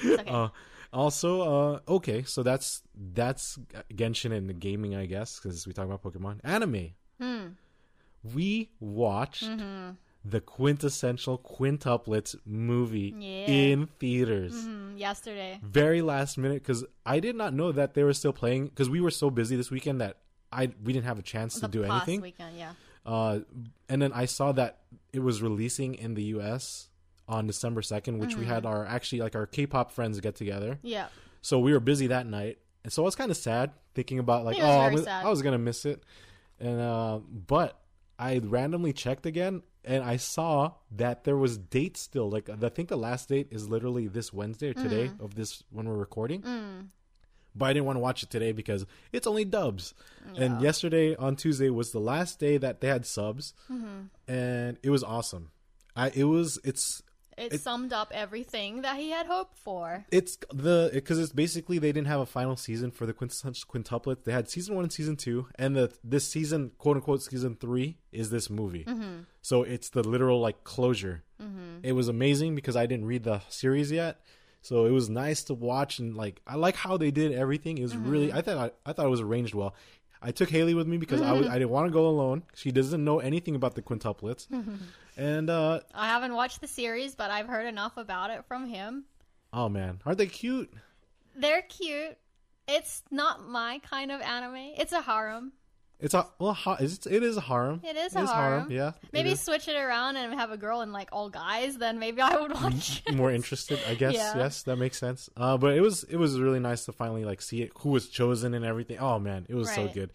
Okay. 0.06 0.30
uh, 0.30 0.50
also, 0.94 1.42
uh, 1.42 1.80
okay, 1.88 2.22
so 2.22 2.44
that's 2.44 2.84
that's 3.14 3.58
Genshin 3.92 4.32
and 4.32 4.48
the 4.48 4.54
gaming, 4.54 4.96
I 4.96 5.08
guess, 5.08 5.40
because 5.40 5.66
we 5.66 5.74
talk 5.74 5.86
about 5.86 6.04
Pokemon 6.04 6.42
anime. 6.44 6.92
Hmm. 7.20 7.48
We 8.36 8.70
watched 8.80 9.44
Mm-hmm. 9.46 9.92
The 10.26 10.40
quintessential 10.40 11.38
quintuplets 11.38 12.36
movie 12.46 13.14
Yeah. 13.18 13.46
in 13.48 13.88
theaters. 14.00 14.54
Hmm, 14.66 14.96
yesterday. 14.98 15.60
Very 15.62 16.02
last 16.02 16.38
minute 16.38 16.62
because 16.64 16.86
I 17.06 17.20
did 17.20 17.36
not 17.36 17.54
know 17.54 17.72
that 17.74 17.94
they 17.94 18.04
were 18.04 18.14
still 18.14 18.34
playing 18.34 18.68
because 18.68 18.90
we 18.90 19.02
were 19.02 19.12
so 19.12 19.30
busy 19.30 19.56
this 19.56 19.70
weekend 19.70 20.00
that 20.02 20.18
I 20.52 20.70
we 20.84 20.94
didn't 20.94 21.06
have 21.06 21.20
a 21.20 21.24
chance 21.24 21.60
to 21.60 21.68
do 21.68 21.84
anything. 21.84 22.22
weekend, 22.22 22.58
yeah. 22.58 22.74
Uh, 23.06 23.40
and 23.90 24.02
then 24.02 24.14
I 24.14 24.26
saw 24.26 24.52
that 24.54 24.80
it 25.12 25.20
was 25.20 25.42
releasing 25.42 25.96
in 25.96 26.14
the 26.14 26.24
U.S. 26.36 26.88
on 27.28 27.48
December 27.48 27.82
second, 27.82 28.20
which 28.20 28.36
we 28.36 28.44
Mm-hmm. 28.44 28.54
had 28.54 28.66
our 28.66 28.86
actually 28.86 29.20
like 29.22 29.36
our 29.36 29.46
K-pop 29.46 29.92
friends 29.92 30.20
get 30.22 30.36
together. 30.36 30.80
Yeah. 30.84 31.08
So 31.42 31.60
we 31.60 31.74
were 31.74 31.82
busy 31.82 32.08
that 32.08 32.26
night, 32.28 32.60
and 32.86 32.94
so 32.94 33.04
I 33.04 33.06
was 33.06 33.16
kind 33.16 33.30
of 33.30 33.36
sad 33.36 33.72
thinking 33.94 34.20
about 34.20 34.46
like, 34.46 34.58
oh, 34.60 34.66
I 34.66 34.90
was. 34.94 35.06
I 35.06 35.28
was 35.28 35.42
gonna 35.42 35.58
miss 35.58 35.86
it, 35.86 36.02
and 36.62 36.80
uh, 36.80 37.20
but 37.20 37.78
I 38.18 38.38
randomly 38.38 38.94
checked 38.94 39.26
again, 39.26 39.64
and 39.86 40.04
I 40.04 40.18
saw 40.18 40.74
that 40.92 41.24
there 41.24 41.38
was 41.38 41.58
dates 41.58 42.02
still. 42.02 42.30
Like 42.30 42.50
I 42.50 42.70
think 42.70 42.90
the 42.90 42.98
last 42.98 43.30
date 43.30 43.48
is 43.52 43.70
literally 43.70 44.08
this 44.08 44.32
Wednesday 44.34 44.70
or 44.70 44.74
today 44.74 45.10
Mm. 45.10 45.20
of 45.24 45.36
this 45.36 45.64
when 45.72 45.88
we're 45.88 45.96
recording. 45.98 46.44
But 47.56 47.66
I 47.66 47.74
didn't 47.74 47.86
want 47.86 47.98
to 47.98 48.02
watch 48.02 48.24
it 48.24 48.32
today 48.32 48.52
because 48.52 48.86
it's 49.12 49.28
only 49.28 49.46
dubs. 49.46 49.94
And 50.36 50.60
yesterday 50.62 51.16
on 51.16 51.36
Tuesday 51.36 51.70
was 51.70 51.92
the 51.92 52.00
last 52.00 52.40
day 52.40 52.58
that 52.58 52.82
they 52.82 52.88
had 52.88 53.06
subs, 53.06 53.54
Mm-hmm. 53.72 54.32
and 54.32 54.78
it 54.82 54.90
was 54.90 55.04
awesome. 55.04 55.52
I 55.96 56.10
it 56.16 56.24
was 56.24 56.58
it's 56.64 57.04
It, 57.38 57.62
summed 57.62 57.94
up 57.94 58.12
everything 58.14 58.82
that 58.82 58.98
he 58.98 59.12
had 59.12 59.26
hoped 59.26 59.58
for. 59.58 60.06
it's 60.12 60.38
the 60.54 60.92
because 60.94 61.20
it's 61.20 61.32
basically 61.32 61.80
they 61.80 61.92
didn't 61.92 62.08
have 62.08 62.20
a 62.20 62.26
final 62.26 62.56
season 62.56 62.92
for 62.92 63.06
the 63.06 63.14
quintessential 63.14 63.68
quintuplet. 63.72 64.24
They 64.24 64.32
had 64.32 64.50
season 64.50 64.76
one 64.76 64.84
and 64.84 64.94
season 64.94 65.16
two, 65.16 65.48
and 65.56 65.76
the 65.76 65.92
this 66.04 66.28
season, 66.28 66.72
quote 66.78 66.98
unquote, 66.98 67.22
season 67.22 67.56
three 67.56 67.98
is 68.12 68.30
this 68.30 68.50
movie. 68.50 68.84
Mm-hmm. 68.86 69.22
So 69.42 69.64
it's 69.64 69.90
the 69.90 70.04
literal 70.04 70.40
like 70.40 70.64
closure. 70.64 71.24
Mm-hmm. 71.42 71.80
It 71.84 71.94
was 71.94 72.08
amazing 72.08 72.56
because 72.56 72.76
I 72.76 72.86
didn't 72.86 73.06
read 73.06 73.24
the 73.24 73.42
series 73.50 73.92
yet, 73.92 74.22
so 74.62 74.86
it 74.86 74.92
was 74.92 75.10
nice 75.10 75.44
to 75.46 75.54
watch 75.54 76.00
and 76.00 76.16
like 76.16 76.42
I 76.48 76.56
like 76.56 76.76
how 76.76 76.98
they 76.98 77.12
did 77.12 77.34
everything. 77.34 77.78
It 77.78 77.84
was 77.84 77.98
really 77.98 78.28
mm-hmm. 78.28 78.38
I 78.38 78.42
thought 78.42 78.58
I, 78.86 78.90
I 78.90 78.94
thought 78.94 79.06
it 79.06 79.10
was 79.10 79.22
arranged 79.22 79.54
well. 79.54 79.76
I 80.24 80.32
took 80.32 80.50
Haley 80.50 80.74
with 80.74 80.88
me 80.88 80.98
because 80.98 81.22
I 81.22 81.34
was, 81.34 81.48
I 81.48 81.54
didn't 81.60 81.70
want 81.70 81.88
to 81.88 81.92
go 81.92 82.08
alone. 82.08 82.44
She 82.56 82.72
doesn't 82.72 83.04
know 83.04 83.20
anything 83.20 83.56
about 83.56 83.76
the 83.76 83.82
quintuplets, 83.82 84.48
and 85.18 85.50
uh 85.50 85.82
I 85.94 86.08
haven't 86.08 86.34
watched 86.34 86.62
the 86.62 86.68
series, 86.68 87.14
but 87.16 87.30
I've 87.30 87.48
heard 87.48 87.68
enough 87.68 87.98
about 87.98 88.30
it 88.32 88.46
from 88.48 88.68
him. 88.68 89.04
oh 89.52 89.70
man, 89.70 90.00
aren't 90.06 90.18
they 90.18 90.28
cute? 90.28 90.72
They're 91.36 91.64
cute. 91.64 92.18
It's 92.68 93.04
not 93.12 93.46
my 93.48 93.80
kind 93.80 94.12
of 94.12 94.22
anime. 94.22 94.74
It's 94.78 94.94
a 94.94 95.02
harem. 95.02 95.52
It's 96.04 96.14
a 96.14 96.28
well, 96.38 96.52
ha- 96.52 96.76
it's, 96.82 97.06
it 97.08 97.24
is 97.24 97.38
a 97.38 97.42
harem. 97.42 97.80
It 97.82 97.96
is 97.96 98.14
a 98.14 98.28
harem. 98.28 98.70
Yeah, 98.70 98.92
Maybe 99.14 99.36
switch 99.36 99.70
it 99.70 99.78
around 99.78 100.18
and 100.18 100.34
have 100.34 100.52
a 100.52 100.58
girl 100.58 100.82
and 100.82 100.92
like 100.92 101.08
all 101.14 101.30
guys. 101.30 101.78
Then 101.78 101.98
maybe 101.98 102.22
I 102.22 102.36
would 102.36 102.54
watch. 102.54 103.02
more 103.14 103.32
interested. 103.32 103.80
I 103.88 103.96
guess. 103.96 104.14
Yeah. 104.14 104.36
Yes, 104.36 104.64
that 104.64 104.76
makes 104.76 104.98
sense. 104.98 105.30
Uh, 105.38 105.58
but 105.58 105.76
it 105.78 105.82
was 105.82 106.04
it 106.04 106.18
was 106.18 106.38
really 106.42 106.60
nice 106.60 106.84
to 106.86 106.92
finally 106.92 107.24
like 107.24 107.42
see 107.42 107.62
it, 107.62 107.72
who 107.80 107.90
was 107.90 108.10
chosen 108.10 108.54
and 108.54 108.66
everything. 108.66 108.98
Oh 109.00 109.18
man, 109.18 109.46
it 109.48 109.56
was 109.56 109.74
so 109.74 109.88
good. 109.88 110.12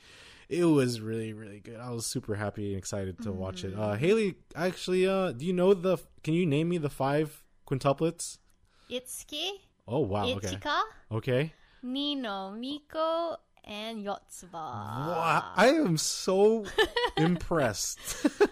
It 0.50 0.64
was 0.64 1.00
really 1.00 1.32
really 1.32 1.60
good. 1.60 1.76
I 1.80 1.90
was 1.90 2.04
super 2.04 2.34
happy 2.34 2.68
and 2.74 2.78
excited 2.78 3.22
to 3.22 3.32
watch 3.32 3.64
it. 3.64 3.74
Mm. 3.74 3.80
Uh, 3.80 3.94
Haley, 3.96 4.34
actually, 4.54 5.08
uh, 5.08 5.32
do 5.32 5.46
you 5.46 5.54
know 5.54 5.72
the? 5.72 5.96
Can 6.22 6.34
you 6.34 6.44
name 6.44 6.68
me 6.68 6.76
the 6.76 6.90
five 6.90 7.42
quintuplets? 7.66 8.36
Itsuki, 8.90 9.50
Oh 9.86 10.00
wow. 10.00 10.26
Okay. 10.26 10.48
Ichika, 10.48 10.82
Okay. 11.12 11.52
Nino, 11.82 12.52
Miku, 12.52 13.36
and 13.68 14.04
Yotsuba. 14.04 14.52
Wow, 14.54 15.52
I 15.54 15.68
am 15.68 15.96
so 15.98 16.64
impressed. 17.16 17.98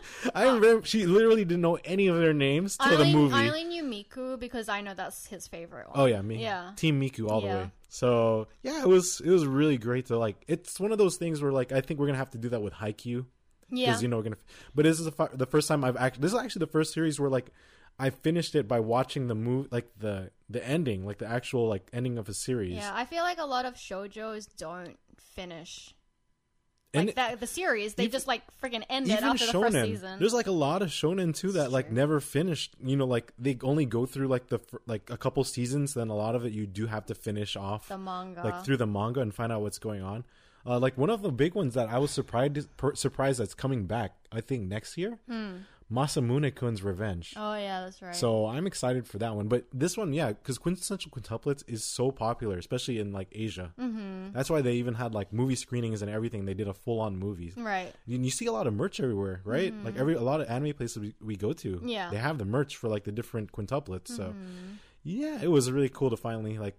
I 0.34 0.44
remember 0.44 0.86
she 0.86 1.06
literally 1.06 1.44
didn't 1.44 1.62
know 1.62 1.78
any 1.84 2.06
of 2.06 2.18
their 2.18 2.32
names 2.34 2.76
till 2.76 2.98
the 2.98 3.06
movie. 3.06 3.34
I 3.34 3.48
only 3.48 3.64
knew 3.64 3.82
Miku 3.82 4.38
because 4.38 4.68
I 4.68 4.80
know 4.82 4.94
that's 4.94 5.26
his 5.26 5.48
favorite 5.48 5.88
one. 5.88 5.98
Oh 5.98 6.04
yeah, 6.04 6.20
me. 6.22 6.42
Yeah. 6.42 6.72
Team 6.76 7.00
Miku 7.00 7.28
all 7.30 7.40
the 7.40 7.46
way. 7.48 7.70
So 7.88 8.48
yeah, 8.62 8.82
it 8.82 8.88
was 8.88 9.20
it 9.20 9.30
was 9.30 9.46
really 9.46 9.78
great 9.78 10.06
to 10.06 10.18
like. 10.18 10.36
It's 10.46 10.78
one 10.78 10.92
of 10.92 10.98
those 10.98 11.16
things 11.16 11.40
where 11.42 11.52
like 11.52 11.72
I 11.72 11.80
think 11.80 11.98
we're 11.98 12.06
gonna 12.06 12.18
have 12.18 12.30
to 12.30 12.38
do 12.38 12.50
that 12.50 12.60
with 12.60 12.74
Haikyuu 12.74 13.24
Yeah. 13.70 13.86
because 13.86 14.02
you 14.02 14.08
know 14.08 14.18
we're 14.18 14.24
gonna. 14.24 14.36
But 14.74 14.84
this 14.84 15.00
is 15.00 15.06
the, 15.06 15.30
the 15.32 15.46
first 15.46 15.66
time 15.68 15.82
I've 15.84 15.96
actually. 15.96 16.22
This 16.22 16.32
is 16.32 16.38
actually 16.38 16.60
the 16.60 16.72
first 16.72 16.92
series 16.92 17.18
where 17.18 17.30
like 17.30 17.50
I 17.98 18.10
finished 18.10 18.54
it 18.54 18.68
by 18.68 18.80
watching 18.80 19.26
the 19.28 19.34
move 19.34 19.68
like 19.70 19.88
the 19.98 20.30
the 20.50 20.66
ending 20.66 21.04
like 21.06 21.18
the 21.18 21.26
actual 21.26 21.66
like 21.68 21.86
ending 21.92 22.18
of 22.18 22.28
a 22.28 22.34
series. 22.34 22.74
Yeah, 22.74 22.92
I 22.94 23.04
feel 23.04 23.22
like 23.22 23.38
a 23.38 23.44
lot 23.46 23.64
of 23.64 23.74
shoujos 23.74 24.48
don't 24.56 24.96
finish 25.18 25.94
And 26.94 27.06
like 27.06 27.16
that. 27.16 27.40
The 27.40 27.46
series 27.46 27.94
they 27.94 28.04
even- 28.04 28.12
just 28.12 28.26
like 28.26 28.42
freaking 28.62 28.84
end 28.88 29.08
it 29.08 29.22
after 29.22 29.46
the 29.46 29.52
first 29.52 29.76
season. 29.76 30.18
there's 30.18 30.32
like 30.34 30.46
a 30.46 30.52
lot 30.52 30.82
of 30.82 30.88
shonen 30.90 31.34
too 31.34 31.52
that 31.52 31.72
like 31.72 31.90
never 31.90 32.20
finished. 32.20 32.74
You 32.82 32.96
know, 32.96 33.06
like 33.06 33.32
they 33.38 33.58
only 33.62 33.86
go 33.86 34.06
through 34.06 34.28
like 34.28 34.48
the 34.48 34.60
like 34.86 35.10
a 35.10 35.16
couple 35.16 35.42
seasons. 35.44 35.94
Then 35.94 36.08
a 36.08 36.14
lot 36.14 36.34
of 36.34 36.44
it 36.44 36.52
you 36.52 36.66
do 36.66 36.86
have 36.86 37.06
to 37.06 37.14
finish 37.14 37.56
off 37.56 37.88
the 37.88 37.98
manga. 37.98 38.42
like 38.44 38.64
through 38.64 38.76
the 38.78 38.86
manga 38.86 39.20
and 39.20 39.34
find 39.34 39.50
out 39.52 39.62
what's 39.62 39.78
going 39.78 40.02
on. 40.02 40.24
Uh, 40.68 40.80
like 40.80 40.98
one 40.98 41.10
of 41.10 41.22
the 41.22 41.30
big 41.30 41.54
ones 41.54 41.74
that 41.74 41.88
I 41.88 41.98
was 41.98 42.10
surprised 42.10 42.76
per, 42.76 42.94
surprised 42.94 43.38
that's 43.40 43.54
coming 43.54 43.86
back. 43.86 44.16
I 44.32 44.40
think 44.40 44.66
next 44.68 44.96
year, 44.98 45.18
Masamune 45.92 46.52
Kun's 46.54 46.82
Revenge. 46.82 47.32
oh 47.36 47.54
yeah, 47.54 47.82
that's 47.84 48.02
right. 48.02 48.14
So 48.16 48.46
I'm 48.46 48.66
excited 48.66 49.06
for 49.06 49.18
that 49.18 49.34
one. 49.36 49.46
But 49.46 49.66
this 49.72 49.96
one, 49.96 50.12
yeah, 50.12 50.28
because 50.28 50.58
quintessential 50.58 51.10
quintuplets 51.12 51.62
is 51.68 51.84
so 51.84 52.10
popular, 52.10 52.58
especially 52.58 52.98
in 52.98 53.12
like 53.12 53.28
Asia. 53.32 53.72
Mm-hmm. 53.78 54.32
That's 54.32 54.50
why 54.50 54.62
they 54.62 54.72
even 54.74 54.94
had 54.94 55.14
like 55.14 55.32
movie 55.32 55.54
screenings 55.54 56.02
and 56.02 56.10
everything. 56.10 56.44
They 56.44 56.54
did 56.54 56.66
a 56.66 56.74
full 56.74 57.00
on 57.00 57.16
movie. 57.16 57.52
right. 57.56 57.92
And 58.08 58.24
you 58.24 58.30
see 58.32 58.46
a 58.46 58.52
lot 58.52 58.66
of 58.66 58.74
merch 58.74 58.98
everywhere, 58.98 59.40
right? 59.44 59.72
Like 59.84 59.96
every 59.96 60.14
a 60.14 60.20
lot 60.22 60.40
of 60.40 60.48
anime 60.50 60.72
places 60.74 60.98
we, 60.98 61.14
we 61.24 61.36
go 61.36 61.52
to, 61.52 61.76
Mm-hmm. 61.76 61.88
Yeah. 61.88 62.04
Mm-hmm. 62.06 62.14
they 62.14 62.20
have 62.20 62.38
the 62.38 62.44
merch 62.44 62.76
for 62.76 62.88
like 62.88 63.04
the 63.04 63.12
different 63.12 63.52
quintuplets. 63.52 64.08
So 64.08 64.34
yeah, 65.04 65.38
it 65.40 65.48
was 65.50 65.70
really 65.70 65.88
cool 65.88 66.10
to 66.10 66.16
finally 66.16 66.58
like. 66.58 66.74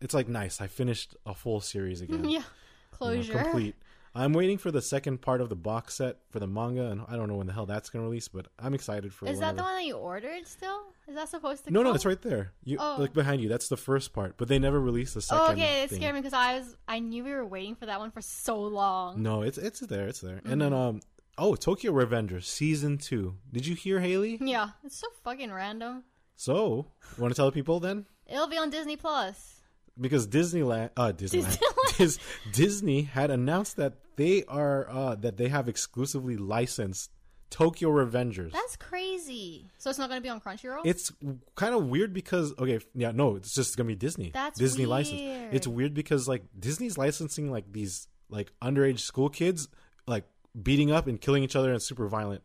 It's 0.00 0.14
like 0.14 0.28
nice. 0.28 0.60
I 0.60 0.66
finished 0.66 1.16
a 1.24 1.32
full 1.34 1.60
series 1.60 2.00
again. 2.00 2.24
Yeah. 2.28 2.30
you 2.30 2.38
know, 2.38 2.44
Closure. 2.90 3.32
complete. 3.32 3.74
I'm 4.14 4.32
waiting 4.34 4.58
for 4.58 4.70
the 4.70 4.82
second 4.82 5.22
part 5.22 5.40
of 5.40 5.48
the 5.48 5.56
box 5.56 5.94
set 5.94 6.18
for 6.30 6.38
the 6.38 6.46
manga, 6.46 6.90
and 6.90 7.02
I 7.08 7.16
don't 7.16 7.28
know 7.28 7.36
when 7.36 7.46
the 7.46 7.52
hell 7.54 7.64
that's 7.66 7.88
gonna 7.88 8.04
release, 8.04 8.28
but 8.28 8.48
I'm 8.58 8.74
excited 8.74 9.14
for. 9.14 9.26
Is 9.26 9.40
that 9.40 9.56
the 9.56 9.62
one 9.62 9.74
that 9.76 9.84
you 9.86 9.96
ordered 9.96 10.46
still? 10.46 10.82
Is 11.08 11.14
that 11.14 11.28
supposed 11.30 11.64
to 11.64 11.70
No, 11.70 11.80
come? 11.80 11.88
no, 11.90 11.94
it's 11.94 12.04
right 12.04 12.20
there. 12.20 12.52
You 12.62 12.76
Oh. 12.78 12.96
like 12.98 13.12
behind 13.14 13.40
you. 13.42 13.48
That's 13.48 13.68
the 13.68 13.76
first 13.76 14.12
part, 14.12 14.36
but 14.36 14.48
they 14.48 14.58
never 14.58 14.78
released 14.80 15.14
the 15.14 15.22
second. 15.22 15.44
Oh, 15.46 15.52
okay. 15.52 15.82
It 15.84 15.90
thing. 15.90 15.98
scared 15.98 16.14
me 16.14 16.20
because 16.20 16.34
I 16.34 16.58
was 16.58 16.76
I 16.86 16.98
knew 16.98 17.24
we 17.24 17.32
were 17.32 17.46
waiting 17.46 17.74
for 17.74 17.86
that 17.86 17.98
one 18.00 18.10
for 18.10 18.20
so 18.20 18.60
long. 18.60 19.22
No, 19.22 19.42
it's 19.42 19.56
it's 19.58 19.80
there. 19.80 20.06
It's 20.08 20.20
there. 20.20 20.36
And 20.44 20.46
Mm-hmm. 20.46 20.58
then 20.60 20.72
um 20.74 21.00
oh 21.38 21.54
Tokyo 21.56 21.92
Revengers 21.92 22.44
season 22.44 22.98
two. 22.98 23.36
Did 23.50 23.66
you 23.66 23.74
hear 23.74 24.00
Haley? 24.00 24.38
Yeah, 24.40 24.70
it's 24.84 24.96
so 24.98 25.08
fucking 25.24 25.52
random. 25.52 26.04
So 26.36 26.86
want 27.18 27.32
to 27.32 27.36
tell 27.36 27.46
the 27.46 27.52
people 27.52 27.80
then? 27.80 28.06
It'll 28.26 28.46
be 28.46 28.58
on 28.58 28.70
Disney 28.70 28.96
Plus. 28.96 29.51
Because 30.00 30.26
Disneyland, 30.26 30.90
uh, 30.96 31.12
Disneyland. 31.12 31.58
Dis- 31.98 32.18
Disney 32.52 33.02
had 33.02 33.30
announced 33.30 33.76
that 33.76 33.94
they 34.16 34.44
are 34.44 34.88
uh 34.88 35.14
that 35.16 35.36
they 35.36 35.48
have 35.48 35.68
exclusively 35.68 36.36
licensed 36.36 37.10
Tokyo 37.50 37.90
Revengers. 37.90 38.52
That's 38.52 38.76
crazy. 38.76 39.66
So 39.76 39.90
it's 39.90 39.98
not 39.98 40.08
going 40.08 40.18
to 40.18 40.22
be 40.22 40.30
on 40.30 40.40
Crunchyroll. 40.40 40.80
it's 40.84 41.12
kind 41.54 41.74
of 41.74 41.86
weird 41.88 42.14
because 42.14 42.54
okay, 42.58 42.80
yeah, 42.94 43.12
no, 43.12 43.36
it's 43.36 43.54
just 43.54 43.76
gonna 43.76 43.88
be 43.88 43.94
Disney. 43.94 44.30
That's 44.32 44.58
Disney 44.58 44.86
license. 44.86 45.20
It's 45.52 45.66
weird 45.66 45.92
because 45.92 46.26
like 46.26 46.44
Disney's 46.58 46.96
licensing 46.96 47.50
like 47.50 47.70
these 47.70 48.08
like 48.30 48.50
underage 48.62 49.00
school 49.00 49.28
kids 49.28 49.68
like 50.06 50.24
beating 50.60 50.90
up 50.90 51.06
and 51.06 51.20
killing 51.20 51.42
each 51.44 51.54
other 51.56 51.70
and 51.72 51.82
super 51.82 52.08
violent, 52.08 52.42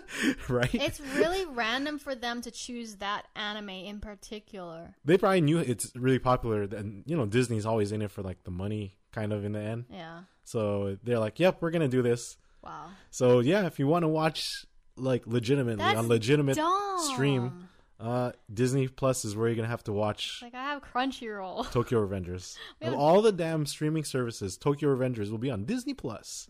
right? 0.48 0.74
It's 0.74 1.00
really 1.00 1.44
random 1.46 1.98
for 1.98 2.14
them 2.14 2.40
to 2.42 2.50
choose 2.50 2.96
that 2.96 3.26
anime 3.36 3.68
in 3.70 4.00
particular. 4.00 4.94
they 5.04 5.16
probably 5.18 5.40
knew 5.40 5.58
it's 5.58 5.92
really 5.94 6.18
popular, 6.18 6.62
and 6.62 7.02
you 7.06 7.16
know 7.16 7.26
Disney's 7.26 7.66
always 7.66 7.92
in 7.92 8.02
it 8.02 8.10
for 8.10 8.22
like 8.22 8.44
the 8.44 8.50
money, 8.50 8.96
kind 9.12 9.32
of 9.32 9.44
in 9.44 9.52
the 9.52 9.60
end. 9.60 9.84
Yeah. 9.90 10.20
So 10.44 10.96
they're 11.04 11.18
like, 11.18 11.38
"Yep, 11.40 11.58
we're 11.60 11.70
gonna 11.70 11.88
do 11.88 12.02
this." 12.02 12.36
Wow. 12.62 12.86
So 13.10 13.40
yeah, 13.40 13.66
if 13.66 13.78
you 13.78 13.86
want 13.86 14.02
to 14.04 14.08
watch 14.08 14.64
like 14.96 15.26
legitimately 15.26 15.76
That's 15.82 15.98
on 15.98 16.08
legitimate 16.08 16.56
dumb. 16.56 16.98
stream, 17.12 17.68
uh, 17.98 18.32
Disney 18.52 18.86
Plus 18.88 19.24
is 19.24 19.34
where 19.34 19.48
you're 19.48 19.56
gonna 19.56 19.68
have 19.68 19.84
to 19.84 19.92
watch 19.92 20.40
Like 20.42 20.54
I 20.54 20.62
have 20.64 20.82
Crunchyroll. 20.82 21.70
Tokyo 21.72 22.00
Avengers. 22.00 22.58
Have- 22.82 22.94
all 22.94 23.22
the 23.22 23.32
damn 23.32 23.64
streaming 23.66 24.04
services, 24.04 24.56
Tokyo 24.58 24.90
Avengers 24.90 25.30
will 25.30 25.38
be 25.38 25.50
on 25.50 25.64
Disney 25.64 25.94
Plus. 25.94 26.48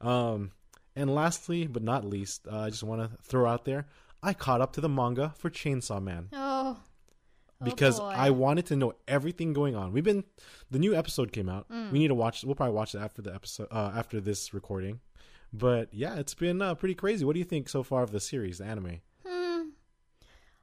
Um, 0.00 0.52
and 0.96 1.14
lastly, 1.14 1.66
but 1.66 1.82
not 1.82 2.04
least, 2.04 2.46
uh, 2.50 2.60
I 2.60 2.70
just 2.70 2.82
want 2.82 3.02
to 3.02 3.16
throw 3.22 3.46
out 3.46 3.64
there, 3.64 3.86
I 4.22 4.34
caught 4.34 4.60
up 4.60 4.72
to 4.74 4.80
the 4.80 4.88
manga 4.88 5.34
for 5.36 5.50
Chainsaw 5.50 6.02
Man 6.02 6.28
Oh. 6.32 6.76
Oh, 7.62 7.64
because 7.64 8.00
boy. 8.00 8.06
I 8.06 8.30
wanted 8.30 8.66
to 8.66 8.76
know 8.76 8.94
everything 9.06 9.52
going 9.52 9.76
on. 9.76 9.92
We've 9.92 10.04
been 10.04 10.24
the 10.70 10.78
new 10.78 10.94
episode 10.96 11.32
came 11.32 11.48
out. 11.48 11.68
Mm. 11.68 11.92
We 11.92 12.00
need 12.00 12.08
to 12.08 12.14
watch. 12.14 12.44
We'll 12.44 12.56
probably 12.56 12.74
watch 12.74 12.94
it 12.94 12.98
after 12.98 13.22
the 13.22 13.32
episode 13.34 13.68
uh, 13.70 13.92
after 13.94 14.20
this 14.20 14.52
recording. 14.52 15.00
But 15.52 15.92
yeah, 15.92 16.16
it's 16.16 16.34
been 16.34 16.60
uh, 16.60 16.74
pretty 16.74 16.94
crazy. 16.94 17.24
What 17.24 17.34
do 17.34 17.38
you 17.38 17.44
think 17.44 17.68
so 17.68 17.82
far 17.82 18.02
of 18.02 18.10
the 18.10 18.20
series, 18.20 18.58
the 18.58 18.64
anime? 18.64 19.00
Hmm. 19.24 19.62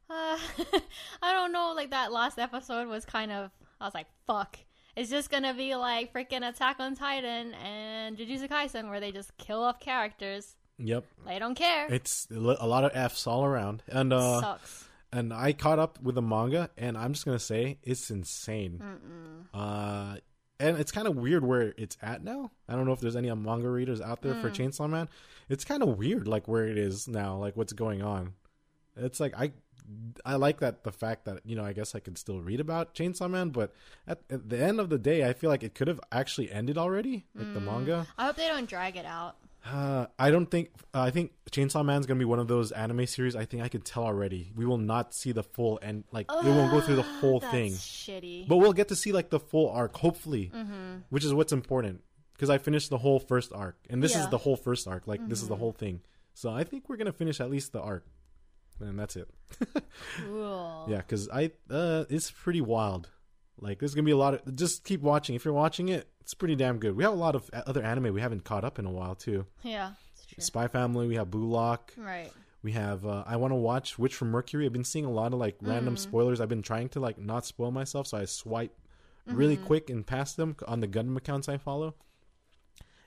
Uh, 0.09 0.37
I 1.21 1.33
don't 1.33 1.53
know. 1.53 1.73
Like 1.75 1.91
that 1.91 2.11
last 2.11 2.37
episode 2.37 2.87
was 2.87 3.05
kind 3.05 3.31
of. 3.31 3.51
I 3.79 3.85
was 3.85 3.93
like, 3.93 4.07
"Fuck." 4.27 4.57
It's 4.99 5.09
just 5.09 5.29
gonna 5.29 5.53
be 5.53 5.75
like 5.75 6.11
freaking 6.13 6.47
Attack 6.47 6.81
on 6.81 6.93
Titan 6.95 7.53
and 7.53 8.17
Jujutsu 8.17 8.49
Kaisen, 8.49 8.89
where 8.89 8.99
they 8.99 9.11
just 9.13 9.35
kill 9.37 9.63
off 9.63 9.79
characters. 9.79 10.55
Yep, 10.77 11.05
They 11.25 11.39
don't 11.39 11.55
care. 11.55 11.87
it's 11.91 12.27
a 12.31 12.37
lot 12.67 12.83
of 12.83 12.91
Fs 12.93 13.25
all 13.27 13.45
around, 13.45 13.81
and 13.87 14.11
uh, 14.11 14.41
Sucks. 14.41 14.85
and 15.13 15.33
I 15.33 15.53
caught 15.53 15.79
up 15.79 16.01
with 16.01 16.15
the 16.15 16.21
manga, 16.21 16.69
and 16.77 16.97
I'm 16.97 17.13
just 17.13 17.25
gonna 17.25 17.39
say 17.39 17.77
it's 17.83 18.09
insane. 18.11 18.81
Uh, 19.53 20.17
and 20.59 20.77
it's 20.77 20.91
kind 20.91 21.07
of 21.07 21.15
weird 21.15 21.45
where 21.45 21.73
it's 21.77 21.97
at 22.01 22.21
now. 22.23 22.51
I 22.67 22.75
don't 22.75 22.85
know 22.85 22.91
if 22.91 22.99
there's 22.99 23.15
any 23.15 23.33
manga 23.33 23.69
readers 23.69 24.01
out 24.01 24.21
there 24.21 24.35
for 24.35 24.49
Chainsaw 24.49 24.89
Man. 24.89 25.07
It's 25.47 25.63
kind 25.63 25.81
of 25.81 25.97
weird, 25.97 26.27
like 26.27 26.47
where 26.49 26.67
it 26.67 26.77
is 26.77 27.07
now, 27.07 27.37
like 27.37 27.55
what's 27.55 27.71
going 27.73 28.01
on. 28.01 28.33
It's 28.97 29.19
like 29.21 29.33
I, 29.37 29.53
I 30.25 30.35
like 30.35 30.59
that 30.59 30.83
the 30.83 30.91
fact 30.91 31.25
that 31.25 31.39
you 31.45 31.55
know 31.55 31.63
I 31.65 31.73
guess 31.73 31.95
I 31.95 31.99
could 31.99 32.17
still 32.17 32.41
read 32.41 32.59
about 32.59 32.93
Chainsaw 32.93 33.29
Man, 33.29 33.49
but 33.49 33.73
at, 34.07 34.19
at 34.29 34.49
the 34.49 34.57
end 34.61 34.79
of 34.79 34.89
the 34.89 34.97
day, 34.99 35.27
I 35.27 35.33
feel 35.33 35.49
like 35.49 35.63
it 35.63 35.73
could 35.75 35.87
have 35.87 35.99
actually 36.11 36.51
ended 36.51 36.77
already, 36.77 37.25
like 37.35 37.53
the 37.53 37.59
manga. 37.59 38.07
I 38.17 38.25
hope 38.25 38.35
they 38.35 38.47
don't 38.47 38.69
drag 38.69 38.97
it 38.97 39.05
out. 39.05 39.35
Uh, 39.65 40.05
I 40.17 40.31
don't 40.31 40.45
think. 40.49 40.69
Uh, 40.93 41.01
I 41.01 41.09
think 41.11 41.33
Chainsaw 41.51 41.83
Man's 41.83 42.05
gonna 42.05 42.19
be 42.19 42.25
one 42.25 42.39
of 42.39 42.47
those 42.47 42.71
anime 42.71 43.05
series. 43.07 43.35
I 43.35 43.45
think 43.45 43.61
I 43.63 43.67
can 43.67 43.81
tell 43.81 44.03
already. 44.05 44.51
We 44.55 44.65
will 44.65 44.77
not 44.77 45.13
see 45.13 45.31
the 45.33 45.43
full 45.43 45.79
end. 45.81 46.05
Like 46.11 46.31
it 46.31 46.45
won't 46.45 46.71
go 46.71 46.79
through 46.81 46.95
the 46.95 47.01
whole 47.01 47.39
thing, 47.41 47.73
shitty. 47.73 48.47
but 48.47 48.57
we'll 48.57 48.73
get 48.73 48.87
to 48.89 48.95
see 48.95 49.11
like 49.11 49.29
the 49.29 49.39
full 49.39 49.69
arc, 49.69 49.97
hopefully, 49.97 50.51
Mm-hmm. 50.55 50.97
which 51.09 51.25
is 51.25 51.33
what's 51.33 51.51
important. 51.51 52.01
Because 52.33 52.49
I 52.49 52.57
finished 52.57 52.89
the 52.89 52.97
whole 52.99 53.19
first 53.19 53.51
arc, 53.51 53.75
and 53.89 54.01
this 54.01 54.11
is 54.11 54.17
Yeah. 54.17 54.21
Mm-hmm. 54.23 54.31
the 54.31 54.37
whole 54.37 54.55
first 54.55 54.87
arc. 54.87 55.07
Like 55.07 55.27
this 55.27 55.41
is 55.41 55.49
the 55.49 55.57
whole 55.57 55.73
thing. 55.73 56.01
So 56.33 56.49
I 56.51 56.63
think 56.63 56.87
we're 56.87 56.95
gonna 56.97 57.11
finish 57.11 57.41
at 57.41 57.49
least 57.51 57.73
the 57.73 57.81
arc, 57.81 58.05
and 58.81 58.99
that's 58.99 59.15
it. 59.15 59.29
cool. 60.17 60.85
Yeah, 60.89 60.97
because 60.97 61.29
I 61.29 61.51
uh, 61.69 62.05
it's 62.09 62.31
pretty 62.31 62.61
wild. 62.61 63.09
Like 63.59 63.79
there's 63.79 63.93
gonna 63.93 64.05
be 64.05 64.11
a 64.11 64.17
lot 64.17 64.33
of. 64.35 64.55
Just 64.55 64.83
keep 64.83 65.01
watching. 65.01 65.35
If 65.35 65.45
you're 65.45 65.53
watching 65.53 65.89
it, 65.89 66.07
it's 66.21 66.33
pretty 66.33 66.55
damn 66.55 66.77
good. 66.79 66.95
We 66.95 67.03
have 67.03 67.13
a 67.13 67.17
lot 67.17 67.35
of 67.35 67.49
other 67.53 67.83
anime 67.83 68.13
we 68.13 68.21
haven't 68.21 68.43
caught 68.43 68.63
up 68.63 68.79
in 68.79 68.85
a 68.85 68.91
while 68.91 69.15
too. 69.15 69.45
Yeah, 69.63 69.91
it's 70.13 70.25
true. 70.25 70.43
Spy 70.43 70.67
Family. 70.67 71.07
We 71.07 71.15
have 71.15 71.29
Blue 71.29 71.49
Lock. 71.49 71.93
Right. 71.97 72.31
We 72.61 72.73
have. 72.73 73.05
Uh, 73.05 73.23
I 73.25 73.37
want 73.37 73.51
to 73.51 73.55
watch 73.55 73.97
Witch 73.97 74.15
from 74.15 74.31
Mercury. 74.31 74.65
I've 74.65 74.73
been 74.73 74.83
seeing 74.83 75.05
a 75.05 75.11
lot 75.11 75.33
of 75.33 75.39
like 75.39 75.57
random 75.61 75.97
spoilers. 75.97 76.41
I've 76.41 76.49
been 76.49 76.61
trying 76.61 76.89
to 76.89 76.99
like 76.99 77.17
not 77.17 77.45
spoil 77.45 77.71
myself, 77.71 78.07
so 78.07 78.17
I 78.17 78.25
swipe 78.25 78.75
really 79.25 79.57
quick 79.57 79.89
and 79.89 80.05
past 80.05 80.37
them 80.37 80.55
on 80.67 80.79
the 80.79 80.87
Gundam 80.87 81.17
accounts 81.17 81.47
I 81.47 81.57
follow. 81.57 81.95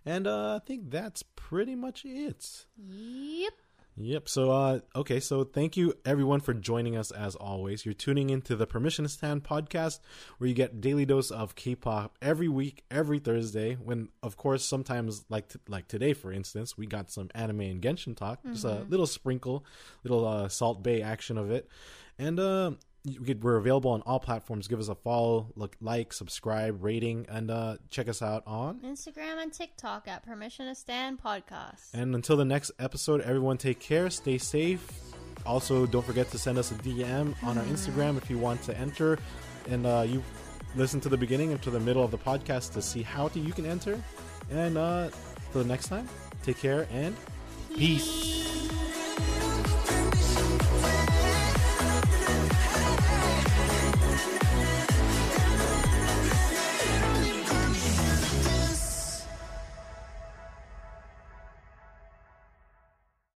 And 0.05 0.27
uh, 0.27 0.57
I 0.57 0.59
think 0.67 0.91
that's 0.91 1.23
pretty 1.37 1.75
much 1.75 2.05
it. 2.05 2.67
Yep. 2.77 3.53
Yep. 3.97 4.29
So, 4.29 4.51
uh, 4.51 4.81
okay. 4.97 5.21
So, 5.21 5.45
thank 5.45 5.77
you 5.77 5.95
everyone 6.05 6.41
for 6.41 6.55
joining 6.55 6.97
us 6.97 7.11
as 7.11 7.35
always. 7.37 7.85
You're 7.85 7.93
tuning 7.95 8.31
into 8.31 8.57
the 8.57 8.67
Permission 8.67 9.05
to 9.05 9.09
Stand 9.09 9.45
podcast, 9.45 10.01
where 10.39 10.49
you 10.49 10.55
get 10.55 10.81
daily 10.81 11.05
dose 11.05 11.31
of 11.31 11.55
K-pop 11.55 12.17
every 12.23 12.49
week, 12.49 12.85
every 12.91 13.19
Thursday. 13.19 13.75
When, 13.75 14.09
of 14.23 14.37
course, 14.37 14.65
sometimes 14.65 15.25
like 15.29 15.49
t- 15.49 15.59
like 15.69 15.89
today, 15.89 16.15
for 16.15 16.33
instance, 16.33 16.77
we 16.79 16.87
got 16.87 17.11
some 17.11 17.29
anime 17.35 17.61
and 17.61 17.83
Genshin 17.83 18.17
talk, 18.17 18.41
just 18.51 18.65
a 18.65 18.87
little 18.89 19.07
sprinkle, 19.07 19.65
little 20.05 20.27
uh, 20.27 20.49
Salt 20.49 20.83
Bae 20.83 21.01
action 21.01 21.37
of 21.37 21.51
it, 21.51 21.69
and 22.19 22.41
uh, 22.41 22.73
you 23.05 23.21
could, 23.21 23.43
we're 23.43 23.57
available 23.57 23.91
on 23.91 24.03
all 24.03 24.21
platforms. 24.21 24.69
Give 24.69 24.79
us 24.79 24.89
a 24.89 24.95
follow, 24.95 25.49
look, 25.57 25.77
like, 25.81 26.13
subscribe, 26.13 26.83
rating, 26.83 27.27
and 27.29 27.51
uh, 27.51 27.77
check 27.91 28.09
us 28.09 28.23
out 28.23 28.45
on 28.47 28.81
Instagram 28.81 29.43
and 29.43 29.53
TikTok 29.53 30.07
at 30.07 30.25
Permission 30.25 30.67
to 30.67 30.75
Stand 30.75 31.21
Podcast. 31.21 31.93
And 31.95 32.15
until 32.15 32.37
the 32.37 32.45
next 32.45 32.71
episode, 32.79 33.21
everyone 33.23 33.59
take 33.59 33.81
care, 33.81 34.09
stay 34.11 34.39
safe. 34.39 34.87
Also, 35.45 35.87
don't 35.87 36.07
forget 36.07 36.31
to 36.31 36.39
send 36.39 36.59
us 36.59 36.71
a 36.71 36.75
DM 36.75 37.35
on 37.43 37.59
our 37.59 37.65
Instagram 37.65 38.17
if 38.17 38.31
you 38.31 38.39
want 38.39 38.63
to 38.63 38.79
enter. 38.79 39.19
And 39.69 39.85
uh, 39.85 40.05
you 40.07 40.23
listen 40.77 41.01
to 41.01 41.09
the 41.09 41.17
beginning 41.17 41.51
and 41.51 41.61
to 41.63 41.71
the 41.71 41.81
middle 41.81 42.05
of 42.05 42.13
the 42.13 42.19
podcast 42.19 42.73
to 42.75 42.83
see 42.83 43.03
how 43.03 43.29
to, 43.29 43.41
you 43.41 43.53
can 43.53 43.67
enter. 43.67 44.01
And 44.51 44.79
uh, 44.79 45.09
for 45.51 45.59
the 45.59 45.65
next 45.65 45.89
time, 45.89 46.09
take 46.45 46.59
care 46.59 46.87
and 46.93 47.17
peace. 47.75 48.62